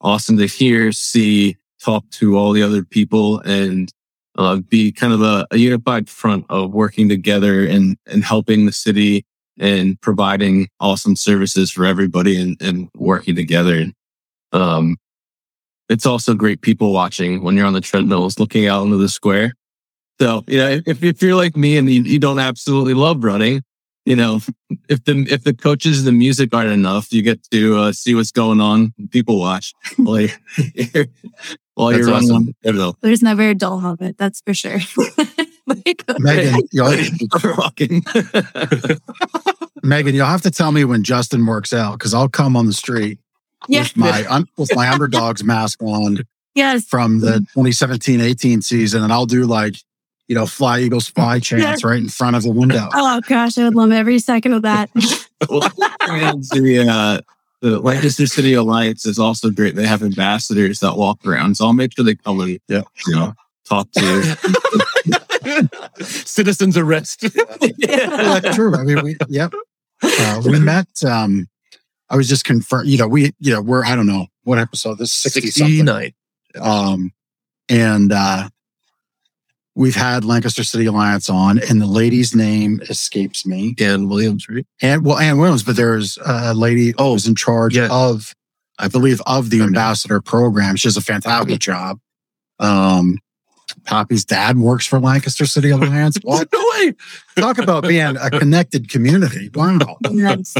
awesome 0.00 0.38
to 0.38 0.46
hear, 0.46 0.92
see, 0.92 1.56
talk 1.82 2.08
to 2.10 2.36
all 2.36 2.52
the 2.52 2.62
other 2.62 2.84
people 2.84 3.40
and 3.40 3.92
uh, 4.36 4.56
be 4.56 4.92
kind 4.92 5.12
of 5.12 5.22
a, 5.22 5.46
a 5.50 5.56
unified 5.56 6.08
front 6.08 6.44
of 6.48 6.72
working 6.72 7.08
together 7.08 7.66
and, 7.66 7.96
and 8.06 8.24
helping 8.24 8.66
the 8.66 8.72
city 8.72 9.24
and 9.58 10.00
providing 10.00 10.68
awesome 10.80 11.16
services 11.16 11.70
for 11.70 11.86
everybody 11.86 12.40
and, 12.40 12.60
and 12.60 12.88
working 12.94 13.34
together. 13.34 13.86
Um, 14.52 14.96
it's 15.88 16.06
also 16.06 16.34
great 16.34 16.60
people 16.60 16.92
watching 16.92 17.42
when 17.42 17.56
you're 17.56 17.66
on 17.66 17.72
the 17.72 17.80
treadmills, 17.80 18.38
looking 18.38 18.66
out 18.66 18.84
into 18.84 18.96
the 18.96 19.08
square. 19.08 19.54
So, 20.20 20.44
you 20.46 20.58
know, 20.58 20.80
if, 20.86 21.02
if 21.02 21.22
you're 21.22 21.34
like 21.34 21.56
me 21.56 21.76
and 21.76 21.90
you, 21.90 22.02
you 22.02 22.18
don't 22.18 22.38
absolutely 22.38 22.94
love 22.94 23.22
running, 23.22 23.62
you 24.04 24.16
know, 24.16 24.40
if 24.88 25.04
the, 25.04 25.26
if 25.30 25.44
the 25.44 25.54
coaches 25.54 25.98
and 25.98 26.06
the 26.06 26.12
music 26.12 26.54
aren't 26.54 26.70
enough, 26.70 27.12
you 27.12 27.22
get 27.22 27.42
to 27.50 27.76
uh, 27.76 27.92
see 27.92 28.14
what's 28.14 28.32
going 28.32 28.60
on. 28.60 28.94
People 29.10 29.38
watch 29.38 29.74
you're, 30.94 31.06
while 31.76 31.90
That's 31.90 32.00
you're 32.00 32.10
running. 32.10 32.30
awesome. 32.30 32.54
I 32.66 32.72
don't. 32.72 33.00
There's 33.02 33.22
never 33.22 33.50
a 33.50 33.54
dull 33.54 33.80
moment, 33.80 34.18
that's 34.18 34.40
for 34.40 34.54
sure. 34.54 34.80
Like, 35.68 36.04
Megan, 36.20 36.60
you'll, 36.70 36.86
Rocking. 37.58 38.04
Megan, 39.82 40.14
you'll 40.14 40.26
have 40.26 40.42
to 40.42 40.50
tell 40.52 40.70
me 40.70 40.84
when 40.84 41.02
Justin 41.02 41.44
works 41.44 41.72
out 41.72 41.98
because 41.98 42.14
I'll 42.14 42.28
come 42.28 42.56
on 42.56 42.66
the 42.66 42.72
street 42.72 43.18
yeah, 43.66 43.80
with 43.80 43.96
my 43.96 44.24
un, 44.26 44.46
with 44.56 44.74
my 44.76 44.88
underdogs 44.88 45.42
mask 45.42 45.82
on 45.82 46.18
yes. 46.54 46.86
from 46.86 47.18
the 47.18 47.44
2017-18 47.56 48.62
season, 48.62 49.02
and 49.02 49.12
I'll 49.12 49.26
do 49.26 49.44
like 49.44 49.76
you 50.28 50.36
know 50.36 50.46
fly 50.46 50.80
eagles 50.80 51.08
fly 51.08 51.40
chants 51.40 51.82
right 51.82 51.98
in 51.98 52.08
front 52.08 52.36
of 52.36 52.44
the 52.44 52.52
window. 52.52 52.88
Oh 52.94 53.20
gosh, 53.26 53.58
I 53.58 53.64
would 53.64 53.74
love 53.74 53.90
every 53.90 54.20
second 54.20 54.52
of 54.52 54.62
that. 54.62 54.88
well, 55.48 55.60
the, 55.60 56.86
uh, 56.88 57.20
the 57.62 57.80
Lancaster 57.80 58.26
City 58.26 58.52
Alliance 58.54 59.06
is 59.06 59.18
also 59.18 59.50
great. 59.50 59.74
They 59.76 59.86
have 59.86 60.02
ambassadors 60.02 60.80
that 60.80 60.96
walk 60.96 61.24
around. 61.26 61.56
So 61.56 61.66
I'll 61.66 61.72
make 61.72 61.94
sure 61.96 62.04
they 62.04 62.14
come 62.16 62.40
and, 62.40 62.58
Yeah. 62.68 62.82
you 63.06 63.14
know, 63.14 63.34
talk 63.68 63.88
to 63.92 64.04
you. 64.04 65.64
Citizens 66.04 66.76
arrest. 66.76 67.24
Yeah, 67.78 68.38
that's 68.40 68.56
true. 68.56 68.74
I 68.74 68.82
mean, 68.84 69.02
we 69.02 69.16
yep. 69.28 69.52
Uh, 70.02 70.42
we 70.44 70.58
met. 70.60 70.88
Um, 71.04 71.48
I 72.10 72.16
was 72.16 72.28
just 72.28 72.44
confirmed. 72.44 72.88
You 72.88 72.98
know, 72.98 73.08
we 73.08 73.32
you 73.40 73.52
know 73.52 73.60
we're 73.60 73.84
I 73.84 73.94
don't 73.96 74.06
know 74.06 74.26
what 74.44 74.58
episode 74.58 74.98
this 74.98 75.10
is, 75.24 75.32
sixty 75.32 75.50
something. 75.50 75.86
69. 75.86 76.12
Um, 76.60 77.12
and 77.68 78.12
uh, 78.12 78.48
we've 79.76 79.94
had 79.94 80.24
Lancaster 80.24 80.64
City 80.64 80.86
Alliance 80.86 81.30
on, 81.30 81.58
and 81.60 81.80
the 81.80 81.86
lady's 81.86 82.34
name 82.34 82.80
escapes 82.88 83.46
me. 83.46 83.74
Dan 83.74 84.08
Williams, 84.08 84.48
right? 84.48 84.66
And 84.82 85.04
well, 85.04 85.18
Ann 85.18 85.38
Williams, 85.38 85.62
but 85.62 85.76
there's 85.76 86.18
a 86.26 86.54
lady 86.54 86.94
Oh, 86.98 87.12
who's 87.12 87.28
in 87.28 87.34
charge 87.36 87.76
yeah. 87.76 87.88
of, 87.90 88.34
I 88.78 88.88
believe, 88.88 89.20
of 89.26 89.50
the 89.50 89.58
Okay. 89.58 89.66
ambassador 89.66 90.20
program. 90.20 90.74
She 90.76 90.88
does 90.88 90.96
a 90.96 91.00
fantastic 91.02 91.60
job. 91.60 92.00
Um, 92.58 93.18
Poppy's 93.84 94.24
dad 94.24 94.56
works 94.58 94.86
for 94.86 94.98
Lancaster 94.98 95.44
City 95.46 95.70
Alliance. 95.70 96.16
What? 96.22 96.48
No 96.52 96.64
way. 96.74 96.94
Talk 97.36 97.58
about 97.58 97.84
being 97.86 98.16
a 98.16 98.30
connected 98.30 98.88
community. 98.88 99.50
Wow. 99.54 99.98
Yes. 100.10 100.54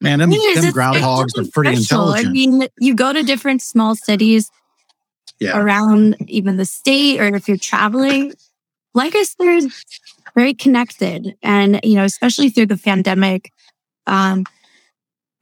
Man, 0.00 0.20
them, 0.20 0.30
Thing 0.30 0.40
is, 0.44 0.62
them 0.62 0.72
groundhogs 0.72 1.36
are 1.38 1.50
pretty 1.50 1.76
special. 1.76 2.12
intelligent. 2.14 2.28
I 2.28 2.30
mean, 2.30 2.68
you 2.78 2.94
go 2.94 3.12
to 3.12 3.22
different 3.22 3.60
small 3.62 3.94
cities 3.96 4.50
Yeah. 5.38 5.58
around 5.58 6.16
even 6.28 6.56
the 6.56 6.64
state, 6.64 7.20
or 7.20 7.26
if 7.34 7.48
you're 7.48 7.56
traveling, 7.56 8.32
Lancaster's 8.94 9.84
very 10.34 10.54
connected. 10.54 11.36
And, 11.42 11.80
you 11.84 11.94
know, 11.94 12.04
especially 12.04 12.48
through 12.48 12.66
the 12.66 12.78
pandemic, 12.78 13.52
um, 14.06 14.44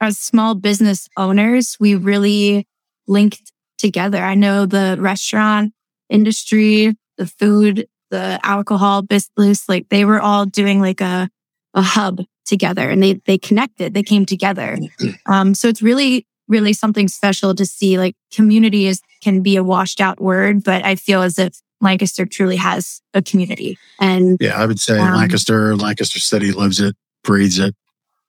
as 0.01 0.17
small 0.17 0.55
business 0.55 1.07
owners, 1.17 1.77
we 1.79 1.95
really 1.95 2.67
linked 3.07 3.51
together. 3.77 4.21
I 4.21 4.35
know 4.35 4.65
the 4.65 4.97
restaurant 4.99 5.73
industry, 6.09 6.95
the 7.17 7.27
food, 7.27 7.87
the 8.11 8.39
alcohol 8.43 9.01
business, 9.01 9.67
like 9.67 9.89
they 9.89 10.05
were 10.05 10.21
all 10.21 10.45
doing 10.45 10.81
like 10.81 11.01
a, 11.01 11.29
a 11.73 11.81
hub 11.81 12.21
together 12.45 12.89
and 12.89 13.01
they, 13.01 13.13
they 13.25 13.37
connected, 13.37 13.93
they 13.93 14.03
came 14.03 14.25
together. 14.25 14.77
Um, 15.27 15.55
so 15.55 15.67
it's 15.67 15.81
really, 15.81 16.27
really 16.47 16.73
something 16.73 17.07
special 17.07 17.55
to 17.55 17.65
see 17.65 17.97
like 17.97 18.15
community 18.33 18.87
is, 18.87 19.01
can 19.23 19.41
be 19.41 19.55
a 19.55 19.63
washed 19.63 19.99
out 20.01 20.19
word, 20.21 20.63
but 20.63 20.83
I 20.85 20.95
feel 20.95 21.21
as 21.21 21.39
if 21.39 21.55
Lancaster 21.81 22.25
truly 22.25 22.55
has 22.55 23.01
a 23.13 23.21
community. 23.21 23.77
And 23.99 24.37
yeah, 24.39 24.59
I 24.61 24.65
would 24.65 24.79
say 24.79 24.99
Um, 24.99 25.15
Lancaster, 25.15 25.75
Lancaster 25.75 26.19
City 26.19 26.51
lives 26.51 26.79
it, 26.79 26.95
breathes 27.23 27.59
it, 27.59 27.75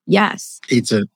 yes, 0.07 0.61
eats 0.71 0.93
it. 0.93 1.09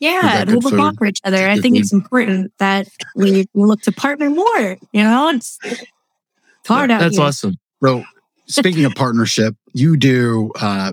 yeah, 0.00 0.22
got 0.22 0.34
and 0.42 0.50
good 0.50 0.64
we'll 0.64 0.72
look 0.72 0.80
out 0.80 0.98
for 0.98 1.06
each 1.06 1.20
other. 1.24 1.48
I 1.48 1.58
think 1.58 1.76
food. 1.76 1.80
it's 1.82 1.92
important 1.92 2.52
that 2.58 2.88
we, 3.14 3.46
we 3.54 3.64
look 3.64 3.82
to 3.82 3.92
partner 3.92 4.28
more, 4.30 4.76
you 4.92 5.02
know, 5.02 5.28
it's, 5.30 5.58
It's 5.62 6.68
hard 6.68 6.90
out 6.90 7.00
That's 7.00 7.16
here. 7.16 7.24
awesome. 7.26 7.54
So 7.82 8.04
speaking 8.46 8.84
of 8.84 8.94
partnership, 8.94 9.54
you 9.72 9.96
do 9.96 10.52
uh 10.60 10.92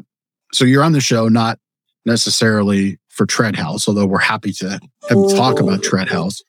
so 0.53 0.63
you're 0.63 0.83
on 0.83 0.93
the 0.93 1.01
show 1.01 1.27
not 1.27 1.59
necessarily 2.05 2.97
for 3.17 3.25
Tread 3.25 3.55
House, 3.55 3.87
although 3.87 4.05
we're 4.05 4.19
happy 4.19 4.53
to 4.53 4.79
talk 5.09 5.59
about 5.59 5.79
oh. 5.79 5.81
Tread 5.81 6.07
House. 6.07 6.41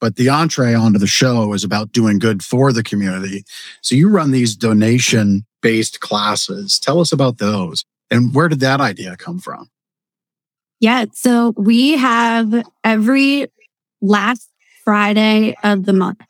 But 0.00 0.16
the 0.16 0.28
entree 0.28 0.74
onto 0.74 0.98
the 0.98 1.06
show 1.06 1.52
is 1.52 1.62
about 1.62 1.92
doing 1.92 2.18
good 2.18 2.42
for 2.42 2.72
the 2.72 2.82
community. 2.82 3.44
So 3.80 3.94
you 3.94 4.08
run 4.08 4.32
these 4.32 4.56
donation 4.56 5.46
based 5.62 6.00
classes. 6.00 6.78
Tell 6.78 7.00
us 7.00 7.12
about 7.12 7.38
those. 7.38 7.84
And 8.10 8.34
where 8.34 8.48
did 8.48 8.60
that 8.60 8.80
idea 8.80 9.16
come 9.16 9.38
from? 9.38 9.70
Yeah. 10.80 11.06
So 11.14 11.54
we 11.56 11.92
have 11.92 12.64
every 12.82 13.46
last 14.02 14.50
Friday 14.84 15.56
of 15.62 15.86
the 15.86 15.94
month. 15.94 16.20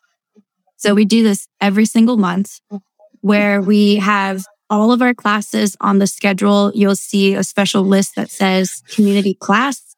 So 0.76 0.94
we 0.94 1.04
do 1.04 1.24
this 1.24 1.48
every 1.60 1.86
single 1.86 2.16
month 2.16 2.60
where 3.22 3.60
we 3.60 3.96
have 3.96 4.44
all 4.70 4.92
of 4.92 5.02
our 5.02 5.14
classes 5.14 5.76
on 5.80 5.98
the 5.98 6.06
schedule. 6.06 6.72
You'll 6.74 6.96
see 6.96 7.34
a 7.34 7.44
special 7.44 7.82
list 7.82 8.16
that 8.16 8.30
says 8.30 8.82
community 8.90 9.34
class. 9.34 9.96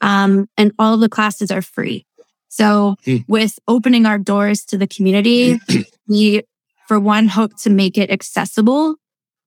Um, 0.00 0.48
and 0.56 0.72
all 0.78 0.94
of 0.94 1.00
the 1.00 1.08
classes 1.08 1.50
are 1.50 1.62
free. 1.62 2.06
So 2.48 2.96
Hmm. 3.04 3.18
with 3.26 3.58
opening 3.66 4.06
our 4.06 4.18
doors 4.18 4.64
to 4.66 4.78
the 4.78 4.86
community, 4.86 5.58
we, 6.08 6.42
for 6.86 7.00
one, 7.00 7.28
hope 7.28 7.56
to 7.62 7.70
make 7.70 7.98
it 7.98 8.10
accessible. 8.10 8.96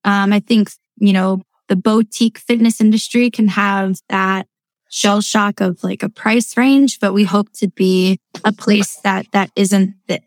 Um, 0.04 0.34
I 0.34 0.40
think, 0.40 0.72
you 0.98 1.14
know, 1.14 1.42
the 1.70 1.76
boutique 1.76 2.38
fitness 2.38 2.82
industry 2.82 3.30
can 3.30 3.48
have 3.50 4.00
that 4.10 4.48
shell 4.90 5.22
shock 5.22 5.60
of 5.62 5.84
like 5.84 6.02
a 6.02 6.10
price 6.10 6.56
range, 6.58 7.00
but 7.00 7.14
we 7.14 7.24
hope 7.26 7.52
to 7.54 7.68
be 7.68 8.20
a 8.46 8.54
place 8.54 8.96
that 9.04 9.26
that 9.34 9.52
isn't 9.56 9.96
the, 10.08 10.22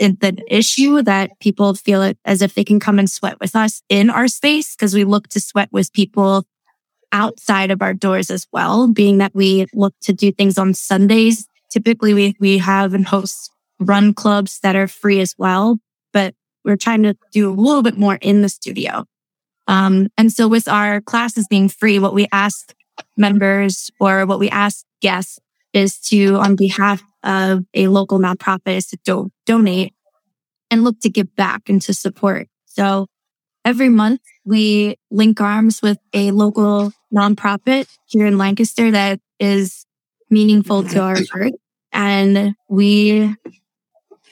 the 0.00 0.42
issue 0.48 1.02
that 1.02 1.38
people 1.40 1.74
feel 1.74 2.02
it 2.02 2.18
as 2.24 2.42
if 2.42 2.54
they 2.54 2.64
can 2.64 2.80
come 2.80 2.98
and 2.98 3.10
sweat 3.10 3.38
with 3.38 3.54
us 3.54 3.82
in 3.88 4.10
our 4.10 4.28
space 4.28 4.74
because 4.74 4.94
we 4.94 5.04
look 5.04 5.28
to 5.28 5.40
sweat 5.40 5.68
with 5.72 5.92
people 5.92 6.44
outside 7.12 7.70
of 7.70 7.82
our 7.82 7.92
doors 7.92 8.30
as 8.30 8.46
well, 8.52 8.88
being 8.88 9.18
that 9.18 9.34
we 9.34 9.66
look 9.74 9.94
to 10.02 10.12
do 10.12 10.32
things 10.32 10.58
on 10.58 10.74
Sundays. 10.74 11.46
Typically 11.70 12.14
we 12.14 12.34
we 12.40 12.58
have 12.58 12.94
and 12.94 13.06
host 13.06 13.50
run 13.78 14.14
clubs 14.14 14.60
that 14.60 14.76
are 14.76 14.88
free 14.88 15.20
as 15.20 15.34
well, 15.38 15.78
but 16.12 16.34
we're 16.64 16.76
trying 16.76 17.02
to 17.02 17.16
do 17.32 17.50
a 17.50 17.52
little 17.52 17.82
bit 17.82 17.96
more 17.96 18.16
in 18.16 18.42
the 18.42 18.48
studio. 18.48 19.04
Um, 19.66 20.08
and 20.18 20.32
so 20.32 20.48
with 20.48 20.66
our 20.66 21.00
classes 21.00 21.46
being 21.48 21.68
free, 21.68 21.98
what 21.98 22.14
we 22.14 22.26
ask 22.32 22.74
members 23.16 23.90
or 24.00 24.26
what 24.26 24.38
we 24.38 24.50
ask 24.50 24.84
guests 25.00 25.38
is 25.72 25.98
to, 26.00 26.36
on 26.36 26.56
behalf 26.56 27.02
of 27.22 27.64
a 27.74 27.88
local 27.88 28.18
nonprofit, 28.18 28.76
is 28.76 28.86
to 28.88 28.98
do- 29.04 29.30
donate 29.46 29.94
and 30.70 30.84
look 30.84 31.00
to 31.00 31.10
give 31.10 31.34
back 31.36 31.68
and 31.68 31.82
to 31.82 31.94
support. 31.94 32.48
So 32.66 33.06
every 33.64 33.88
month 33.88 34.20
we 34.44 34.96
link 35.10 35.40
arms 35.40 35.82
with 35.82 35.98
a 36.12 36.30
local 36.30 36.92
nonprofit 37.14 37.88
here 38.06 38.26
in 38.26 38.38
Lancaster 38.38 38.90
that 38.90 39.20
is 39.38 39.84
meaningful 40.30 40.84
to 40.84 41.00
our 41.00 41.18
heart. 41.32 41.52
And 41.92 42.54
we, 42.68 43.34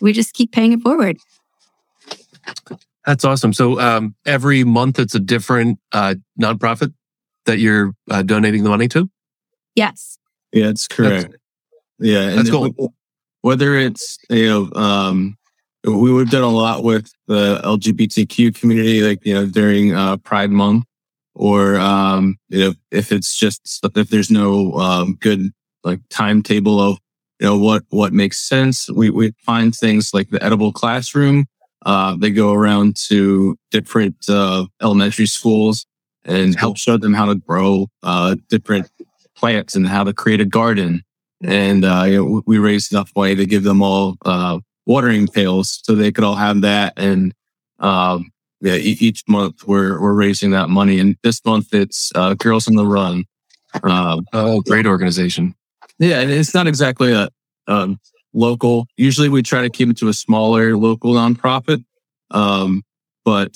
we 0.01 0.12
just 0.12 0.32
keep 0.32 0.53
paying 0.53 0.72
it 0.72 0.80
forward. 0.80 1.18
That's 3.05 3.24
awesome. 3.24 3.53
So 3.53 3.80
um, 3.80 4.14
every 4.26 4.64
month 4.64 4.99
it's 4.99 5.14
a 5.14 5.20
different 5.20 5.78
uh, 5.93 6.16
nonprofit 6.41 6.93
that 7.47 7.59
you're 7.59 7.93
uh, 8.11 8.22
donating 8.22 8.64
the 8.64 8.70
money 8.70 8.86
to. 8.89 9.11
Yes. 9.74 10.18
Yeah, 10.53 10.68
it's 10.68 10.88
correct. 10.88 11.36
yeah, 11.99 12.28
and 12.28 12.38
That's 12.38 12.51
cool. 12.51 12.94
Whether 13.42 13.74
it's 13.76 14.18
you 14.30 14.49
know, 14.49 14.80
um, 14.80 15.36
we 15.84 16.12
we've 16.12 16.30
done 16.30 16.42
a 16.42 16.51
lot 16.51 16.82
with 16.82 17.11
the 17.26 17.61
LGBTQ 17.64 18.59
community, 18.59 19.03
like 19.03 19.24
you 19.24 19.34
know, 19.34 19.46
during 19.46 19.94
uh, 19.94 20.16
Pride 20.18 20.51
Month, 20.51 20.84
or 21.34 21.76
um, 21.76 22.36
you 22.49 22.61
know, 22.61 22.74
if 22.90 23.12
it's 23.12 23.36
just 23.36 23.80
if 23.94 24.09
there's 24.11 24.30
no 24.30 24.72
um, 24.74 25.16
good 25.20 25.51
like 25.84 26.01
timetable 26.11 26.80
of 26.80 26.99
you 27.40 27.46
know 27.46 27.59
what 27.59 27.84
what 27.90 28.12
makes 28.12 28.38
sense, 28.38 28.90
we 28.90 29.11
we 29.11 29.32
find 29.44 29.74
things 29.74 30.12
like 30.12 30.30
the 30.30 30.42
edible 30.42 30.72
classroom. 30.72 31.46
Uh, 31.86 32.16
they 32.16 32.30
go 32.30 32.53
around 32.53 32.96
to 32.96 33.57
different 33.70 34.16
uh, 34.28 34.66
elementary 34.82 35.26
schools 35.26 35.86
and 36.24 36.57
help 36.57 36.76
show 36.76 36.96
them 36.96 37.14
how 37.14 37.24
to 37.24 37.36
grow 37.36 37.86
uh, 38.03 38.34
different 38.49 38.90
plants 39.39 39.74
and 39.76 39.86
how 39.86 40.05
to 40.05 40.12
create 40.12 40.41
a 40.41 40.45
garden. 40.45 41.03
And 41.43 41.84
uh, 41.84 42.05
you 42.07 42.16
know, 42.24 42.43
we 42.47 42.59
raised 42.59 42.93
enough 42.93 43.12
money 43.16 43.36
to 43.36 43.47
give 43.47 43.62
them 43.62 43.80
all 43.82 44.16
uh, 44.24 44.59
watering 44.86 45.28
pails 45.28 45.80
so 45.84 45.95
they 45.95 46.11
could 46.12 46.24
all 46.24 46.34
have 46.34 46.61
that. 46.62 46.95
And 46.97 47.32
um, 47.78 48.30
yeah, 48.61 48.74
e- 48.74 48.97
each 49.01 49.22
month 49.28 49.66
we're 49.66 50.01
we're 50.01 50.14
raising 50.14 50.51
that 50.51 50.68
money. 50.68 50.99
And 50.99 51.16
this 51.22 51.45
month 51.45 51.72
it's 51.72 52.11
uh, 52.16 52.34
Girls 52.34 52.66
on 52.68 52.74
the 52.74 52.86
Run. 52.86 53.24
Um, 53.82 54.26
Oh, 54.32 54.61
great 54.62 54.86
organization. 54.86 55.55
yeah, 55.99 56.20
and 56.20 56.30
it's 56.30 56.55
not 56.55 56.66
exactly 56.66 57.12
a 57.12 57.28
um, 57.68 58.01
local. 58.32 58.86
Usually, 58.97 59.28
we 59.28 59.43
try 59.43 59.62
to 59.62 59.70
keep 59.70 59.89
it 59.91 59.97
to 59.99 60.09
a 60.09 60.12
smaller 60.14 60.76
local 60.76 61.12
nonprofit. 61.14 61.84
Um, 62.32 62.82
but 63.24 63.55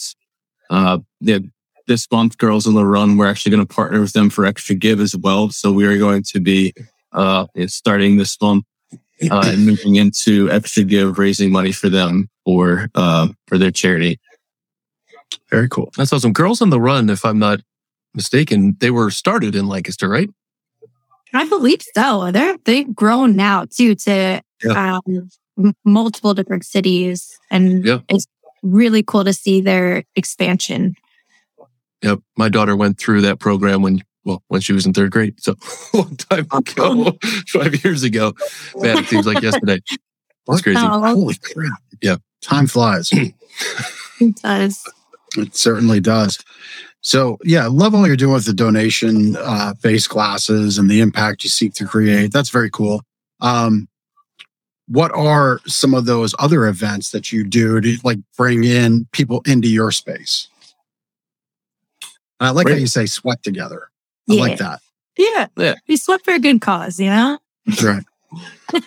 uh, 0.70 0.99
yeah, 1.20 1.39
this 1.87 2.07
month, 2.11 2.39
Girls 2.39 2.66
on 2.66 2.74
the 2.74 2.85
Run, 2.87 3.16
we're 3.16 3.26
actually 3.28 3.51
going 3.51 3.66
to 3.66 3.74
partner 3.74 4.01
with 4.01 4.12
them 4.12 4.30
for 4.30 4.45
Extra 4.47 4.74
Give 4.74 5.01
as 5.01 5.16
well. 5.16 5.51
So 5.51 5.72
we 5.72 5.85
are 5.87 5.99
going 5.99 6.22
to 6.24 6.41
be 6.41 6.72
uh, 7.12 7.47
starting 7.66 8.16
this 8.16 8.41
month 8.41 8.64
uh, 9.30 9.43
and 9.47 9.66
moving 9.66 9.97
into 9.97 10.51
Extra 10.51 10.85
Give, 10.85 11.18
raising 11.18 11.51
money 11.53 11.72
for 11.72 11.89
them 11.89 12.28
for 12.45 12.89
uh, 12.95 13.28
for 13.47 13.59
their 13.59 13.70
charity. 13.70 14.18
Very 15.51 15.68
cool. 15.68 15.91
That's 15.97 16.12
awesome. 16.12 16.33
Girls 16.33 16.61
on 16.62 16.70
the 16.70 16.80
Run, 16.80 17.09
if 17.11 17.24
I'm 17.24 17.39
not 17.39 17.61
mistaken, 18.14 18.76
they 18.80 18.91
were 18.91 19.11
started 19.11 19.55
in 19.55 19.66
Lancaster, 19.66 20.09
right? 20.09 20.28
I 21.35 21.49
believe 21.49 21.83
so. 21.95 22.30
They're 22.30 22.57
they've 22.64 22.95
grown 22.95 23.37
now 23.37 23.64
too 23.64 23.95
to 23.95 24.43
um, 24.68 25.01
m- 25.59 25.74
multiple 25.85 26.35
different 26.35 26.64
cities, 26.66 27.39
and 27.51 27.85
Yeah. 27.85 28.01
it's 28.09 28.26
really 28.62 29.03
cool 29.03 29.24
to 29.24 29.33
see 29.33 29.61
their 29.61 30.05
expansion. 30.14 30.95
Yep. 32.03 32.20
My 32.36 32.48
daughter 32.48 32.76
went 32.76 32.98
through 32.98 33.22
that 33.22 33.38
program 33.38 33.82
when, 33.82 34.03
well, 34.24 34.42
when 34.48 34.61
she 34.61 34.72
was 34.72 34.86
in 34.86 34.92
third 34.92 35.12
grade. 35.12 35.40
So 35.42 35.55
a 35.92 35.96
long 35.96 36.16
time 36.16 36.46
ago, 36.53 37.16
five 37.48 37.84
years 37.84 38.03
ago. 38.03 38.34
Man, 38.76 38.98
it 38.98 39.07
seems 39.07 39.26
like 39.26 39.42
yesterday. 39.42 39.80
That's 40.46 40.62
crazy. 40.62 40.80
Oh, 40.80 41.00
Holy 41.00 41.36
crap. 41.36 41.80
Yeah. 42.00 42.16
Time 42.40 42.66
flies. 42.66 43.11
it 44.20 44.36
does. 44.42 44.84
It 45.36 45.55
certainly 45.55 46.00
does. 46.00 46.38
So 47.00 47.38
yeah, 47.44 47.64
I 47.64 47.68
love 47.68 47.94
all 47.94 48.07
you're 48.07 48.16
doing 48.16 48.34
with 48.34 48.44
the 48.44 48.53
donation 48.53 49.36
uh, 49.36 49.74
based 49.82 50.09
classes 50.09 50.78
and 50.78 50.90
the 50.90 51.00
impact 51.00 51.44
you 51.44 51.50
seek 51.50 51.74
to 51.74 51.86
create. 51.86 52.32
That's 52.32 52.50
very 52.50 52.70
cool. 52.70 53.03
Um, 53.40 53.88
what 54.88 55.12
are 55.12 55.61
some 55.66 55.94
of 55.94 56.07
those 56.07 56.34
other 56.38 56.66
events 56.66 57.11
that 57.11 57.32
you 57.32 57.44
do 57.44 57.80
to 57.80 57.98
like 58.05 58.18
bring 58.36 58.64
in 58.64 59.07
people 59.12 59.42
into 59.46 59.68
your 59.68 59.90
space? 59.90 60.48
And 62.43 62.49
I 62.49 62.51
like 62.51 62.68
how 62.68 62.74
you 62.74 62.88
say 62.88 63.07
sweat 63.07 63.40
together. 63.45 63.88
I 64.28 64.34
like 64.34 64.59
that. 64.59 64.80
Yeah. 65.16 65.47
Yeah. 65.57 65.74
We 65.86 65.97
sweat 65.97 66.24
for 66.24 66.34
a 66.34 66.40
good 66.40 66.61
cause, 66.61 66.99
you 66.99 67.07
know? 67.07 67.38
That's 67.66 67.82
right. 67.82 68.05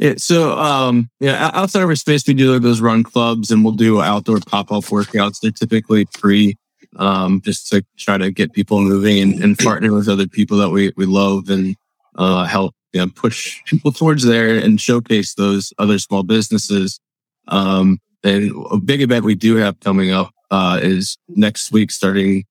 Yeah. 0.00 0.14
So, 0.16 0.58
um, 0.58 1.08
yeah, 1.20 1.52
outside 1.54 1.82
of 1.82 1.88
our 1.88 1.94
space, 1.94 2.26
we 2.26 2.34
do 2.34 2.52
like 2.52 2.62
those 2.62 2.80
run 2.80 3.04
clubs 3.04 3.52
and 3.52 3.62
we'll 3.62 3.74
do 3.74 4.02
outdoor 4.02 4.40
pop 4.40 4.72
up 4.72 4.82
workouts. 4.86 5.38
They're 5.40 5.52
typically 5.52 6.06
free, 6.10 6.56
um, 6.96 7.40
just 7.42 7.68
to 7.68 7.84
try 7.96 8.18
to 8.18 8.32
get 8.32 8.52
people 8.52 8.80
moving 8.80 9.22
and, 9.22 9.40
and 9.40 9.58
partner 9.60 9.92
with 9.92 10.08
other 10.08 10.26
people 10.26 10.58
that 10.58 10.70
we, 10.70 10.92
we 10.96 11.06
love 11.06 11.48
and, 11.48 11.76
uh, 12.16 12.44
help, 12.44 12.74
you 12.92 13.02
know, 13.02 13.08
push 13.14 13.62
people 13.66 13.92
towards 13.92 14.24
there 14.24 14.56
and 14.58 14.80
showcase 14.80 15.34
those 15.34 15.72
other 15.78 16.00
small 16.00 16.24
businesses. 16.24 16.98
Um, 17.46 18.00
and 18.24 18.50
a 18.72 18.78
big 18.78 19.00
event 19.00 19.24
we 19.24 19.36
do 19.36 19.54
have 19.56 19.78
coming 19.78 20.10
up, 20.10 20.32
uh, 20.50 20.80
is 20.82 21.16
next 21.28 21.70
week, 21.70 21.92
starting 21.92 22.44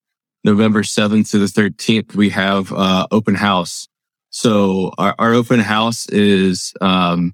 November 0.43 0.83
7th 0.83 1.31
to 1.31 1.39
the 1.39 1.45
13th, 1.45 2.15
we 2.15 2.29
have, 2.29 2.71
uh, 2.73 3.07
open 3.11 3.35
house. 3.35 3.87
So 4.29 4.91
our, 4.97 5.15
our 5.19 5.33
open 5.33 5.59
house 5.59 6.07
is 6.09 6.73
um, 6.81 7.33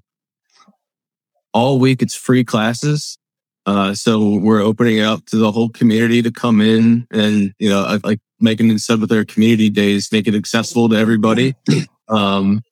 all 1.52 1.78
week. 1.78 2.02
It's 2.02 2.14
free 2.14 2.44
classes. 2.44 3.18
Uh, 3.66 3.94
so 3.94 4.36
we're 4.36 4.60
opening 4.62 4.98
it 4.98 5.04
up 5.04 5.24
to 5.26 5.36
the 5.36 5.52
whole 5.52 5.68
community 5.68 6.22
to 6.22 6.30
come 6.30 6.60
in 6.60 7.06
and 7.10 7.52
you 7.58 7.68
know 7.68 7.98
like 8.04 8.18
making 8.40 8.70
it 8.70 8.80
said 8.80 9.00
with 9.00 9.12
our 9.12 9.24
community 9.24 9.70
days, 9.70 10.10
make 10.10 10.26
it 10.26 10.34
accessible 10.34 10.88
to 10.88 10.96
everybody. 10.96 11.54
Um, 12.08 12.62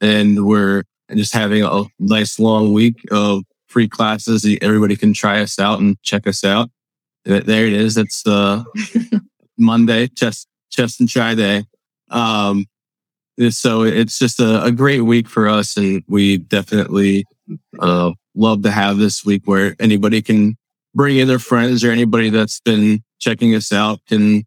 and 0.00 0.46
we're 0.46 0.84
just 1.14 1.34
having 1.34 1.62
a 1.62 1.84
nice 1.98 2.38
long 2.38 2.72
week 2.72 3.04
of 3.10 3.42
free 3.66 3.88
classes. 3.88 4.46
Everybody 4.62 4.96
can 4.96 5.12
try 5.12 5.42
us 5.42 5.58
out 5.58 5.80
and 5.80 6.00
check 6.00 6.26
us 6.26 6.44
out. 6.44 6.70
There 7.26 7.66
it 7.66 7.74
is. 7.74 7.98
It's 7.98 8.26
uh, 8.26 8.64
Monday, 9.58 10.08
chest 10.08 10.48
chest 10.70 11.00
and 11.00 11.08
try 11.08 11.34
day. 11.34 11.64
Um, 12.10 12.66
so 13.50 13.82
it's 13.82 14.18
just 14.18 14.40
a, 14.40 14.64
a 14.64 14.72
great 14.72 15.00
week 15.00 15.28
for 15.28 15.48
us, 15.48 15.76
and 15.76 16.02
we 16.08 16.38
definitely 16.38 17.24
uh, 17.78 18.12
love 18.34 18.62
to 18.62 18.70
have 18.70 18.98
this 18.98 19.24
week 19.24 19.42
where 19.46 19.76
anybody 19.78 20.22
can 20.22 20.56
bring 20.94 21.18
in 21.18 21.28
their 21.28 21.38
friends 21.38 21.84
or 21.84 21.90
anybody 21.90 22.30
that's 22.30 22.60
been 22.60 23.02
checking 23.18 23.54
us 23.54 23.72
out 23.72 24.00
can 24.08 24.44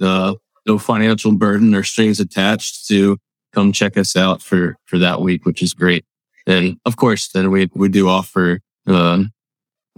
uh, 0.00 0.34
no 0.66 0.78
financial 0.78 1.32
burden 1.32 1.74
or 1.74 1.82
strings 1.82 2.20
attached 2.20 2.86
to 2.86 3.16
come 3.52 3.72
check 3.72 3.96
us 3.96 4.16
out 4.16 4.42
for 4.42 4.76
for 4.84 4.98
that 4.98 5.20
week, 5.20 5.44
which 5.44 5.62
is 5.62 5.74
great. 5.74 6.04
And 6.46 6.78
of 6.84 6.96
course, 6.96 7.28
then 7.28 7.50
we 7.50 7.68
we 7.74 7.88
do 7.88 8.08
offer 8.08 8.60
uh, 8.86 9.24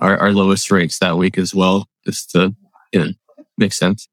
our 0.00 0.16
our 0.18 0.32
lowest 0.32 0.70
rates 0.70 0.98
that 1.00 1.18
week 1.18 1.36
as 1.36 1.54
well, 1.54 1.86
just 2.06 2.30
to 2.30 2.54
you 2.92 3.00
know 3.00 3.12
make 3.58 3.72
sense. 3.72 4.08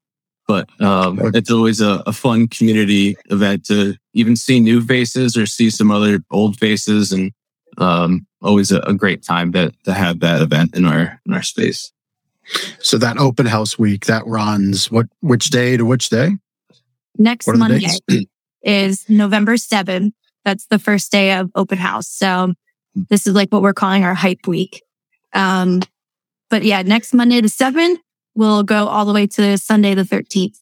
But 0.48 0.68
um, 0.80 1.20
it's 1.34 1.50
always 1.50 1.80
a, 1.80 2.02
a 2.06 2.12
fun 2.12 2.48
community 2.48 3.16
event 3.26 3.66
to 3.66 3.94
even 4.14 4.34
see 4.34 4.60
new 4.60 4.80
faces 4.80 5.36
or 5.36 5.44
see 5.44 5.68
some 5.68 5.90
other 5.90 6.20
old 6.30 6.58
faces, 6.58 7.12
and 7.12 7.32
um, 7.76 8.26
always 8.42 8.72
a, 8.72 8.80
a 8.80 8.94
great 8.94 9.22
time 9.22 9.52
to 9.52 9.72
to 9.84 9.92
have 9.92 10.20
that 10.20 10.40
event 10.40 10.74
in 10.74 10.86
our 10.86 11.20
in 11.26 11.34
our 11.34 11.42
space. 11.42 11.92
So 12.80 12.96
that 12.96 13.18
open 13.18 13.44
house 13.44 13.78
week 13.78 14.06
that 14.06 14.26
runs 14.26 14.90
what 14.90 15.06
which 15.20 15.50
day 15.50 15.76
to 15.76 15.84
which 15.84 16.08
day? 16.08 16.30
Next 17.18 17.46
What 17.46 17.56
are 17.56 17.58
the 17.58 17.80
Monday 18.08 18.26
is 18.62 19.08
November 19.08 19.54
7th. 19.54 20.12
That's 20.44 20.66
the 20.66 20.78
first 20.78 21.12
day 21.12 21.32
of 21.34 21.50
open 21.54 21.78
house. 21.78 22.08
So 22.08 22.54
this 22.94 23.26
is 23.26 23.34
like 23.34 23.50
what 23.50 23.62
we're 23.62 23.74
calling 23.74 24.04
our 24.04 24.14
hype 24.14 24.46
week. 24.46 24.82
Um, 25.34 25.82
but 26.48 26.64
yeah, 26.64 26.82
next 26.82 27.12
Monday 27.12 27.40
the 27.40 27.48
7th, 27.48 27.98
we'll 28.38 28.62
go 28.62 28.86
all 28.86 29.04
the 29.04 29.12
way 29.12 29.26
to 29.26 29.58
Sunday 29.58 29.94
the 29.94 30.02
13th. 30.04 30.56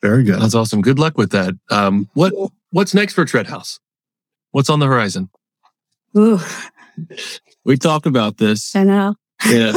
Very 0.00 0.22
good. 0.22 0.40
That's 0.40 0.54
awesome. 0.54 0.80
Good 0.80 0.98
luck 0.98 1.18
with 1.18 1.32
that. 1.32 1.54
Um, 1.70 2.08
what 2.14 2.32
what's 2.70 2.94
next 2.94 3.14
for 3.14 3.24
Tread 3.24 3.46
House? 3.48 3.80
What's 4.52 4.70
on 4.70 4.78
the 4.78 4.86
horizon? 4.86 5.28
Ooh, 6.16 6.38
We 7.64 7.76
talked 7.76 8.06
about 8.06 8.36
this. 8.36 8.74
I 8.76 8.84
know. 8.84 9.14
Yeah. 9.48 9.72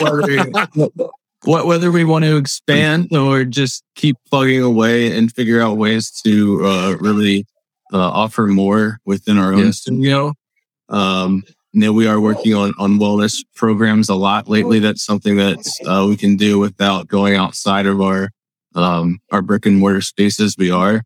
whether, 0.00 0.50
what, 1.44 1.66
whether 1.66 1.92
we 1.92 2.04
want 2.04 2.24
to 2.24 2.36
expand 2.36 3.14
or 3.14 3.44
just 3.44 3.84
keep 3.94 4.16
plugging 4.28 4.62
away 4.62 5.16
and 5.16 5.30
figure 5.30 5.60
out 5.60 5.76
ways 5.76 6.10
to 6.24 6.64
uh, 6.66 6.96
really 6.98 7.46
uh, 7.92 7.98
offer 7.98 8.46
more 8.46 8.98
within 9.04 9.38
our 9.38 9.52
own 9.52 9.66
Yeah. 9.66 9.70
studio. 9.70 10.32
Um, 10.88 11.44
you 11.74 11.80
know, 11.80 11.92
we 11.92 12.06
are 12.06 12.20
working 12.20 12.54
on, 12.54 12.72
on 12.78 13.00
wellness 13.00 13.44
programs 13.56 14.08
a 14.08 14.14
lot 14.14 14.48
lately. 14.48 14.78
That's 14.78 15.04
something 15.04 15.36
that 15.38 15.58
uh, 15.84 16.06
we 16.08 16.16
can 16.16 16.36
do 16.36 16.60
without 16.60 17.08
going 17.08 17.34
outside 17.34 17.86
of 17.86 18.00
our 18.00 18.30
um, 18.76 19.20
our 19.32 19.42
brick 19.42 19.66
and 19.66 19.78
mortar 19.78 20.00
spaces. 20.00 20.56
We 20.56 20.70
are. 20.70 21.02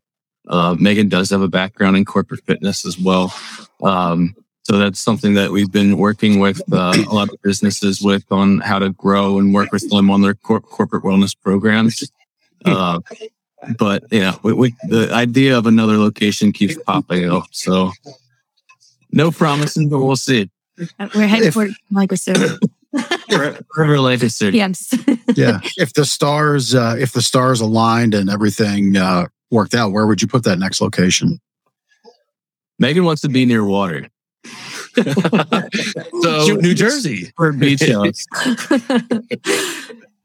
Uh, 0.47 0.75
Megan 0.79 1.09
does 1.09 1.31
have 1.31 1.41
a 1.41 1.47
background 1.47 1.97
in 1.97 2.05
corporate 2.05 2.43
fitness 2.45 2.85
as 2.85 2.99
well. 2.99 3.33
Um, 3.81 4.35
so 4.63 4.77
that's 4.77 4.99
something 4.99 5.33
that 5.33 5.51
we've 5.51 5.71
been 5.71 5.97
working 5.97 6.39
with 6.39 6.61
uh, 6.71 6.93
a 6.95 7.13
lot 7.13 7.29
of 7.29 7.41
businesses 7.41 8.01
with 8.01 8.31
on 8.31 8.59
how 8.59 8.77
to 8.77 8.91
grow 8.91 9.39
and 9.39 9.53
work 9.53 9.71
with 9.71 9.89
them 9.89 10.11
on 10.11 10.21
their 10.21 10.35
cor- 10.35 10.61
corporate 10.61 11.03
wellness 11.03 11.35
programs. 11.39 12.11
Uh, 12.65 12.99
but 13.77 14.03
yeah, 14.11 14.35
we, 14.43 14.53
we, 14.53 14.75
the 14.83 15.11
idea 15.11 15.57
of 15.57 15.65
another 15.65 15.97
location 15.97 16.51
keeps 16.51 16.77
popping 16.83 17.27
up. 17.29 17.45
So 17.51 17.91
no 19.11 19.31
promises, 19.31 19.87
but 19.87 19.99
we'll 19.99 20.15
see. 20.15 20.49
Uh, 20.99 21.09
We're 21.15 21.27
headed 21.27 21.47
If- 21.47 21.53
for 21.55 21.67
like 21.91 22.11
I. 22.13 22.57
River 23.77 23.99
Lake 23.99 24.23
is 24.23 24.35
City. 24.35 24.57
yes. 24.57 24.91
yeah. 25.35 25.59
If 25.77 25.93
the 25.93 26.05
stars 26.05 26.73
uh, 26.73 26.95
if 26.99 27.11
the 27.13 27.21
stars 27.21 27.61
aligned 27.61 28.13
and 28.15 28.29
everything 28.29 28.97
uh, 28.97 29.27
worked 29.51 29.75
out, 29.75 29.91
where 29.91 30.07
would 30.07 30.21
you 30.21 30.27
put 30.27 30.43
that 30.45 30.57
next 30.57 30.81
location? 30.81 31.39
Megan 32.79 33.03
wants 33.03 33.21
to 33.23 33.29
be 33.29 33.45
near 33.45 33.63
water 33.65 34.07
So 36.23 36.55
New 36.61 36.73
Jersey. 36.73 37.31
or 37.37 37.51
beach 37.51 37.81
house. 37.87 38.25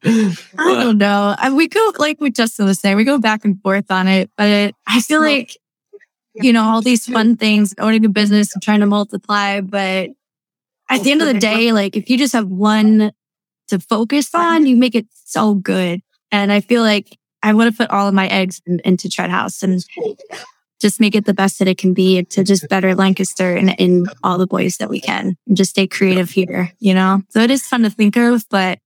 I 0.07 0.35
don't 0.59 0.99
know. 0.99 1.35
I, 1.39 1.51
we 1.53 1.67
go 1.69 1.93
like 1.99 2.21
we 2.21 2.31
Justin 2.31 2.67
was 2.67 2.79
saying, 2.79 2.97
we 2.97 3.05
go 3.05 3.19
back 3.19 3.45
and 3.45 3.61
forth 3.63 3.91
on 3.91 4.07
it, 4.09 4.31
but 4.37 4.75
I 4.87 5.01
feel 5.01 5.21
like 5.21 5.57
you 6.35 6.53
know 6.53 6.63
all 6.63 6.83
these 6.83 7.07
fun 7.07 7.37
things, 7.37 7.75
owning 7.79 8.05
a 8.05 8.09
business 8.09 8.55
and 8.55 8.63
trying 8.63 8.81
to 8.81 8.87
multiply. 8.87 9.61
But 9.61 10.11
at 10.91 11.03
the 11.03 11.11
end 11.11 11.23
of 11.23 11.27
the 11.29 11.39
day, 11.39 11.73
like 11.73 11.97
if 11.97 12.09
you 12.11 12.19
just 12.19 12.33
have 12.33 12.49
one 12.49 13.13
to 13.69 13.79
focus 13.79 14.35
on, 14.35 14.67
you 14.67 14.77
make 14.77 14.95
it 14.95 15.07
so 15.13 15.55
good. 15.55 16.01
And 16.31 16.53
I 16.53 16.61
feel 16.61 16.83
like 16.83 17.19
I 17.43 17.55
want 17.55 17.71
to 17.71 17.77
put 17.77 17.91
all 17.91 18.09
of 18.09 18.15
my 18.15 18.27
eggs 18.29 18.61
in, 18.67 18.81
into 18.85 19.09
Tread 19.09 19.31
House 19.31 19.63
and 19.63 19.85
just 20.81 21.01
make 21.01 21.15
it 21.15 21.25
the 21.25 21.33
best 21.35 21.59
that 21.59 21.69
it 21.69 21.79
can 21.79 21.95
be 21.95 22.23
to 22.25 22.45
just 22.45 22.69
better 22.69 22.95
Lancaster 22.95 23.55
and 23.55 23.75
in 23.79 24.07
all 24.23 24.37
the 24.39 24.47
boys 24.47 24.77
that 24.77 24.91
we 24.91 25.01
can 25.01 25.37
and 25.47 25.57
just 25.57 25.71
stay 25.71 25.87
creative 25.87 26.31
here, 26.31 26.73
you 26.81 26.93
know? 26.93 27.23
So 27.31 27.41
it 27.41 27.51
is 27.51 27.67
fun 27.67 27.83
to 27.83 27.91
think 27.91 28.17
of, 28.17 28.45
but 28.51 28.79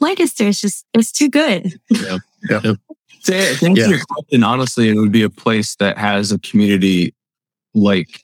Lancaster 0.00 0.44
is 0.44 0.60
just, 0.60 0.86
it's 0.94 1.12
too 1.12 1.28
good. 1.28 1.78
To, 1.90 2.78
to 3.24 3.34
answer 3.36 3.68
Yeah. 3.68 3.88
your 3.88 3.98
question, 4.08 4.42
honestly, 4.42 4.88
it 4.88 4.94
would 4.94 5.12
be 5.12 5.22
a 5.22 5.28
place 5.28 5.76
that 5.76 5.98
has 5.98 6.32
a 6.32 6.38
community 6.38 7.14
like 7.74 8.22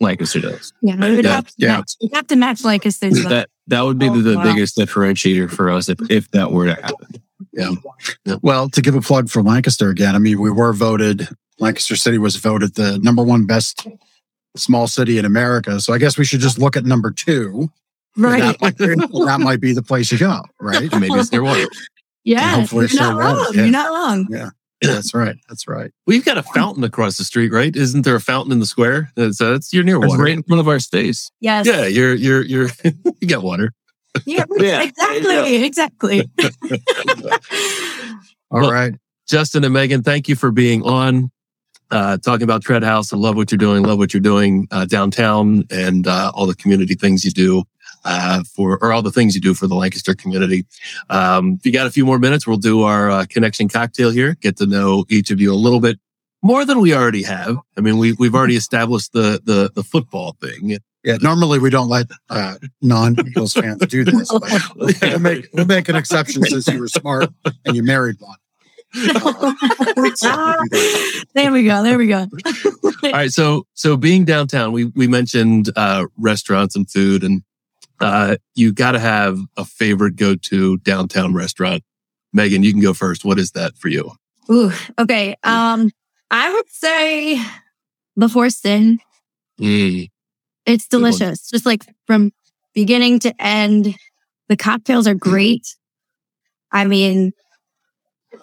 Lancaster 0.00 0.40
does. 0.40 0.72
Yeah. 0.82 0.94
It 0.94 1.16
would 1.16 1.24
Yeah, 1.24 1.34
have 1.36 1.46
to 1.46 1.54
yeah. 1.58 1.76
match, 1.76 1.92
it'd 2.00 2.14
have 2.14 2.26
to 2.28 2.36
match 2.36 2.64
Lancaster's. 2.64 3.22
That 3.24 3.48
that 3.66 3.82
would 3.82 3.98
be 3.98 4.08
oh, 4.08 4.16
the, 4.16 4.22
the 4.30 4.36
Wow. 4.36 4.42
biggest 4.44 4.76
differentiator 4.76 5.50
for 5.50 5.70
us 5.70 5.88
if, 5.88 5.98
if 6.10 6.30
that 6.32 6.50
were 6.52 6.66
to 6.66 6.74
happen. 6.74 7.22
Yeah. 7.52 7.70
Well, 8.42 8.68
to 8.70 8.80
give 8.82 8.94
a 8.94 9.00
plug 9.00 9.28
for 9.28 9.42
Lancaster 9.42 9.88
again, 9.90 10.14
I 10.14 10.18
mean, 10.18 10.40
we 10.40 10.50
were 10.50 10.72
voted, 10.72 11.28
Lancaster 11.58 11.96
City 11.96 12.18
was 12.18 12.36
voted 12.36 12.74
the 12.74 12.98
number 12.98 13.22
one 13.22 13.46
best 13.46 13.86
small 14.56 14.86
city 14.88 15.18
in 15.18 15.24
America. 15.24 15.80
So 15.80 15.92
I 15.92 15.98
guess 15.98 16.18
we 16.18 16.24
should 16.24 16.40
just 16.40 16.58
look 16.58 16.76
at 16.76 16.84
number 16.84 17.10
two. 17.10 17.70
right. 18.16 18.40
That, 18.40 18.60
might, 18.60 18.78
that 18.78 19.40
might 19.40 19.60
be 19.60 19.72
the 19.72 19.82
place 19.82 20.10
you 20.10 20.18
go, 20.18 20.42
right? 20.60 20.90
Maybe 20.92 21.14
it's 21.14 21.32
near 21.32 21.42
water. 21.42 21.66
Yeah. 22.22 22.56
hopefully 22.56 22.86
You're 22.90 23.00
not 23.00 23.12
so, 23.14 23.18
wrong. 23.18 23.46
Yeah. 23.54 23.62
You're 23.62 23.70
not 23.70 23.88
wrong. 23.90 24.52
That's 24.82 25.12
right. 25.14 25.36
That's 25.48 25.68
right. 25.68 25.90
We've 26.06 26.24
got 26.24 26.38
a 26.38 26.42
fountain 26.42 26.84
across 26.84 27.18
the 27.18 27.24
street, 27.24 27.52
right? 27.52 27.74
Isn't 27.74 28.02
there 28.02 28.14
a 28.16 28.20
fountain 28.20 28.52
in 28.52 28.60
the 28.60 28.66
square? 28.66 29.10
That's, 29.14 29.40
uh, 29.40 29.50
that's 29.52 29.72
you're 29.72 29.84
near 29.84 29.98
It's 29.98 30.08
water. 30.08 30.22
right 30.22 30.32
in 30.32 30.42
front 30.42 30.60
of 30.60 30.68
our 30.68 30.78
space. 30.78 31.30
Yes. 31.40 31.66
Yeah, 31.66 31.86
you're 31.86 32.14
you're 32.14 32.42
you're 32.42 32.68
you 33.20 33.28
got 33.28 33.42
water. 33.42 33.72
Yeah. 34.26 34.44
Yeah. 34.58 34.82
Exactly. 34.82 35.64
Exactly. 35.64 36.30
All 38.50 38.60
Well, 38.62 38.70
right. 38.72 38.94
Justin 39.28 39.64
and 39.64 39.72
Megan, 39.72 40.02
thank 40.02 40.28
you 40.28 40.34
for 40.34 40.50
being 40.50 40.82
on, 40.82 41.30
uh, 41.90 42.16
talking 42.18 42.42
about 42.42 42.62
Tread 42.62 42.82
House. 42.82 43.12
I 43.12 43.16
love 43.16 43.36
what 43.36 43.52
you're 43.52 43.58
doing. 43.58 43.84
Love 43.84 43.98
what 43.98 44.12
you're 44.12 44.20
doing 44.20 44.66
uh, 44.72 44.86
downtown 44.86 45.64
and 45.70 46.06
uh, 46.06 46.32
all 46.34 46.46
the 46.46 46.54
community 46.56 46.94
things 46.94 47.24
you 47.24 47.30
do 47.30 47.62
uh, 48.04 48.42
for, 48.44 48.78
or 48.82 48.92
all 48.92 49.02
the 49.02 49.10
things 49.10 49.34
you 49.34 49.40
do 49.40 49.54
for 49.54 49.66
the 49.66 49.74
Lancaster 49.74 50.14
community. 50.14 50.66
Um, 51.08 51.54
if 51.58 51.66
you 51.66 51.72
got 51.72 51.86
a 51.86 51.90
few 51.90 52.04
more 52.04 52.18
minutes, 52.18 52.46
we'll 52.46 52.56
do 52.56 52.82
our 52.82 53.10
uh, 53.10 53.26
connection 53.28 53.68
cocktail 53.68 54.10
here. 54.10 54.36
Get 54.40 54.56
to 54.58 54.66
know 54.66 55.04
each 55.08 55.30
of 55.30 55.40
you 55.40 55.52
a 55.52 55.56
little 55.56 55.80
bit 55.80 55.98
more 56.42 56.64
than 56.64 56.80
we 56.80 56.94
already 56.94 57.22
have. 57.22 57.58
I 57.76 57.80
mean, 57.80 57.98
we 57.98 58.12
we've 58.14 58.34
already 58.34 58.56
established 58.56 59.12
the 59.12 59.40
the 59.44 59.70
the 59.74 59.82
football 59.82 60.36
thing. 60.40 60.78
Yeah. 61.02 61.16
Normally 61.22 61.58
we 61.58 61.70
don't 61.70 61.88
let 61.88 62.08
uh, 62.28 62.56
non 62.82 63.16
Eagles 63.26 63.54
fans 63.54 63.78
do 63.86 64.04
this, 64.04 64.30
but 64.30 64.52
we'll 65.00 65.18
make, 65.18 65.48
we'll 65.52 65.64
make 65.66 65.88
an 65.88 65.96
exception 65.96 66.42
since 66.42 66.66
you 66.68 66.78
were 66.78 66.88
smart 66.88 67.30
and 67.64 67.74
you 67.74 67.82
married 67.82 68.16
one. 68.18 68.36
there 71.34 71.52
we 71.52 71.64
go. 71.64 71.82
There 71.82 71.96
we 71.96 72.06
go. 72.08 72.26
All 73.04 73.12
right. 73.12 73.30
So, 73.30 73.66
so 73.74 73.96
being 73.96 74.24
downtown, 74.24 74.72
we, 74.72 74.86
we 74.86 75.06
mentioned, 75.06 75.70
uh, 75.76 76.06
restaurants 76.18 76.74
and 76.76 76.90
food 76.90 77.22
and, 77.22 77.42
uh, 78.00 78.36
you 78.54 78.72
got 78.72 78.92
to 78.92 78.98
have 78.98 79.38
a 79.56 79.64
favorite 79.64 80.16
go 80.16 80.34
to 80.34 80.78
downtown 80.78 81.34
restaurant. 81.34 81.82
Megan, 82.32 82.62
you 82.62 82.72
can 82.72 82.80
go 82.80 82.94
first. 82.94 83.24
What 83.24 83.38
is 83.38 83.52
that 83.52 83.76
for 83.76 83.88
you? 83.88 84.12
Ooh, 84.50 84.72
okay. 84.98 85.36
Um, 85.42 85.90
I 86.30 86.52
would 86.52 86.68
say 86.70 87.40
the 88.16 88.28
Horse 88.28 88.64
Inn. 88.64 88.98
Mm, 89.60 90.08
It's 90.66 90.86
delicious. 90.88 91.48
Just 91.50 91.66
like 91.66 91.84
from 92.06 92.32
beginning 92.74 93.18
to 93.20 93.34
end. 93.42 93.94
The 94.48 94.56
cocktails 94.56 95.06
are 95.06 95.14
great. 95.14 95.66
I 96.72 96.84
mean, 96.86 97.32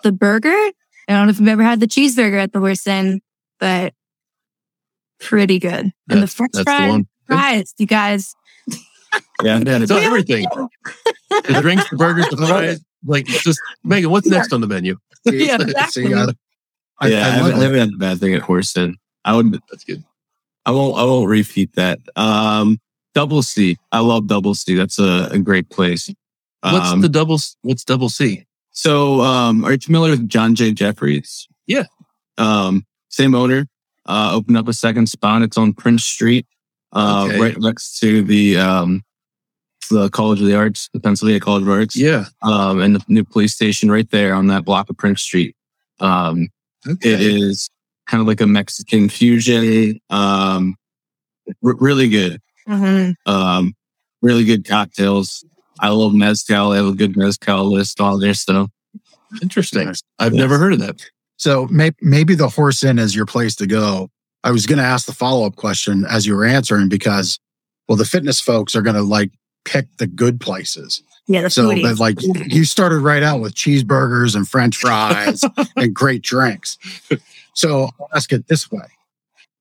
the 0.04 0.12
burger. 0.12 0.50
I 0.50 0.74
don't 1.08 1.28
know 1.28 1.32
if 1.32 1.40
you've 1.40 1.48
ever 1.50 1.64
had 1.64 1.80
the 1.80 1.88
cheeseburger 1.88 2.40
at 2.42 2.52
the 2.54 2.60
Horse 2.60 2.86
Inn, 2.88 3.22
but 3.60 3.94
pretty 5.20 5.60
good. 5.60 5.92
and 6.10 6.22
the 6.24 6.28
French 6.28 6.52
that's 6.54 6.66
the 6.66 6.88
one. 6.88 7.08
fries, 7.26 7.74
you 7.78 7.86
guys. 7.88 8.34
Yeah, 9.44 9.60
yeah. 9.66 9.86
So 9.86 9.98
everything, 9.98 10.46
the 11.30 11.60
drinks, 11.62 11.90
the 11.90 11.96
burgers, 11.98 12.28
the 12.30 12.38
fries, 12.48 12.84
like 13.06 13.26
just 13.26 13.60
Megan, 13.84 14.10
what's 14.10 14.28
next 14.28 14.52
on 14.54 14.62
the 14.62 14.68
menu? 14.68 14.98
Yeah, 15.26 15.58
exactly. 15.60 16.14
uh, 16.14 16.32
I, 17.00 17.08
yeah, 17.10 17.18
I, 17.18 17.22
I 17.22 17.30
haven't, 17.32 17.54
I 17.54 17.64
haven't 17.64 17.80
had 17.80 17.90
a 17.94 17.98
bad 17.98 18.20
thing 18.20 18.34
at 18.34 18.42
Horse 18.42 18.76
Inn. 18.78 18.96
I 19.26 19.36
would. 19.36 19.52
That's 19.70 19.84
good. 19.84 20.04
I 20.66 20.72
won't. 20.72 20.98
I 20.98 21.04
won't 21.04 21.28
repeat 21.30 21.74
that. 21.76 22.00
Um, 22.16 22.80
Double 23.14 23.42
C. 23.42 23.78
I 23.92 24.00
love 24.00 24.28
Double 24.28 24.56
C. 24.56 24.76
That's 24.76 25.00
a, 25.00 25.30
a 25.32 25.40
great 25.40 25.70
place. 25.70 26.10
What's 26.62 26.92
Um, 26.92 27.02
the 27.02 27.10
double, 27.10 27.38
what's 27.62 27.84
double 27.84 28.10
C? 28.10 28.46
So, 28.72 29.22
um, 29.22 29.66
are 29.66 29.72
you 29.74 29.80
familiar 29.80 30.12
with 30.12 30.30
John 30.30 30.56
J. 30.56 30.72
Jeffries? 30.72 31.48
Yeah. 31.66 31.86
Um, 32.38 32.86
same 33.10 33.36
owner. 33.36 33.68
Uh, 34.06 34.32
opened 34.34 34.58
up 34.58 34.68
a 34.68 34.74
second 34.74 35.08
spot. 35.10 35.42
It's 35.42 35.58
on 35.58 35.74
Prince 35.74 36.04
Street, 36.04 36.46
uh, 36.94 37.26
Okay. 37.30 37.40
right 37.40 37.60
next 37.60 38.00
to 38.00 38.22
the 38.24 38.58
um, 38.58 39.04
the 39.90 40.10
College 40.10 40.42
of 40.42 40.48
the 40.48 40.56
Arts, 40.56 40.90
the 40.94 41.00
Pennsylvania 41.00 41.40
College 41.40 41.64
of 41.64 41.70
Arts. 41.70 41.96
Yeah. 41.96 42.26
Um, 42.42 42.82
and 42.82 42.96
the 42.96 43.04
new 43.08 43.24
police 43.24 43.54
station 43.54 43.90
right 43.90 44.10
there 44.12 44.34
on 44.34 44.48
that 44.48 44.66
block 44.66 44.90
of 44.90 44.98
Prince 44.98 45.22
Street. 45.22 45.56
Um, 46.00 46.50
Okay. 46.88 47.14
it 47.14 47.22
is 47.22 47.70
kind 48.08 48.22
of 48.22 48.28
like 48.28 48.40
a 48.42 48.48
Mexican 48.48 49.10
fusion. 49.10 50.00
Um, 50.10 50.76
r- 51.64 51.76
really 51.80 52.08
good. 52.10 52.40
Mhm. 52.68 53.16
Um, 53.26 53.74
really 54.22 54.44
good 54.46 54.66
cocktails. 54.66 55.44
I 55.80 55.90
love 55.90 56.14
mezcal. 56.14 56.72
I 56.72 56.78
have 56.78 56.86
a 56.88 56.94
good 56.94 57.16
mezcal 57.18 57.66
list, 57.72 58.00
all 58.02 58.18
their 58.18 58.34
stuff. 58.34 58.70
Interesting. 59.42 59.90
I've 60.20 60.34
Yes. 60.34 60.40
never 60.40 60.58
heard 60.58 60.74
of 60.74 60.80
that. 60.80 61.02
So 61.38 61.68
may, 61.68 61.92
maybe 62.02 62.36
the 62.36 62.50
horse 62.50 62.84
inn 62.84 63.00
is 63.00 63.16
your 63.16 63.26
place 63.26 63.56
to 63.56 63.68
go. 63.68 64.10
I 64.48 64.52
was 64.52 64.66
going 64.66 64.78
to 64.78 64.84
ask 64.86 65.06
the 65.06 65.14
follow 65.14 65.46
up 65.46 65.58
question 65.58 66.06
as 66.10 66.26
you 66.26 66.34
were 66.34 66.46
answering 66.46 66.88
because, 66.88 67.38
well, 67.90 67.98
the 67.98 68.06
fitness 68.06 68.40
folks 68.40 68.78
are 68.78 68.82
going 68.82 68.96
to 68.96 69.02
like 69.02 69.32
pick 69.66 69.88
the 69.98 70.08
good 70.08 70.40
places. 70.40 71.04
Yeah, 71.28 71.42
the 71.42 71.50
So, 71.50 71.64
foodies. 71.68 71.82
but 71.84 72.00
like 72.00 72.18
you 72.50 72.64
started 72.64 73.00
right 73.00 73.22
out 73.24 73.42
with 73.42 73.56
cheeseburgers 73.56 74.38
and 74.38 74.48
French 74.48 74.78
fries 74.78 75.44
and 75.76 75.94
great 75.94 76.22
drinks. 76.22 76.78
So 77.54 77.90
I'll 78.00 78.08
ask 78.16 78.32
it 78.32 78.48
this 78.48 78.72
way: 78.72 78.86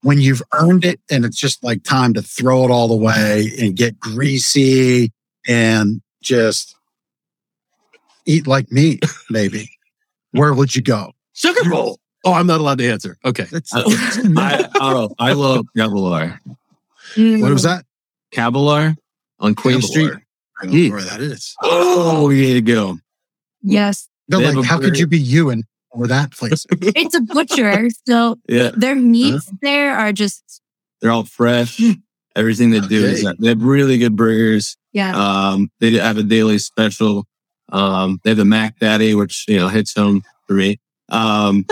when 0.02 0.20
you've 0.20 0.42
earned 0.54 0.84
it 0.84 1.00
and 1.10 1.24
it's 1.24 1.36
just 1.36 1.64
like 1.64 1.82
time 1.82 2.14
to 2.14 2.22
throw 2.22 2.64
it 2.64 2.70
all 2.70 2.92
away 2.92 3.50
and 3.60 3.74
get 3.74 3.98
greasy 3.98 5.10
and 5.48 6.00
just 6.22 6.76
eat 8.24 8.46
like 8.46 8.70
me, 8.70 9.00
maybe, 9.30 9.68
where 10.30 10.54
would 10.54 10.76
you 10.76 10.82
go? 10.82 11.10
Sugar 11.32 11.68
Bowl. 11.68 11.98
Oh, 12.26 12.32
I'm 12.32 12.46
not 12.46 12.60
allowed 12.60 12.78
to 12.78 12.88
answer. 12.90 13.16
Okay. 13.24 13.46
It's, 13.52 13.72
I, 13.74 14.68
oh, 14.80 15.14
I 15.18 15.32
love 15.32 15.64
Cabalar. 15.76 16.38
Mm. 17.14 17.40
what 17.40 17.52
was 17.52 17.62
that? 17.62 17.84
Cabalar 18.32 18.96
on 19.38 19.54
Queen 19.54 19.78
Cabalar. 19.78 19.82
Street. 19.84 20.12
I 20.60 20.66
don't 20.66 20.74
know 20.74 20.90
where 20.90 21.02
that 21.02 21.20
is. 21.20 21.54
Oh, 21.62 22.30
you 22.30 22.42
need 22.42 22.54
to 22.54 22.60
go. 22.62 22.98
Yes. 23.62 24.08
No, 24.28 24.38
They 24.38 24.46
have 24.46 24.54
like, 24.56 24.64
a 24.64 24.68
how 24.68 24.76
could 24.78 24.86
very- 24.88 24.98
you 24.98 25.06
be 25.06 25.18
you 25.18 25.50
and 25.50 25.64
or 25.90 26.06
that 26.08 26.32
place? 26.32 26.66
It's 26.80 27.14
a 27.14 27.20
butcher. 27.20 27.88
So 28.06 28.36
Yeah, 28.48 28.70
their 28.76 28.96
meats 28.96 29.50
there 29.62 29.96
are 29.96 30.12
just, 30.12 30.60
they're 31.00 31.10
all 31.12 31.24
fresh. 31.24 31.80
Everything 32.34 32.70
they 32.70 32.80
do 32.80 33.04
is 33.04 33.24
Okay. 33.24 33.36
they 33.38 33.48
have 33.48 33.62
really 33.62 33.96
good 33.98 34.16
burgers. 34.16 34.76
yeah. 34.92 35.14
Um, 35.16 35.70
they 35.80 35.92
have 35.92 36.18
a 36.18 36.22
daily 36.22 36.58
special. 36.58 37.24
Um, 37.70 38.20
they 38.24 38.30
have 38.30 38.36
the 38.36 38.44
Mac 38.44 38.78
Daddy, 38.78 39.14
which 39.14 39.44
you 39.48 39.56
know 39.58 39.68
hits 39.68 39.94
home 39.94 40.22
for 40.46 40.52
me. 40.54 40.78
Um, 41.08 41.64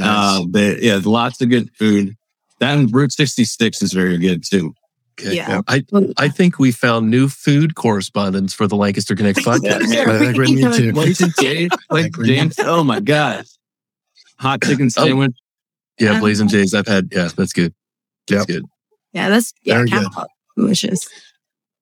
uh, 0.00 0.44
they, 0.48 0.78
yeah, 0.80 1.00
lots 1.04 1.40
of 1.40 1.48
good 1.50 1.70
food. 1.76 2.14
That 2.60 2.76
and 2.76 2.92
Route 2.94 3.12
66 3.12 3.82
is 3.82 3.92
very 3.92 4.18
good 4.18 4.42
too. 4.44 4.74
Okay. 5.20 5.34
Yeah. 5.36 5.62
I, 5.66 5.84
I 6.16 6.28
think 6.28 6.58
we 6.60 6.70
found 6.70 7.10
new 7.10 7.28
food 7.28 7.74
correspondents 7.74 8.52
for 8.54 8.66
the 8.68 8.76
Lancaster 8.76 9.16
Connect 9.16 9.38
podcast. 9.44 9.92
Yeah. 9.92 10.04
I 10.12 10.18
think 10.18 10.36
we 10.36 10.54
need 10.54 10.72
to. 10.72 10.92
Blazing 10.92 11.32
like 11.40 11.70
Like 11.90 12.16
we 12.16 12.28
need- 12.28 12.36
James. 12.36 12.56
Oh 12.60 12.84
my 12.84 13.00
gosh, 13.00 13.46
hot 14.38 14.62
chicken 14.62 14.86
Oh. 14.96 15.04
sandwich. 15.04 15.36
Yeah, 15.98 16.20
Blazing 16.20 16.46
Jays. 16.48 16.74
I've 16.74 16.86
had. 16.86 17.08
Yeah, 17.10 17.28
that's 17.36 17.52
good. 17.52 17.74
That's 18.28 18.46
good. 18.46 18.64
Yeah, 19.12 19.28
that's 19.30 19.52
yeah, 19.62 19.74
Very 19.74 19.88
good. 19.90 20.06
Delicious. 20.56 21.08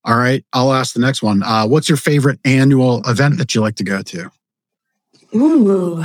All 0.04 0.16
right, 0.16 0.42
I'll 0.52 0.72
ask 0.72 0.94
the 0.94 1.00
next 1.00 1.22
one. 1.22 1.42
Uh, 1.42 1.66
what's 1.66 1.88
your 1.88 1.98
favorite 1.98 2.38
annual 2.44 3.02
event 3.06 3.36
that 3.38 3.54
you 3.54 3.60
like 3.60 3.74
to 3.76 3.84
go 3.84 4.00
to? 4.02 4.30
Ooh. 5.34 6.02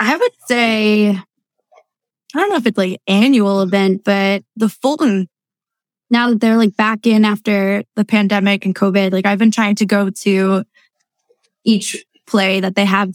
I 0.00 0.16
would 0.16 0.32
say, 0.46 1.10
I 1.10 2.38
don't 2.38 2.50
know 2.50 2.56
if 2.56 2.66
it's 2.66 2.78
like 2.78 3.00
annual 3.06 3.62
event, 3.62 4.02
but 4.04 4.42
the 4.56 4.68
Fulton, 4.68 5.28
now 6.10 6.30
that 6.30 6.40
they're 6.40 6.56
like 6.56 6.76
back 6.76 7.06
in 7.06 7.24
after 7.24 7.84
the 7.96 8.04
pandemic 8.04 8.64
and 8.64 8.74
COVID, 8.74 9.12
like 9.12 9.26
I've 9.26 9.38
been 9.38 9.50
trying 9.50 9.76
to 9.76 9.86
go 9.86 10.10
to 10.10 10.64
each 11.64 12.04
play 12.26 12.60
that 12.60 12.74
they 12.74 12.84
have 12.84 13.12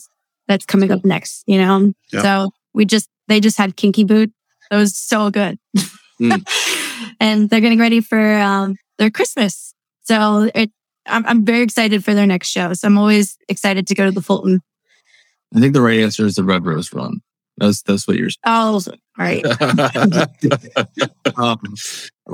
that's 0.48 0.66
coming 0.66 0.92
up 0.92 1.04
next, 1.04 1.44
you 1.46 1.58
know? 1.58 1.94
Yeah. 2.12 2.22
So 2.22 2.52
we 2.74 2.86
just, 2.86 3.10
they 3.28 3.40
just 3.40 3.58
had 3.58 3.76
Kinky 3.76 4.04
Boot. 4.04 4.32
It 4.72 4.76
was 4.76 4.98
so 4.98 5.30
good. 5.30 5.60
and 7.20 7.50
they're 7.50 7.62
getting 7.62 7.80
ready 7.80 8.02
for 8.02 8.38
um, 8.40 8.76
their 8.98 9.10
Christmas. 9.10 9.74
So 10.04 10.50
it, 10.56 10.72
I'm, 11.06 11.26
I'm 11.26 11.46
very 11.46 11.64
excited 11.64 12.04
for 12.04 12.14
their 12.14 12.26
next 12.26 12.50
show. 12.50 12.74
So 12.74 12.88
I'm 12.88 12.98
always 12.98 13.38
excited 13.50 13.88
to 13.88 13.96
go 13.96 14.06
to 14.06 14.12
the 14.12 14.22
Fulton. 14.22 14.62
I 15.56 15.60
think 15.60 15.74
the 15.74 15.82
right 15.82 16.00
answer 16.00 16.26
is 16.26 16.36
the 16.36 16.44
Red 16.44 16.66
Rose 16.66 16.92
Run. 16.94 17.22
That's 17.58 17.82
that's 17.82 18.08
what 18.08 18.18
you're. 18.18 18.30
Oh, 18.46 18.82
right. 19.18 19.44
Um, 21.38 21.60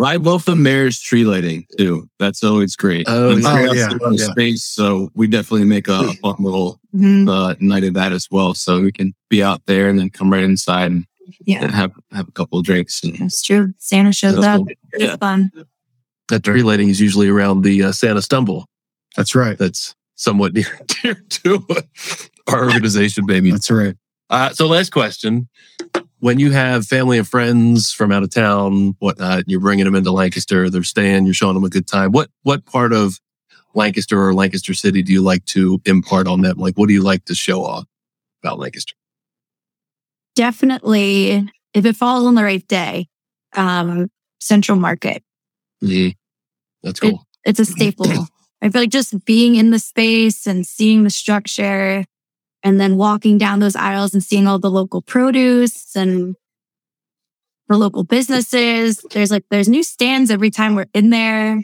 I 0.01 0.15
love 0.15 0.45
the 0.45 0.55
mayor's 0.55 0.99
tree 0.99 1.23
lighting 1.25 1.65
too. 1.77 2.09
That's 2.19 2.43
always 2.43 2.75
great. 2.75 3.05
Oh, 3.09 3.35
yeah. 3.35 3.65
Oh, 3.69 3.73
yeah, 3.73 3.89
a 3.89 3.95
lot 3.97 4.13
of 4.13 4.19
yeah. 4.19 4.31
space, 4.31 4.63
so 4.63 5.09
we 5.13 5.27
definitely 5.27 5.67
make 5.67 5.87
a 5.87 6.13
fun 6.21 6.35
little 6.39 6.79
Mhm. 6.95 7.27
uh, 7.29 7.55
night 7.59 7.83
of 7.83 7.93
that 7.95 8.11
as 8.13 8.27
well. 8.31 8.53
So 8.53 8.81
we 8.81 8.91
can 8.91 9.13
be 9.29 9.43
out 9.43 9.61
there 9.65 9.89
and 9.89 9.99
then 9.99 10.09
come 10.09 10.31
right 10.31 10.43
inside 10.43 10.91
and, 10.91 11.05
Yeah, 11.45 11.63
and 11.63 11.71
have 11.73 11.91
have 12.11 12.27
a 12.27 12.31
couple 12.31 12.59
of 12.59 12.65
drinks. 12.65 13.03
And, 13.03 13.15
that's 13.17 13.41
true. 13.41 13.73
Santa 13.77 14.13
shows 14.13 14.35
That's 14.35 14.45
up. 14.47 14.57
cool. 14.59 14.67
It's 14.93 15.03
Yeah. 15.03 15.15
fun. 15.17 15.51
that 16.29 16.43
tree 16.43 16.63
lighting 16.63 16.87
is 16.89 17.01
usually 17.01 17.27
around 17.27 17.63
the 17.63 17.83
uh, 17.83 17.91
Santa 17.91 18.21
Stumble. 18.21 18.65
That's 19.17 19.35
right. 19.35 19.57
That's 19.57 19.93
somewhat 20.15 20.53
near, 20.55 20.65
dear 21.01 21.15
to 21.15 21.65
our 22.47 22.65
organization, 22.65 23.25
baby. 23.25 23.51
That's 23.51 23.71
right. 23.71 23.95
Uh, 24.29 24.49
so, 24.51 24.67
last 24.67 24.91
question: 24.91 25.47
When 26.19 26.39
you 26.39 26.51
have 26.51 26.85
family 26.85 27.17
and 27.17 27.27
friends 27.27 27.91
from 27.91 28.11
out 28.11 28.23
of 28.23 28.31
town, 28.31 28.95
whatnot, 28.99 29.43
you're 29.47 29.59
bringing 29.59 29.85
them 29.85 29.95
into 29.95 30.11
Lancaster, 30.11 30.69
they're 30.69 30.83
staying, 30.83 31.25
you're 31.25 31.33
showing 31.33 31.53
them 31.53 31.63
a 31.63 31.69
good 31.69 31.87
time. 31.87 32.11
What 32.11 32.29
what 32.43 32.65
part 32.65 32.93
of 32.93 33.19
Lancaster 33.75 34.21
or 34.21 34.33
Lancaster 34.33 34.73
City 34.73 35.01
do 35.03 35.11
you 35.11 35.21
like 35.21 35.45
to 35.45 35.81
impart 35.85 36.27
on 36.27 36.41
them? 36.41 36.57
Like, 36.57 36.77
what 36.77 36.87
do 36.87 36.93
you 36.93 37.03
like 37.03 37.25
to 37.25 37.35
show 37.35 37.63
off 37.63 37.85
about 38.41 38.59
Lancaster? 38.59 38.95
Definitely, 40.35 41.47
if 41.73 41.85
it 41.85 41.95
falls 41.95 42.25
on 42.25 42.35
the 42.35 42.43
right 42.43 42.67
day, 42.67 43.07
um, 43.55 44.09
Central 44.39 44.77
Market. 44.77 45.23
Yeah, 45.81 46.11
That's 46.81 46.99
cool. 46.99 47.25
It's 47.45 47.59
a 47.59 47.65
staple. 47.65 48.07
I 48.61 48.69
feel 48.69 48.83
like 48.83 48.89
just 48.89 49.25
being 49.25 49.55
in 49.55 49.71
the 49.71 49.79
space 49.79 50.47
and 50.47 50.65
seeing 50.65 51.03
the 51.03 51.09
structure 51.09 52.05
and 52.63 52.79
then 52.79 52.97
walking 52.97 53.37
down 53.37 53.59
those 53.59 53.75
aisles 53.75 54.13
and 54.13 54.23
seeing 54.23 54.47
all 54.47 54.59
the 54.59 54.71
local 54.71 55.01
produce 55.01 55.95
and 55.95 56.35
the 57.67 57.77
local 57.77 58.03
businesses. 58.03 59.05
There's 59.11 59.31
like, 59.31 59.45
there's 59.49 59.69
new 59.69 59.83
stands 59.83 60.31
every 60.31 60.49
time 60.49 60.75
we're 60.75 60.87
in 60.93 61.09
there 61.09 61.61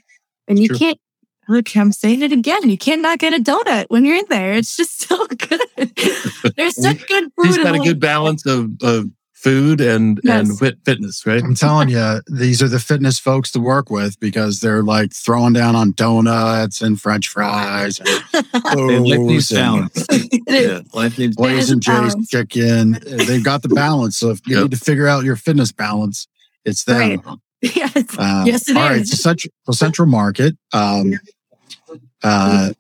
and 0.48 0.60
you 0.60 0.68
True. 0.68 0.78
can't, 0.78 1.00
look, 1.48 1.76
I'm 1.76 1.92
saying 1.92 2.22
it 2.22 2.32
again. 2.32 2.70
You 2.70 2.78
can't 2.78 3.02
not 3.02 3.20
get 3.20 3.34
a 3.34 3.42
donut 3.42 3.86
when 3.90 4.04
you're 4.04 4.18
in 4.18 4.26
there. 4.30 4.54
It's 4.54 4.76
just 4.76 5.02
so 5.08 5.26
good. 5.28 5.62
There's 6.58 6.76
such 6.82 7.08
good 7.08 7.32
food. 7.36 7.46
He's 7.46 7.58
got 7.58 7.76
a 7.76 7.80
good 7.80 8.00
balance 8.00 8.46
of, 8.46 8.72
of 8.82 9.10
food 9.42 9.80
and 9.80 10.20
and 10.28 10.48
Yes. 10.50 10.60
fit, 10.60 10.78
fitness, 10.84 11.26
right? 11.26 11.42
I'm 11.42 11.56
telling 11.56 11.88
you, 11.90 12.20
these 12.30 12.62
are 12.62 12.68
the 12.68 12.80
fitness 12.80 13.18
folks 13.20 13.52
to 13.52 13.60
work 13.62 13.90
with 13.90 14.20
because 14.20 14.60
they're 14.60 14.84
like 14.84 15.14
throwing 15.14 15.54
down 15.54 15.76
on 15.78 15.94
donuts 15.94 16.82
and 16.82 17.00
French 17.00 17.30
fries 17.30 18.00
and 18.00 18.08
They 18.34 19.00
like 19.00 19.28
these 19.28 19.52
O's 19.52 19.58
and 19.58 19.92
sounds. 19.94 20.06
It 20.12 20.42
is. 20.48 20.68
yeah, 20.72 20.82
life 20.94 21.18
needs 21.18 21.36
Blaze 21.38 21.70
and 21.72 21.82
Jay's 21.82 22.14
balance. 22.16 22.30
chicken. 22.30 23.00
They've 23.06 23.44
got 23.44 23.62
the 23.62 23.70
balance. 23.70 24.18
So 24.18 24.32
if 24.32 24.40
you 24.46 24.56
Yep. 24.56 24.64
need 24.64 24.72
to 24.72 24.78
figure 24.78 25.08
out 25.08 25.24
your 25.24 25.36
fitness 25.38 25.72
balance, 25.72 26.28
it's 26.66 26.84
them. 26.84 27.22
Right. 27.26 27.38
Yes. 27.62 27.92
Uh, 28.18 28.44
Yes, 28.46 28.70
it 28.70 28.78
all 28.78 28.84
right, 28.90 29.02
is. 29.02 29.10
so 29.12 29.16
Central, 29.18 29.52
so 29.66 29.72
Central 29.74 30.08
Market. 30.08 30.58
Um, 30.74 31.14
uh, 32.24 32.72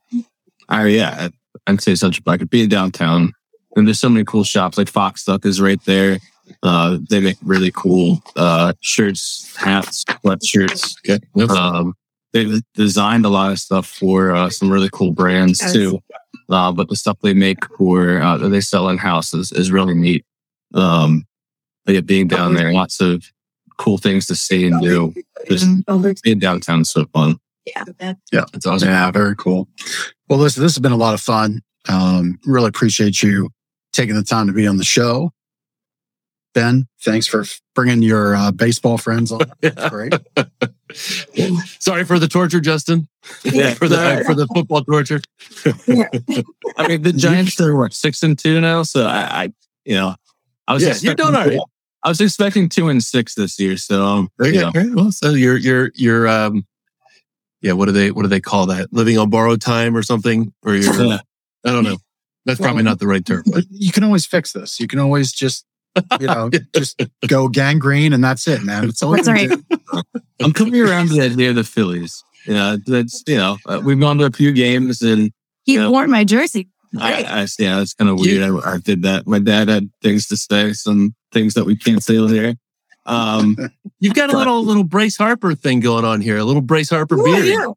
I 0.69 0.85
yeah, 0.87 1.29
I'd 1.67 1.81
say 1.81 1.95
Central 1.95 2.23
Market, 2.25 2.49
being 2.49 2.69
downtown. 2.69 3.33
And 3.75 3.87
there's 3.87 3.99
so 3.99 4.09
many 4.09 4.25
cool 4.25 4.43
shops 4.43 4.77
like 4.77 4.87
Fox 4.89 5.23
Duck 5.25 5.45
is 5.45 5.61
right 5.61 5.79
there. 5.85 6.17
Uh, 6.63 6.97
they 7.09 7.19
make 7.19 7.37
really 7.43 7.71
cool 7.71 8.21
uh, 8.35 8.73
shirts, 8.81 9.55
hats, 9.55 10.03
sweatshirts. 10.05 10.95
Okay. 11.07 11.23
Yep. 11.35 11.49
Um, 11.49 11.93
they've 12.33 12.61
designed 12.73 13.25
a 13.25 13.29
lot 13.29 13.51
of 13.51 13.59
stuff 13.59 13.87
for 13.87 14.31
uh, 14.35 14.49
some 14.49 14.71
really 14.71 14.89
cool 14.91 15.11
brands 15.11 15.61
Yes. 15.61 15.73
too. 15.73 15.99
Uh, 16.49 16.71
but 16.71 16.89
the 16.89 16.95
stuff 16.95 17.17
they 17.21 17.33
make 17.33 17.63
for 17.77 18.21
uh, 18.21 18.37
that 18.37 18.49
they 18.49 18.61
sell 18.61 18.89
in 18.89 18.97
house 18.97 19.33
is, 19.33 19.51
is 19.51 19.71
really 19.71 19.93
neat. 19.93 20.25
Um, 20.73 21.25
but 21.85 21.95
yeah, 21.95 22.01
being 22.01 22.27
down 22.27 22.53
there, 22.55 22.71
lots 22.73 22.99
of 23.01 23.23
cool 23.77 23.97
things 23.97 24.25
to 24.27 24.35
see 24.35 24.65
and 24.67 24.81
do. 24.81 25.13
Just 25.47 25.67
being 26.23 26.39
downtown 26.39 26.81
is 26.81 26.89
so 26.91 27.05
fun. 27.13 27.37
Yeah. 27.65 27.83
yeah, 28.31 28.45
That's 28.51 28.65
awesome. 28.65 28.89
yeah, 28.89 29.11
very 29.11 29.35
cool. 29.35 29.67
Well, 30.27 30.39
listen, 30.39 30.63
this 30.63 30.73
has 30.75 30.81
been 30.81 30.91
a 30.91 30.97
lot 30.97 31.13
of 31.13 31.21
fun. 31.21 31.61
Um, 31.87 32.39
really 32.45 32.67
appreciate 32.67 33.21
you 33.23 33.49
taking 33.93 34.15
the 34.15 34.23
time 34.23 34.47
to 34.47 34.53
be 34.53 34.65
on 34.67 34.77
the 34.77 34.83
show. 34.83 35.31
Ben, 36.53 36.87
thanks 37.03 37.27
for 37.27 37.45
bringing 37.75 38.01
your 38.01 38.35
uh, 38.35 38.51
baseball 38.51 38.97
friends 38.97 39.31
on. 39.31 39.41
That's 39.61 39.89
great. 39.91 40.13
Sorry 41.79 42.03
for 42.05 42.17
the 42.17 42.27
torture, 42.27 42.59
Justin. 42.59 43.07
Yeah. 43.43 43.73
for 43.75 43.87
the 43.87 44.23
for 44.25 44.33
the 44.33 44.47
football 44.47 44.83
torture. 44.83 45.21
I 46.77 46.87
mean, 46.87 47.03
the 47.03 47.13
Giants 47.13 47.59
are 47.61 47.75
what 47.75 47.93
six 47.93 48.23
and 48.23 48.37
two 48.37 48.59
now, 48.61 48.83
so 48.83 49.05
I, 49.05 49.43
I 49.43 49.53
you 49.85 49.95
know, 49.95 50.15
I 50.67 50.73
was 50.73 50.81
Yeah, 50.83 50.87
you're 50.87 50.93
expecting- 51.13 51.25
doing 51.25 51.35
all 51.35 51.47
right. 51.47 51.59
I 52.01 52.07
was 52.07 52.21
expecting 52.21 52.69
two 52.69 52.87
and 52.87 53.03
six 53.03 53.35
this 53.35 53.59
year, 53.59 53.75
so 53.75 54.03
um, 54.05 54.29
you 54.39 54.53
know, 54.53 54.69
Okay. 54.69 54.85
Well, 54.89 55.11
so 55.11 55.31
you're 55.31 55.57
you're 55.57 55.91
you're 55.95 56.27
um 56.29 56.65
yeah, 57.61 57.73
what 57.73 57.85
do 57.87 57.91
they 57.91 58.09
what 58.11 58.21
do 58.23 58.29
they 58.29 58.39
call 58.39 58.67
that? 58.67 58.91
Living 58.93 59.17
on 59.17 59.29
borrowed 59.29 59.61
time 59.61 59.95
or 59.97 60.01
something? 60.01 60.53
Or 60.63 60.73
you're 60.75 60.93
Yeah. 61.03 61.19
I 61.65 61.71
don't 61.71 61.83
know. 61.83 61.97
That's 62.45 62.59
probably 62.59 62.83
not 62.83 62.99
the 62.99 63.07
right 63.07 63.23
term. 63.25 63.43
But 63.45 63.53
But 63.55 63.65
you 63.69 63.91
can 63.91 64.03
always 64.05 64.25
fix 64.25 64.53
this. 64.53 64.79
You 64.79 64.87
can 64.87 64.97
always 64.97 65.33
just, 65.33 65.65
you 66.19 66.27
know, 66.27 66.49
just 66.75 67.01
go 67.27 67.47
gangrene 67.47 68.13
and 68.13 68.23
that's 68.23 68.47
it, 68.47 68.63
man. 68.63 68.85
It's 68.89 69.01
all 69.03 69.11
That's 69.11 69.27
right. 69.27 69.49
I'm 70.41 70.53
coming 70.53 70.79
around 70.81 71.09
to 71.09 71.13
the 71.15 71.21
idea 71.21 71.49
of 71.49 71.55
the 71.55 71.63
Phillies. 71.63 72.23
Yeah, 72.45 72.77
that's 72.85 73.23
you 73.27 73.37
know 73.37 73.57
uh, 73.65 73.81
we've 73.83 73.99
gone 73.99 74.17
to 74.19 74.25
a 74.25 74.31
few 74.31 74.51
games 74.53 75.01
and 75.01 75.31
He 75.65 75.75
Yeah. 75.75 75.89
wore 75.89 76.07
my 76.07 76.23
jersey. 76.23 76.69
I, 76.97 77.23
I 77.23 77.47
yeah, 77.59 77.81
it's 77.81 77.93
kind 77.93 78.09
of 78.09 78.19
weird. 78.19 78.41
I, 78.41 78.73
I 78.73 78.77
did 78.77 79.03
that. 79.03 79.27
My 79.27 79.37
dad 79.39 79.67
had 79.69 79.89
things 80.01 80.27
to 80.27 80.37
say, 80.37 80.73
some 80.73 81.13
things 81.31 81.53
that 81.53 81.65
we 81.65 81.75
can't 81.75 82.01
say 82.03 82.15
here. 82.27 82.55
Um, 83.05 83.55
you've 83.99 84.15
got 84.15 84.33
a 84.33 84.37
little 84.37 84.63
little 84.63 84.83
Bryce 84.83 85.17
Harper 85.17 85.53
thing 85.53 85.81
going 85.81 86.05
on 86.05 86.21
here, 86.21 86.37
a 86.37 86.43
little 86.43 86.61
Bryce 86.63 86.89
Harper 86.89 87.19
Ooh, 87.19 87.23
beard. 87.23 87.45
yeah. 87.45 87.67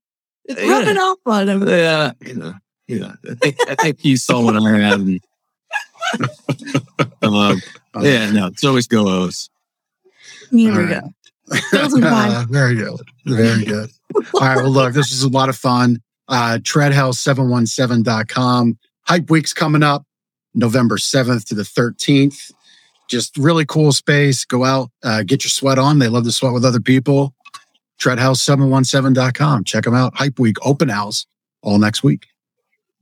It's 0.47 0.61
Yeah. 0.63 0.71
rubbing 0.71 0.97
off 0.99 1.19
on 1.27 1.49
him. 1.49 1.69
yeah, 1.69 2.13
you 2.25 2.35
know, 2.35 2.55
you 2.89 3.01
know, 3.01 3.13
I 3.31 3.35
think 3.35 3.57
I 3.69 3.75
think 3.75 4.01
he 4.01 4.17
saw 4.17 4.41
what 4.43 4.57
I 4.57 4.79
had. 4.79 5.01
And, 5.01 5.21
um, 7.23 7.61
yeah, 8.01 8.31
no, 8.31 8.47
it's 8.47 8.65
always 8.65 8.87
go 8.87 9.09
O's. 9.09 9.51
Here 10.51 10.73
All 10.73 10.79
we 10.79 10.85
right. 10.85 11.03
go. 11.03 11.09
Those 11.73 11.99
are 11.99 12.03
fine. 12.03 12.31
Uh, 12.31 12.47
very 12.49 12.77
good. 12.77 13.01
Very 13.27 13.65
good. 13.65 13.91
All 14.15 14.23
right. 14.41 14.57
Well, 14.57 14.71
look, 14.71 14.95
this 14.95 15.11
was 15.11 15.23
a 15.23 15.29
lot 15.29 15.49
of 15.49 15.57
fun. 15.57 16.01
Uh, 16.29 16.59
treadhouse717.com. 16.63 18.79
Hype 19.03 19.31
Week's 19.31 19.53
coming 19.53 19.83
up 19.83 20.07
November 20.55 20.97
7th 20.97 21.45
to 21.47 21.55
the 21.55 21.63
13th. 21.63 22.53
Just 23.09 23.37
really 23.37 23.67
cool 23.67 23.93
space. 23.93 24.45
Go 24.45 24.65
out, 24.65 24.91
uh, 25.03 25.23
get 25.25 25.45
your 25.45 25.51
sweat 25.51 25.79
on. 25.79 25.99
They 25.99 26.09
love 26.09 26.25
to 26.25 26.33
sweat 26.33 26.53
with 26.53 26.65
other 26.65 26.81
people. 26.81 27.35
Treadhouse717.com. 28.01 29.65
Check 29.65 29.85
them 29.85 29.95
out. 29.95 30.17
Hype 30.17 30.39
Week 30.39 30.57
open 30.65 30.89
house 30.89 31.27
all 31.63 31.79
next 31.79 32.03
week. 32.03 32.27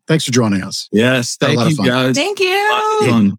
Thanks 0.06 0.24
for 0.24 0.32
joining 0.32 0.62
us. 0.62 0.88
Yes, 0.90 1.36
thank 1.36 1.60
you 1.60 1.86
guys. 1.86 2.16
Thank 2.16 2.40
you. 2.40 3.36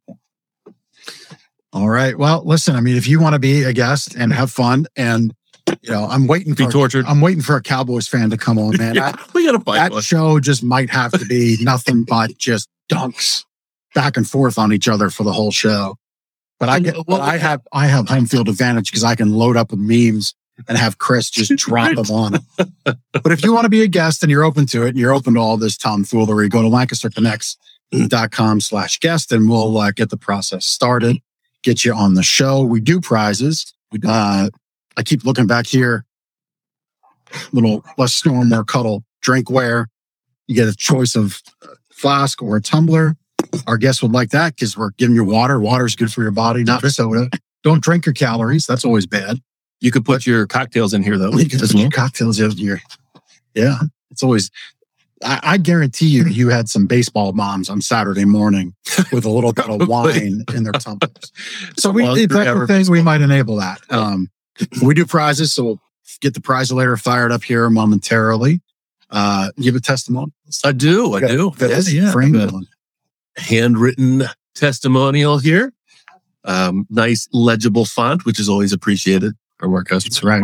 All 1.74 1.90
right. 1.90 2.18
Well, 2.18 2.44
listen, 2.46 2.76
I 2.76 2.82
mean, 2.82 2.98
if 2.98 3.08
you 3.08 3.20
want 3.22 3.34
to 3.34 3.40
be 3.40 3.64
a 3.64 3.72
guest 3.74 4.16
and 4.16 4.34
have 4.34 4.52
fun 4.52 4.88
and, 4.98 5.34
you 5.82 5.92
know, 5.92 6.06
I'm 6.06 6.28
waiting 6.28 6.54
to 6.54 6.58
Be 6.58 6.66
for, 6.66 6.72
tortured. 6.72 7.06
I'm 7.06 7.22
waiting 7.22 7.42
for 7.42 7.56
a 7.56 7.62
Cowboys 7.62 8.08
fan 8.08 8.30
to 8.32 8.38
come 8.38 8.58
on, 8.60 8.76
man. 8.78 8.98
I- 9.00 9.18
we 9.34 9.46
gotta 9.46 9.60
find 9.60 9.78
that 9.78 9.92
one. 9.94 10.02
show 10.02 10.40
just 10.40 10.64
might 10.64 10.90
have 10.90 11.12
to 11.14 11.26
be 11.26 11.58
nothing 11.62 12.04
but 12.04 12.38
just 12.38 12.68
dunks 12.92 13.46
back 13.96 14.18
and 14.18 14.28
forth 14.30 14.58
on 14.58 14.74
each 14.74 14.88
other 14.90 15.10
for 15.10 15.24
the 15.24 15.32
whole 15.32 15.52
show. 15.52 15.96
But 16.60 16.70
I 16.70 16.80
get, 16.80 16.96
but 17.08 17.22
I 17.22 17.38
have, 17.38 17.62
I 17.72 17.88
have 17.88 18.08
home 18.10 18.26
field 18.26 18.48
advantage 18.50 18.92
because 18.92 19.04
I 19.04 19.16
can 19.16 19.32
load 19.32 19.56
up 19.58 19.72
with 19.72 19.80
memes 19.80 20.36
and 20.68 20.78
have 20.78 20.98
Chris 21.00 21.30
just 21.32 21.56
drop 21.56 21.96
them 21.96 22.12
on. 22.12 22.36
it. 22.36 22.98
But 23.14 23.32
if 23.32 23.44
you 23.44 23.54
want 23.54 23.64
to 23.66 23.70
be 23.70 23.82
a 23.82 23.88
guest 23.88 24.22
and 24.24 24.30
you're 24.30 24.44
open 24.44 24.66
to 24.68 24.84
it, 24.84 24.90
and 24.90 24.98
you're 25.00 25.14
open 25.14 25.34
to 25.36 25.40
all 25.40 25.58
this 25.58 25.76
tomfoolery, 25.78 26.50
go 26.50 26.62
to 26.62 26.68
lancasterconnects.com 26.68 28.62
slash 28.62 29.00
guest 29.00 29.32
and 29.32 29.50
we'll 29.50 29.78
uh, 29.78 29.92
get 29.92 30.10
the 30.10 30.18
process 30.18 30.66
started, 30.66 31.18
get 31.64 31.86
you 31.86 31.94
on 31.94 32.14
the 32.14 32.24
show. 32.24 32.64
We 32.64 32.80
do 32.80 33.00
prizes. 33.02 33.74
Uh, 34.06 34.50
I 34.98 35.04
keep 35.04 35.24
looking 35.24 35.48
back 35.48 35.68
here. 35.68 36.06
Little 37.52 37.84
less 37.98 38.14
snore, 38.14 38.44
more 38.44 38.64
cuddle 38.64 39.04
drinkware. 39.26 39.86
You 40.48 40.56
get 40.56 40.68
a 40.68 40.76
choice 40.76 41.16
of 41.16 41.42
flask 41.92 42.42
or 42.42 42.58
a 42.58 42.62
tumbler. 42.62 43.16
Our 43.68 43.78
guests 43.78 44.02
would 44.02 44.12
like 44.12 44.32
that 44.32 44.56
because 44.56 44.78
we're 44.78 44.92
giving 44.92 45.16
you 45.16 45.24
water. 45.24 45.60
Water's 45.60 45.96
good 45.96 46.12
for 46.12 46.22
your 46.22 46.32
body, 46.32 46.64
not 46.64 46.84
soda. 46.84 47.30
Don't 47.64 47.84
drink 47.84 48.06
your 48.06 48.14
calories. 48.14 48.66
That's 48.66 48.84
always 48.84 49.06
bad. 49.06 49.40
You 49.80 49.92
could 49.92 50.06
put 50.06 50.26
your 50.26 50.46
cocktails 50.48 50.94
in 50.94 51.04
here 51.04 51.18
though. 51.18 51.32
You 51.32 51.46
as 51.54 51.72
put 51.72 51.80
your 51.80 51.90
cocktails 51.90 52.40
in 52.40 52.52
here. 52.52 52.82
Yeah, 53.54 53.80
it's 54.10 54.24
always. 54.24 54.50
I, 55.24 55.40
I 55.44 55.58
guarantee 55.58 56.08
you, 56.08 56.26
you 56.26 56.50
had 56.50 56.70
some 56.70 56.88
baseball 56.88 57.34
moms 57.34 57.70
on 57.70 57.82
Saturday 57.82 58.26
morning 58.26 58.76
with 59.12 59.26
a 59.26 59.30
little 59.30 59.54
bit 59.54 59.70
of 59.70 59.88
wine 59.88 60.44
in 60.54 60.64
their 60.64 60.74
tumblers. 60.74 61.32
So 61.78 61.92
we, 61.92 62.06
if 62.06 62.30
that's 62.30 62.60
the 62.60 62.68
thing, 62.68 62.92
we 62.92 63.02
might 63.02 63.22
enable 63.22 63.58
that. 63.58 63.82
Um, 63.90 64.30
we 64.84 64.94
do 64.94 65.06
prizes, 65.06 65.54
so 65.54 65.64
we'll 65.64 65.82
get 66.22 66.34
the 66.34 66.42
prize 66.42 66.72
later 66.72 66.98
fired 66.98 67.32
up 67.32 67.44
here 67.44 67.70
momentarily. 67.70 68.62
Uh, 69.10 69.52
give 69.60 69.76
a 69.76 69.80
testimony. 69.80 70.32
I 70.64 70.72
do. 70.72 71.14
I 71.14 71.20
Got 71.20 71.28
do. 71.28 71.52
That 71.58 71.72
is 71.72 71.94
yeah. 71.94 72.12
framed 72.12 72.36
a 72.38 72.48
one. 72.48 72.68
handwritten 73.38 74.24
testimonial 74.56 75.38
here. 75.38 75.74
Um, 76.44 76.88
nice 76.90 77.28
legible 77.34 77.86
font, 77.86 78.26
which 78.26 78.40
is 78.40 78.50
always 78.50 78.74
appreciated 78.74 79.34
our 79.62 79.84
customers. 79.84 80.16
That's 80.16 80.24
right. 80.24 80.44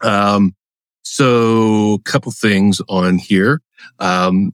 Um, 0.00 0.54
so 1.02 1.94
a 1.94 1.98
couple 2.04 2.32
things 2.32 2.80
on 2.88 3.18
here. 3.18 3.60
Um, 3.98 4.52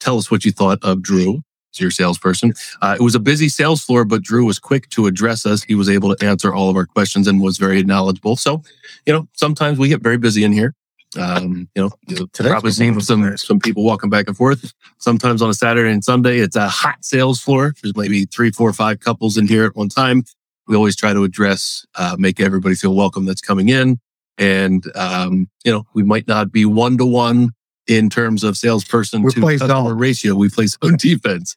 tell 0.00 0.18
us 0.18 0.30
what 0.30 0.44
you 0.44 0.52
thought 0.52 0.78
of 0.82 1.02
Drew 1.02 1.42
as 1.74 1.80
your 1.80 1.90
salesperson. 1.90 2.52
Uh, 2.80 2.96
it 2.98 3.02
was 3.02 3.14
a 3.14 3.20
busy 3.20 3.48
sales 3.48 3.82
floor, 3.82 4.04
but 4.04 4.22
Drew 4.22 4.44
was 4.44 4.58
quick 4.58 4.88
to 4.90 5.06
address 5.06 5.44
us. 5.46 5.62
He 5.62 5.74
was 5.74 5.88
able 5.88 6.14
to 6.14 6.26
answer 6.26 6.54
all 6.54 6.70
of 6.70 6.76
our 6.76 6.86
questions 6.86 7.26
and 7.26 7.40
was 7.40 7.58
very 7.58 7.82
knowledgeable. 7.82 8.36
So, 8.36 8.62
you 9.06 9.12
know, 9.12 9.28
sometimes 9.34 9.78
we 9.78 9.88
get 9.88 10.02
very 10.02 10.18
busy 10.18 10.44
in 10.44 10.52
here. 10.52 10.74
Um, 11.18 11.68
you 11.74 11.82
know, 11.82 11.90
Today's 12.32 12.50
probably 12.50 12.72
seen 12.72 13.00
some 13.00 13.36
some 13.36 13.60
people 13.60 13.84
walking 13.84 14.10
back 14.10 14.26
and 14.26 14.36
forth. 14.36 14.72
Sometimes 14.98 15.42
on 15.42 15.50
a 15.50 15.54
Saturday 15.54 15.92
and 15.92 16.02
Sunday, 16.02 16.38
it's 16.38 16.56
a 16.56 16.68
hot 16.68 17.04
sales 17.04 17.40
floor. 17.40 17.74
There's 17.82 17.96
maybe 17.96 18.24
three, 18.24 18.50
four, 18.50 18.72
five 18.72 19.00
couples 19.00 19.36
in 19.36 19.46
here 19.46 19.64
at 19.64 19.76
one 19.76 19.88
time. 19.88 20.24
We 20.66 20.74
always 20.74 20.96
try 20.96 21.12
to 21.12 21.22
address, 21.24 21.86
uh, 21.94 22.16
make 22.18 22.40
everybody 22.40 22.74
feel 22.74 22.94
welcome 22.94 23.26
that's 23.26 23.42
coming 23.42 23.68
in. 23.68 24.00
And, 24.38 24.84
um, 24.96 25.48
you 25.64 25.70
know, 25.70 25.86
we 25.94 26.02
might 26.02 26.26
not 26.26 26.50
be 26.50 26.64
one 26.64 26.98
to 26.98 27.06
one 27.06 27.50
in 27.86 28.10
terms 28.10 28.44
of 28.44 28.56
salesperson 28.56 29.22
We 29.22 29.32
to 29.32 29.40
play 29.40 29.58
customer 29.58 29.90
zone. 29.90 29.98
ratio. 29.98 30.34
We 30.34 30.48
play 30.48 30.66
zone 30.66 30.96
defense. 30.98 31.54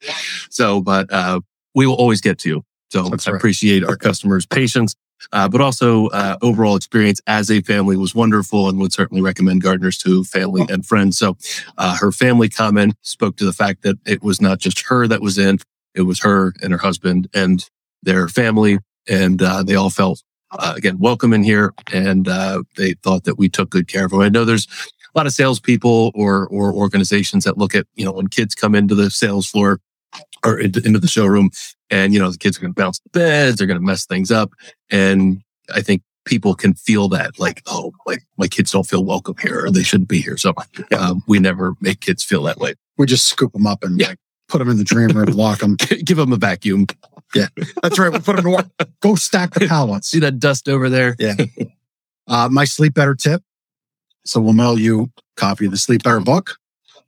So, 0.49 0.81
but, 0.81 1.11
uh, 1.11 1.41
we 1.75 1.85
will 1.85 1.95
always 1.95 2.21
get 2.21 2.39
to 2.39 2.49
you. 2.49 2.63
So 2.89 3.03
That's 3.09 3.27
I 3.27 3.31
right. 3.31 3.37
appreciate 3.37 3.83
our 3.83 3.95
customers' 3.97 4.45
patience, 4.45 4.95
uh, 5.33 5.47
but 5.49 5.61
also, 5.61 6.07
uh, 6.07 6.37
overall 6.41 6.75
experience 6.75 7.21
as 7.27 7.51
a 7.51 7.61
family 7.61 7.97
was 7.97 8.15
wonderful 8.15 8.69
and 8.69 8.79
would 8.79 8.93
certainly 8.93 9.21
recommend 9.21 9.63
Gardners 9.63 10.01
to 10.03 10.23
family 10.23 10.65
and 10.69 10.85
friends. 10.85 11.17
So, 11.17 11.37
uh, 11.77 11.97
her 11.97 12.11
family 12.11 12.49
comment 12.49 12.95
spoke 13.01 13.35
to 13.37 13.45
the 13.45 13.53
fact 13.53 13.83
that 13.83 13.97
it 14.05 14.23
was 14.23 14.41
not 14.41 14.59
just 14.59 14.81
her 14.87 15.07
that 15.07 15.21
was 15.21 15.37
in, 15.37 15.59
it 15.95 16.03
was 16.03 16.19
her 16.21 16.53
and 16.61 16.71
her 16.71 16.79
husband 16.79 17.27
and 17.33 17.67
their 18.03 18.27
family. 18.27 18.79
And, 19.07 19.41
uh, 19.41 19.63
they 19.63 19.75
all 19.75 19.89
felt 19.89 20.23
uh, 20.51 20.73
again, 20.77 20.97
welcome 20.97 21.33
in 21.33 21.43
here. 21.43 21.73
And 21.91 22.27
uh, 22.27 22.63
they 22.77 22.93
thought 22.93 23.25
that 23.25 23.37
we 23.37 23.49
took 23.49 23.69
good 23.69 23.87
care 23.89 24.05
of 24.05 24.11
them. 24.11 24.21
I 24.21 24.29
know 24.29 24.45
there's 24.45 24.65
a 25.13 25.17
lot 25.17 25.25
of 25.27 25.33
salespeople 25.33 26.11
or 26.15 26.47
or 26.47 26.73
organizations 26.73 27.43
that 27.45 27.57
look 27.57 27.75
at 27.75 27.85
you 27.95 28.05
know 28.05 28.11
when 28.11 28.27
kids 28.27 28.55
come 28.55 28.75
into 28.75 28.95
the 28.95 29.09
sales 29.09 29.47
floor 29.47 29.79
or 30.45 30.59
into, 30.59 30.81
into 30.85 30.99
the 30.99 31.07
showroom, 31.07 31.49
and 31.89 32.13
you 32.13 32.19
know 32.19 32.31
the 32.31 32.37
kids 32.37 32.57
are 32.57 32.61
going 32.61 32.73
to 32.73 32.81
bounce 32.81 32.99
the 32.99 33.09
beds, 33.19 33.57
they're 33.57 33.67
going 33.67 33.79
to 33.79 33.85
mess 33.85 34.05
things 34.05 34.31
up, 34.31 34.51
and 34.89 35.41
I 35.73 35.81
think 35.81 36.01
people 36.25 36.53
can 36.55 36.73
feel 36.73 37.07
that 37.09 37.39
like 37.39 37.61
oh 37.67 37.91
like 38.05 38.21
my 38.37 38.47
kids 38.47 38.71
don't 38.71 38.85
feel 38.87 39.03
welcome 39.05 39.35
here 39.41 39.65
or 39.65 39.71
they 39.71 39.83
shouldn't 39.83 40.09
be 40.09 40.19
here. 40.21 40.35
So 40.37 40.53
um, 40.97 41.23
we 41.27 41.39
never 41.39 41.73
make 41.79 42.01
kids 42.01 42.23
feel 42.23 42.43
that 42.43 42.57
way. 42.57 42.73
We 42.97 43.05
just 43.05 43.25
scoop 43.27 43.53
them 43.53 43.65
up 43.65 43.83
and 43.83 43.99
Yeah. 43.99 44.07
like, 44.09 44.17
put 44.49 44.57
them 44.59 44.69
in 44.69 44.77
the 44.77 44.83
dream 44.83 45.09
room, 45.09 45.29
lock 45.31 45.59
them. 45.59 45.75
Give 46.05 46.17
them 46.17 46.33
a 46.33 46.37
vacuum. 46.37 46.85
Yeah, 47.35 47.47
that's 47.81 47.97
right. 47.99 48.11
We 48.11 48.19
put 48.19 48.35
them 48.37 48.45
to 48.45 48.49
work. 48.51 48.67
Go 49.01 49.15
stack 49.15 49.53
the 49.53 49.67
pallets. 49.69 50.07
See 50.09 50.19
that 50.19 50.39
dust 50.39 50.67
over 50.69 50.89
there? 50.89 51.15
Yeah. 51.19 51.35
Uh, 52.27 52.49
my 52.51 52.65
sleep 52.65 52.93
better 52.93 53.15
tip. 53.15 53.41
So 54.27 54.41
we'll 54.41 54.53
mail 54.53 54.77
you 54.77 55.03
a 55.03 55.39
copy 55.39 55.65
of 55.65 55.71
the 55.71 55.77
sleep 55.77 56.03
better 56.03 56.19
book. 56.19 56.57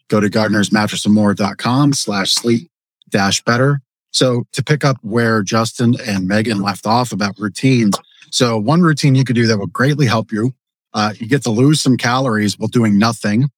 Go 0.08 0.20
to 0.20 0.28
gardnersmattressandmore.com 0.28 1.94
slash 1.94 2.32
sleep 2.32 2.72
dash 3.10 3.44
better. 3.44 3.82
So 4.12 4.46
to 4.54 4.64
pick 4.64 4.84
up 4.84 4.98
where 5.02 5.44
Justin 5.44 5.96
and 6.08 6.28
Megan 6.28 6.62
left 6.62 6.88
off 6.88 7.12
about 7.12 7.38
routines. 7.38 7.96
So 8.32 8.58
one 8.58 8.82
routine 8.82 9.16
you 9.16 9.24
could 9.24 9.36
do 9.36 9.48
that 9.48 9.58
will 9.58 9.68
greatly 9.68 10.06
help 10.06 10.32
you. 10.32 10.54
Uh, 10.94 11.14
you 11.18 11.28
get 11.28 11.44
to 11.44 11.52
lose 11.52 11.82
some 11.82 11.98
calories 11.98 12.58
while 12.58 12.68
doing 12.68 12.98
nothing, 12.98 13.50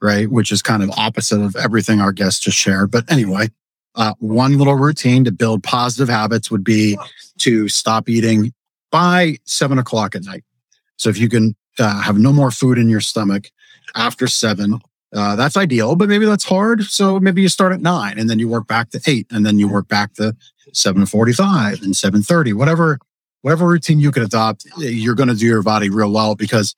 right? 0.00 0.30
Which 0.30 0.52
is 0.52 0.62
kind 0.62 0.82
of 0.82 0.90
opposite 0.90 1.40
of 1.40 1.56
everything 1.56 2.00
our 2.00 2.12
guests 2.12 2.40
just 2.40 2.56
shared. 2.56 2.90
But 2.90 3.10
anyway, 3.10 3.48
uh, 3.94 4.14
one 4.20 4.58
little 4.58 4.76
routine 4.76 5.24
to 5.24 5.32
build 5.32 5.64
positive 5.64 6.08
habits 6.08 6.50
would 6.50 6.62
be 6.62 6.96
to 7.38 7.68
stop 7.68 8.08
eating 8.08 8.52
by 8.92 9.38
seven 9.44 9.78
o'clock 9.78 10.14
at 10.14 10.22
night. 10.22 10.44
So 10.96 11.08
if 11.10 11.18
you 11.18 11.28
can 11.28 11.56
uh, 11.80 12.00
have 12.00 12.18
no 12.18 12.32
more 12.32 12.50
food 12.50 12.78
in 12.78 12.88
your 12.88 13.00
stomach 13.00 13.50
after 13.94 14.26
seven, 14.26 14.80
uh, 15.14 15.36
that's 15.36 15.56
ideal, 15.56 15.96
but 15.96 16.08
maybe 16.08 16.26
that's 16.26 16.44
hard. 16.44 16.82
So 16.84 17.18
maybe 17.18 17.40
you 17.42 17.48
start 17.48 17.72
at 17.72 17.80
nine 17.80 18.18
and 18.18 18.28
then 18.28 18.38
you 18.38 18.48
work 18.48 18.66
back 18.66 18.90
to 18.90 19.00
eight 19.06 19.26
and 19.30 19.44
then 19.44 19.58
you 19.58 19.68
work 19.68 19.88
back 19.88 20.14
to 20.14 20.36
745 20.72 21.82
and 21.82 21.96
730, 21.96 22.52
whatever, 22.52 22.98
whatever 23.42 23.66
routine 23.66 24.00
you 24.00 24.10
can 24.10 24.22
adopt, 24.22 24.66
you're 24.76 25.14
going 25.14 25.28
to 25.28 25.34
do 25.34 25.46
your 25.46 25.62
body 25.62 25.88
real 25.88 26.12
well 26.12 26.34
because 26.34 26.74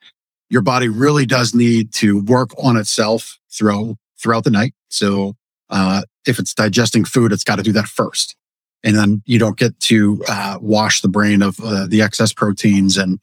your 0.48 0.62
body 0.62 0.88
really 0.88 1.26
does 1.26 1.54
need 1.54 1.92
to 1.94 2.22
work 2.24 2.50
on 2.62 2.76
itself 2.76 3.38
throughout, 3.50 3.96
throughout 4.18 4.44
the 4.44 4.50
night. 4.50 4.74
So, 4.88 5.36
uh, 5.70 6.02
if 6.26 6.38
it's 6.38 6.52
digesting 6.52 7.04
food, 7.04 7.32
it's 7.32 7.44
got 7.44 7.56
to 7.56 7.62
do 7.62 7.72
that 7.72 7.86
first. 7.86 8.36
And 8.82 8.96
then 8.96 9.22
you 9.24 9.38
don't 9.38 9.56
get 9.56 9.78
to, 9.80 10.22
uh, 10.28 10.58
wash 10.60 11.00
the 11.00 11.08
brain 11.08 11.42
of 11.42 11.58
uh, 11.60 11.86
the 11.86 12.02
excess 12.02 12.32
proteins 12.32 12.96
and, 12.96 13.20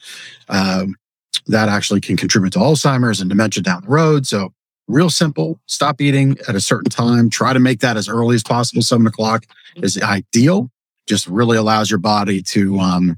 um, 0.49 0.95
that 1.47 1.69
actually 1.69 2.01
can 2.01 2.17
contribute 2.17 2.53
to 2.53 2.59
Alzheimer's 2.59 3.21
and 3.21 3.29
dementia 3.29 3.63
down 3.63 3.83
the 3.83 3.89
road. 3.89 4.27
So 4.27 4.53
real 4.87 5.09
simple. 5.09 5.59
Stop 5.65 6.01
eating 6.01 6.37
at 6.47 6.55
a 6.55 6.61
certain 6.61 6.89
time. 6.89 7.29
Try 7.29 7.53
to 7.53 7.59
make 7.59 7.79
that 7.79 7.97
as 7.97 8.09
early 8.09 8.35
as 8.35 8.43
possible. 8.43 8.81
Seven 8.81 9.07
o'clock 9.07 9.45
is 9.77 10.01
ideal. 10.01 10.69
Just 11.07 11.27
really 11.27 11.57
allows 11.57 11.89
your 11.89 11.99
body 11.99 12.41
to 12.43 12.79
um, 12.79 13.17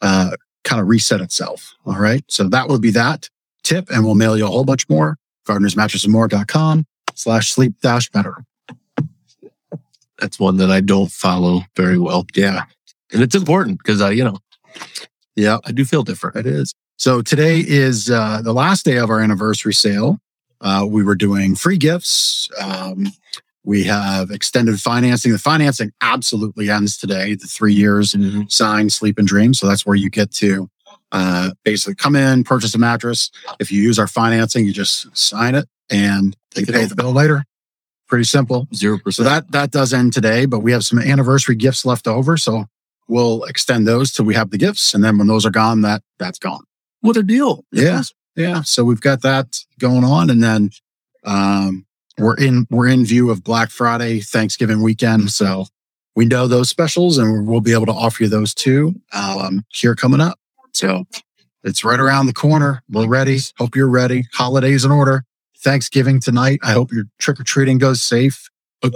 uh, 0.00 0.36
kind 0.64 0.80
of 0.80 0.88
reset 0.88 1.20
itself. 1.20 1.74
All 1.84 1.98
right. 1.98 2.24
So 2.28 2.48
that 2.48 2.68
would 2.68 2.80
be 2.80 2.90
that 2.92 3.28
tip, 3.62 3.90
and 3.90 4.04
we'll 4.04 4.14
mail 4.14 4.36
you 4.36 4.44
a 4.44 4.50
whole 4.50 4.64
bunch 4.64 4.88
more. 4.88 5.16
GardnersMattressandMore.com 5.46 6.86
slash 7.14 7.50
sleep 7.50 7.74
dash 7.80 8.10
better. 8.10 8.44
That's 10.18 10.40
one 10.40 10.56
that 10.58 10.70
I 10.70 10.80
don't 10.80 11.10
follow 11.10 11.62
very 11.76 11.98
well. 11.98 12.26
Yeah. 12.34 12.64
And 13.12 13.22
it's 13.22 13.34
important 13.34 13.78
because 13.78 14.00
I, 14.00 14.10
you 14.10 14.24
know, 14.24 14.38
Yeah. 15.36 15.58
I 15.64 15.72
do 15.72 15.84
feel 15.84 16.02
different. 16.02 16.36
It 16.36 16.46
is. 16.46 16.74
So 16.98 17.20
today 17.22 17.60
is 17.60 18.10
uh, 18.10 18.40
the 18.42 18.54
last 18.54 18.84
day 18.84 18.96
of 18.96 19.10
our 19.10 19.20
anniversary 19.20 19.74
sale. 19.74 20.18
Uh, 20.62 20.86
we 20.88 21.04
were 21.04 21.14
doing 21.14 21.54
free 21.54 21.76
gifts. 21.76 22.48
Um, 22.60 23.08
we 23.64 23.84
have 23.84 24.30
extended 24.30 24.80
financing. 24.80 25.32
The 25.32 25.38
financing 25.38 25.92
absolutely 26.00 26.70
ends 26.70 26.96
today. 26.96 27.34
The 27.34 27.46
three 27.46 27.74
years 27.74 28.12
Mhm. 28.14 28.50
sign, 28.50 28.88
sleep, 28.90 29.18
and 29.18 29.28
dream. 29.28 29.52
So 29.54 29.66
that's 29.66 29.84
where 29.84 29.96
you 29.96 30.08
get 30.08 30.30
to 30.36 30.70
uh, 31.12 31.50
basically 31.64 31.94
come 31.94 32.16
in, 32.16 32.42
purchase 32.44 32.74
a 32.74 32.78
mattress. 32.78 33.30
If 33.60 33.70
you 33.70 33.80
use 33.82 33.98
our 33.98 34.08
financing, 34.08 34.64
you 34.66 34.72
just 34.72 35.14
sign 35.16 35.54
it 35.54 35.68
and 35.90 36.36
Take 36.52 36.66
pay 36.66 36.84
the 36.86 36.96
bill 36.96 37.12
later. 37.12 37.44
Pretty 38.08 38.24
simple. 38.24 38.66
Zero 38.74 38.96
So 38.98 39.02
percent. 39.04 39.26
that 39.28 39.52
that 39.52 39.70
does 39.70 39.92
end 39.92 40.12
today, 40.12 40.46
but 40.46 40.60
we 40.60 40.72
have 40.72 40.84
some 40.84 40.98
anniversary 40.98 41.54
gifts 41.56 41.84
left 41.84 42.06
over. 42.08 42.36
So 42.36 42.66
we'll 43.08 43.44
extend 43.44 43.86
those 43.86 44.12
till 44.12 44.24
we 44.24 44.34
have 44.34 44.50
the 44.50 44.58
gifts, 44.58 44.94
and 44.94 45.02
then 45.02 45.18
when 45.18 45.26
those 45.26 45.46
are 45.46 45.50
gone, 45.50 45.82
that 45.82 46.02
that's 46.18 46.38
gone. 46.38 46.64
What 47.00 47.16
a 47.16 47.22
deal. 47.22 47.64
Yeah. 47.70 48.02
Yeah. 48.34 48.62
So 48.62 48.84
we've 48.84 49.00
got 49.00 49.22
that 49.22 49.58
going 49.78 50.04
on. 50.04 50.30
And 50.30 50.42
then 50.42 50.70
um 51.24 51.86
we're 52.18 52.36
in 52.36 52.66
we're 52.70 52.88
in 52.88 53.04
view 53.04 53.30
of 53.30 53.44
Black 53.44 53.70
Friday, 53.70 54.20
Thanksgiving 54.20 54.82
weekend. 54.82 55.30
So 55.30 55.66
we 56.14 56.24
know 56.24 56.46
those 56.46 56.68
specials 56.68 57.18
and 57.18 57.46
we'll 57.46 57.60
be 57.60 57.72
able 57.72 57.86
to 57.86 57.92
offer 57.92 58.24
you 58.24 58.28
those 58.28 58.54
too. 58.54 58.94
Um 59.12 59.64
here 59.72 59.94
coming 59.94 60.20
up. 60.20 60.38
So 60.72 61.06
it's 61.62 61.84
right 61.84 62.00
around 62.00 62.26
the 62.26 62.32
corner. 62.32 62.82
We're 62.90 63.06
ready. 63.06 63.38
Hope 63.58 63.76
you're 63.76 63.88
ready. 63.88 64.24
Holidays 64.32 64.84
in 64.84 64.90
order. 64.90 65.24
Thanksgiving 65.58 66.20
tonight. 66.20 66.60
I 66.62 66.72
hope 66.72 66.92
your 66.92 67.04
trick 67.18 67.40
or 67.40 67.44
treating 67.44 67.78
goes 67.78 68.02
safe. 68.02 68.48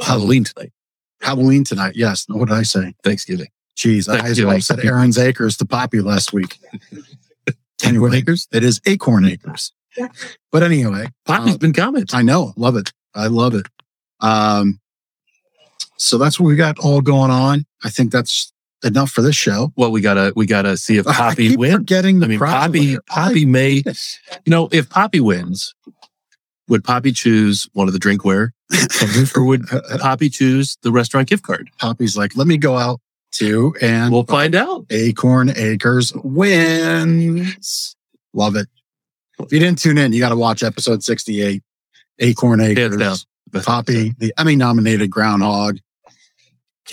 Halloween 0.05 0.45
tonight. 0.45 0.73
Halloween 1.21 1.65
tonight. 1.65 1.95
Yes. 1.97 2.27
What 2.29 2.49
did 2.49 2.57
I 2.57 2.63
say? 2.63 2.95
Thanksgiving. 3.03 3.49
Jeez, 3.81 4.09
I 4.09 4.45
well 4.47 4.61
said 4.61 4.81
Aaron's 4.85 5.17
Acres 5.17 5.57
to 5.57 5.65
Poppy 5.65 6.01
last 6.01 6.33
week. 6.33 6.59
Anyway, 7.83 8.15
Acres? 8.19 8.47
it 8.53 8.63
is 8.63 8.79
Acorn 8.85 9.25
Acres. 9.25 9.73
But 10.53 10.63
anyway, 10.63 11.07
Poppy's 11.25 11.55
Uh, 11.55 11.59
been 11.59 11.73
commenting. 11.73 12.15
I 12.15 12.21
know, 12.21 12.53
love 12.59 12.77
it. 12.77 12.93
I 13.15 13.29
love 13.29 13.55
it. 13.55 13.67
Um, 14.21 14.81
so 15.97 16.19
that's 16.19 16.39
what 16.39 16.47
we 16.47 16.57
got 16.57 16.79
all 16.79 17.01
going 17.01 17.31
on. 17.31 17.65
I 17.83 17.89
think 17.89 18.13
that's 18.13 18.53
enough 18.85 19.11
for 19.11 19.23
this 19.23 19.35
show. 19.35 19.73
Well, 19.77 19.91
we 19.93 20.03
gotta 20.03 20.35
we 20.37 20.45
gotta 20.45 20.77
see 20.77 20.99
if 20.99 21.07
I 21.09 21.13
Poppy 21.15 21.49
keep 21.49 21.59
wins. 21.59 21.75
forgetting 21.77 22.19
the 22.21 22.27
I 22.27 22.29
mean, 22.29 22.39
Poppy. 22.39 22.99
Poppy 23.07 23.47
may 23.47 23.83
you 24.45 24.51
know 24.51 24.69
if 24.73 24.91
Poppy 24.91 25.21
wins, 25.21 25.75
would 26.69 26.85
Poppy 26.85 27.13
choose 27.13 27.67
one 27.73 27.89
of 27.89 27.95
the 27.95 27.99
drinkware, 27.99 28.51
or 29.37 29.45
would 29.45 29.67
Poppy 30.01 30.29
choose 30.29 30.77
the 30.83 30.93
restaurant 30.93 31.29
gift 31.31 31.45
card? 31.45 31.71
Poppy's 31.79 32.15
like, 32.15 32.37
let 32.37 32.47
me 32.47 32.59
go 32.59 32.77
out 32.77 33.01
too, 33.33 33.75
and 33.81 34.13
We'll 34.13 34.25
find 34.25 34.55
out. 34.55 34.87
Acorn 34.91 35.53
Acres 35.57 36.13
wins. 36.25 37.97
Love 38.33 38.57
it. 38.57 38.69
If 39.39 39.53
you 39.53 39.59
didn't 39.59 39.79
tune 39.79 39.99
in, 39.99 40.13
you 40.13 40.21
got 40.21 40.29
to 40.31 40.37
watch 40.37 40.63
episode 40.63 41.03
sixty-eight. 41.03 41.63
Acorn 42.19 42.61
Acres. 42.61 43.27
Poppy, 43.65 44.15
the 44.19 44.33
Emmy 44.39 44.55
nominated 44.57 45.11
groundhog. 45.11 45.79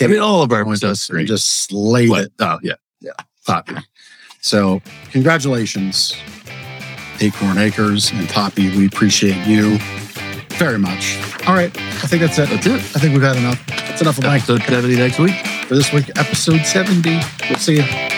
I 0.00 0.06
mean, 0.06 0.20
all 0.20 0.42
of 0.42 0.52
our 0.52 0.64
just, 0.76 1.10
just 1.10 1.64
slayed 1.64 2.08
What? 2.10 2.24
it. 2.26 2.32
Oh 2.40 2.58
yeah, 2.62 2.74
Yeah. 3.00 3.12
Poppy. 3.46 3.74
So, 4.40 4.80
congratulations, 5.10 6.14
Acorn 7.20 7.58
Acres 7.58 8.10
and 8.12 8.28
Poppy. 8.28 8.76
We 8.76 8.86
appreciate 8.86 9.44
you 9.46 9.78
very 10.56 10.78
much. 10.78 11.16
All 11.48 11.54
right, 11.54 11.76
I 11.76 12.06
think 12.06 12.22
that's 12.22 12.38
it. 12.38 12.48
That's 12.48 12.66
it. 12.66 12.74
I 12.74 13.00
think 13.00 13.12
we've 13.12 13.22
had 13.22 13.36
enough. 13.36 13.64
That's 13.66 14.00
enough 14.00 14.18
of 14.18 14.24
Mike 14.24 14.42
Episode 14.48 14.62
seventy 14.62 14.96
next 14.96 15.18
week. 15.18 15.34
For 15.68 15.74
this 15.74 15.92
week, 15.92 16.08
episode 16.16 16.64
70. 16.64 17.20
We'll 17.50 17.58
see 17.58 17.76
you. 17.76 18.17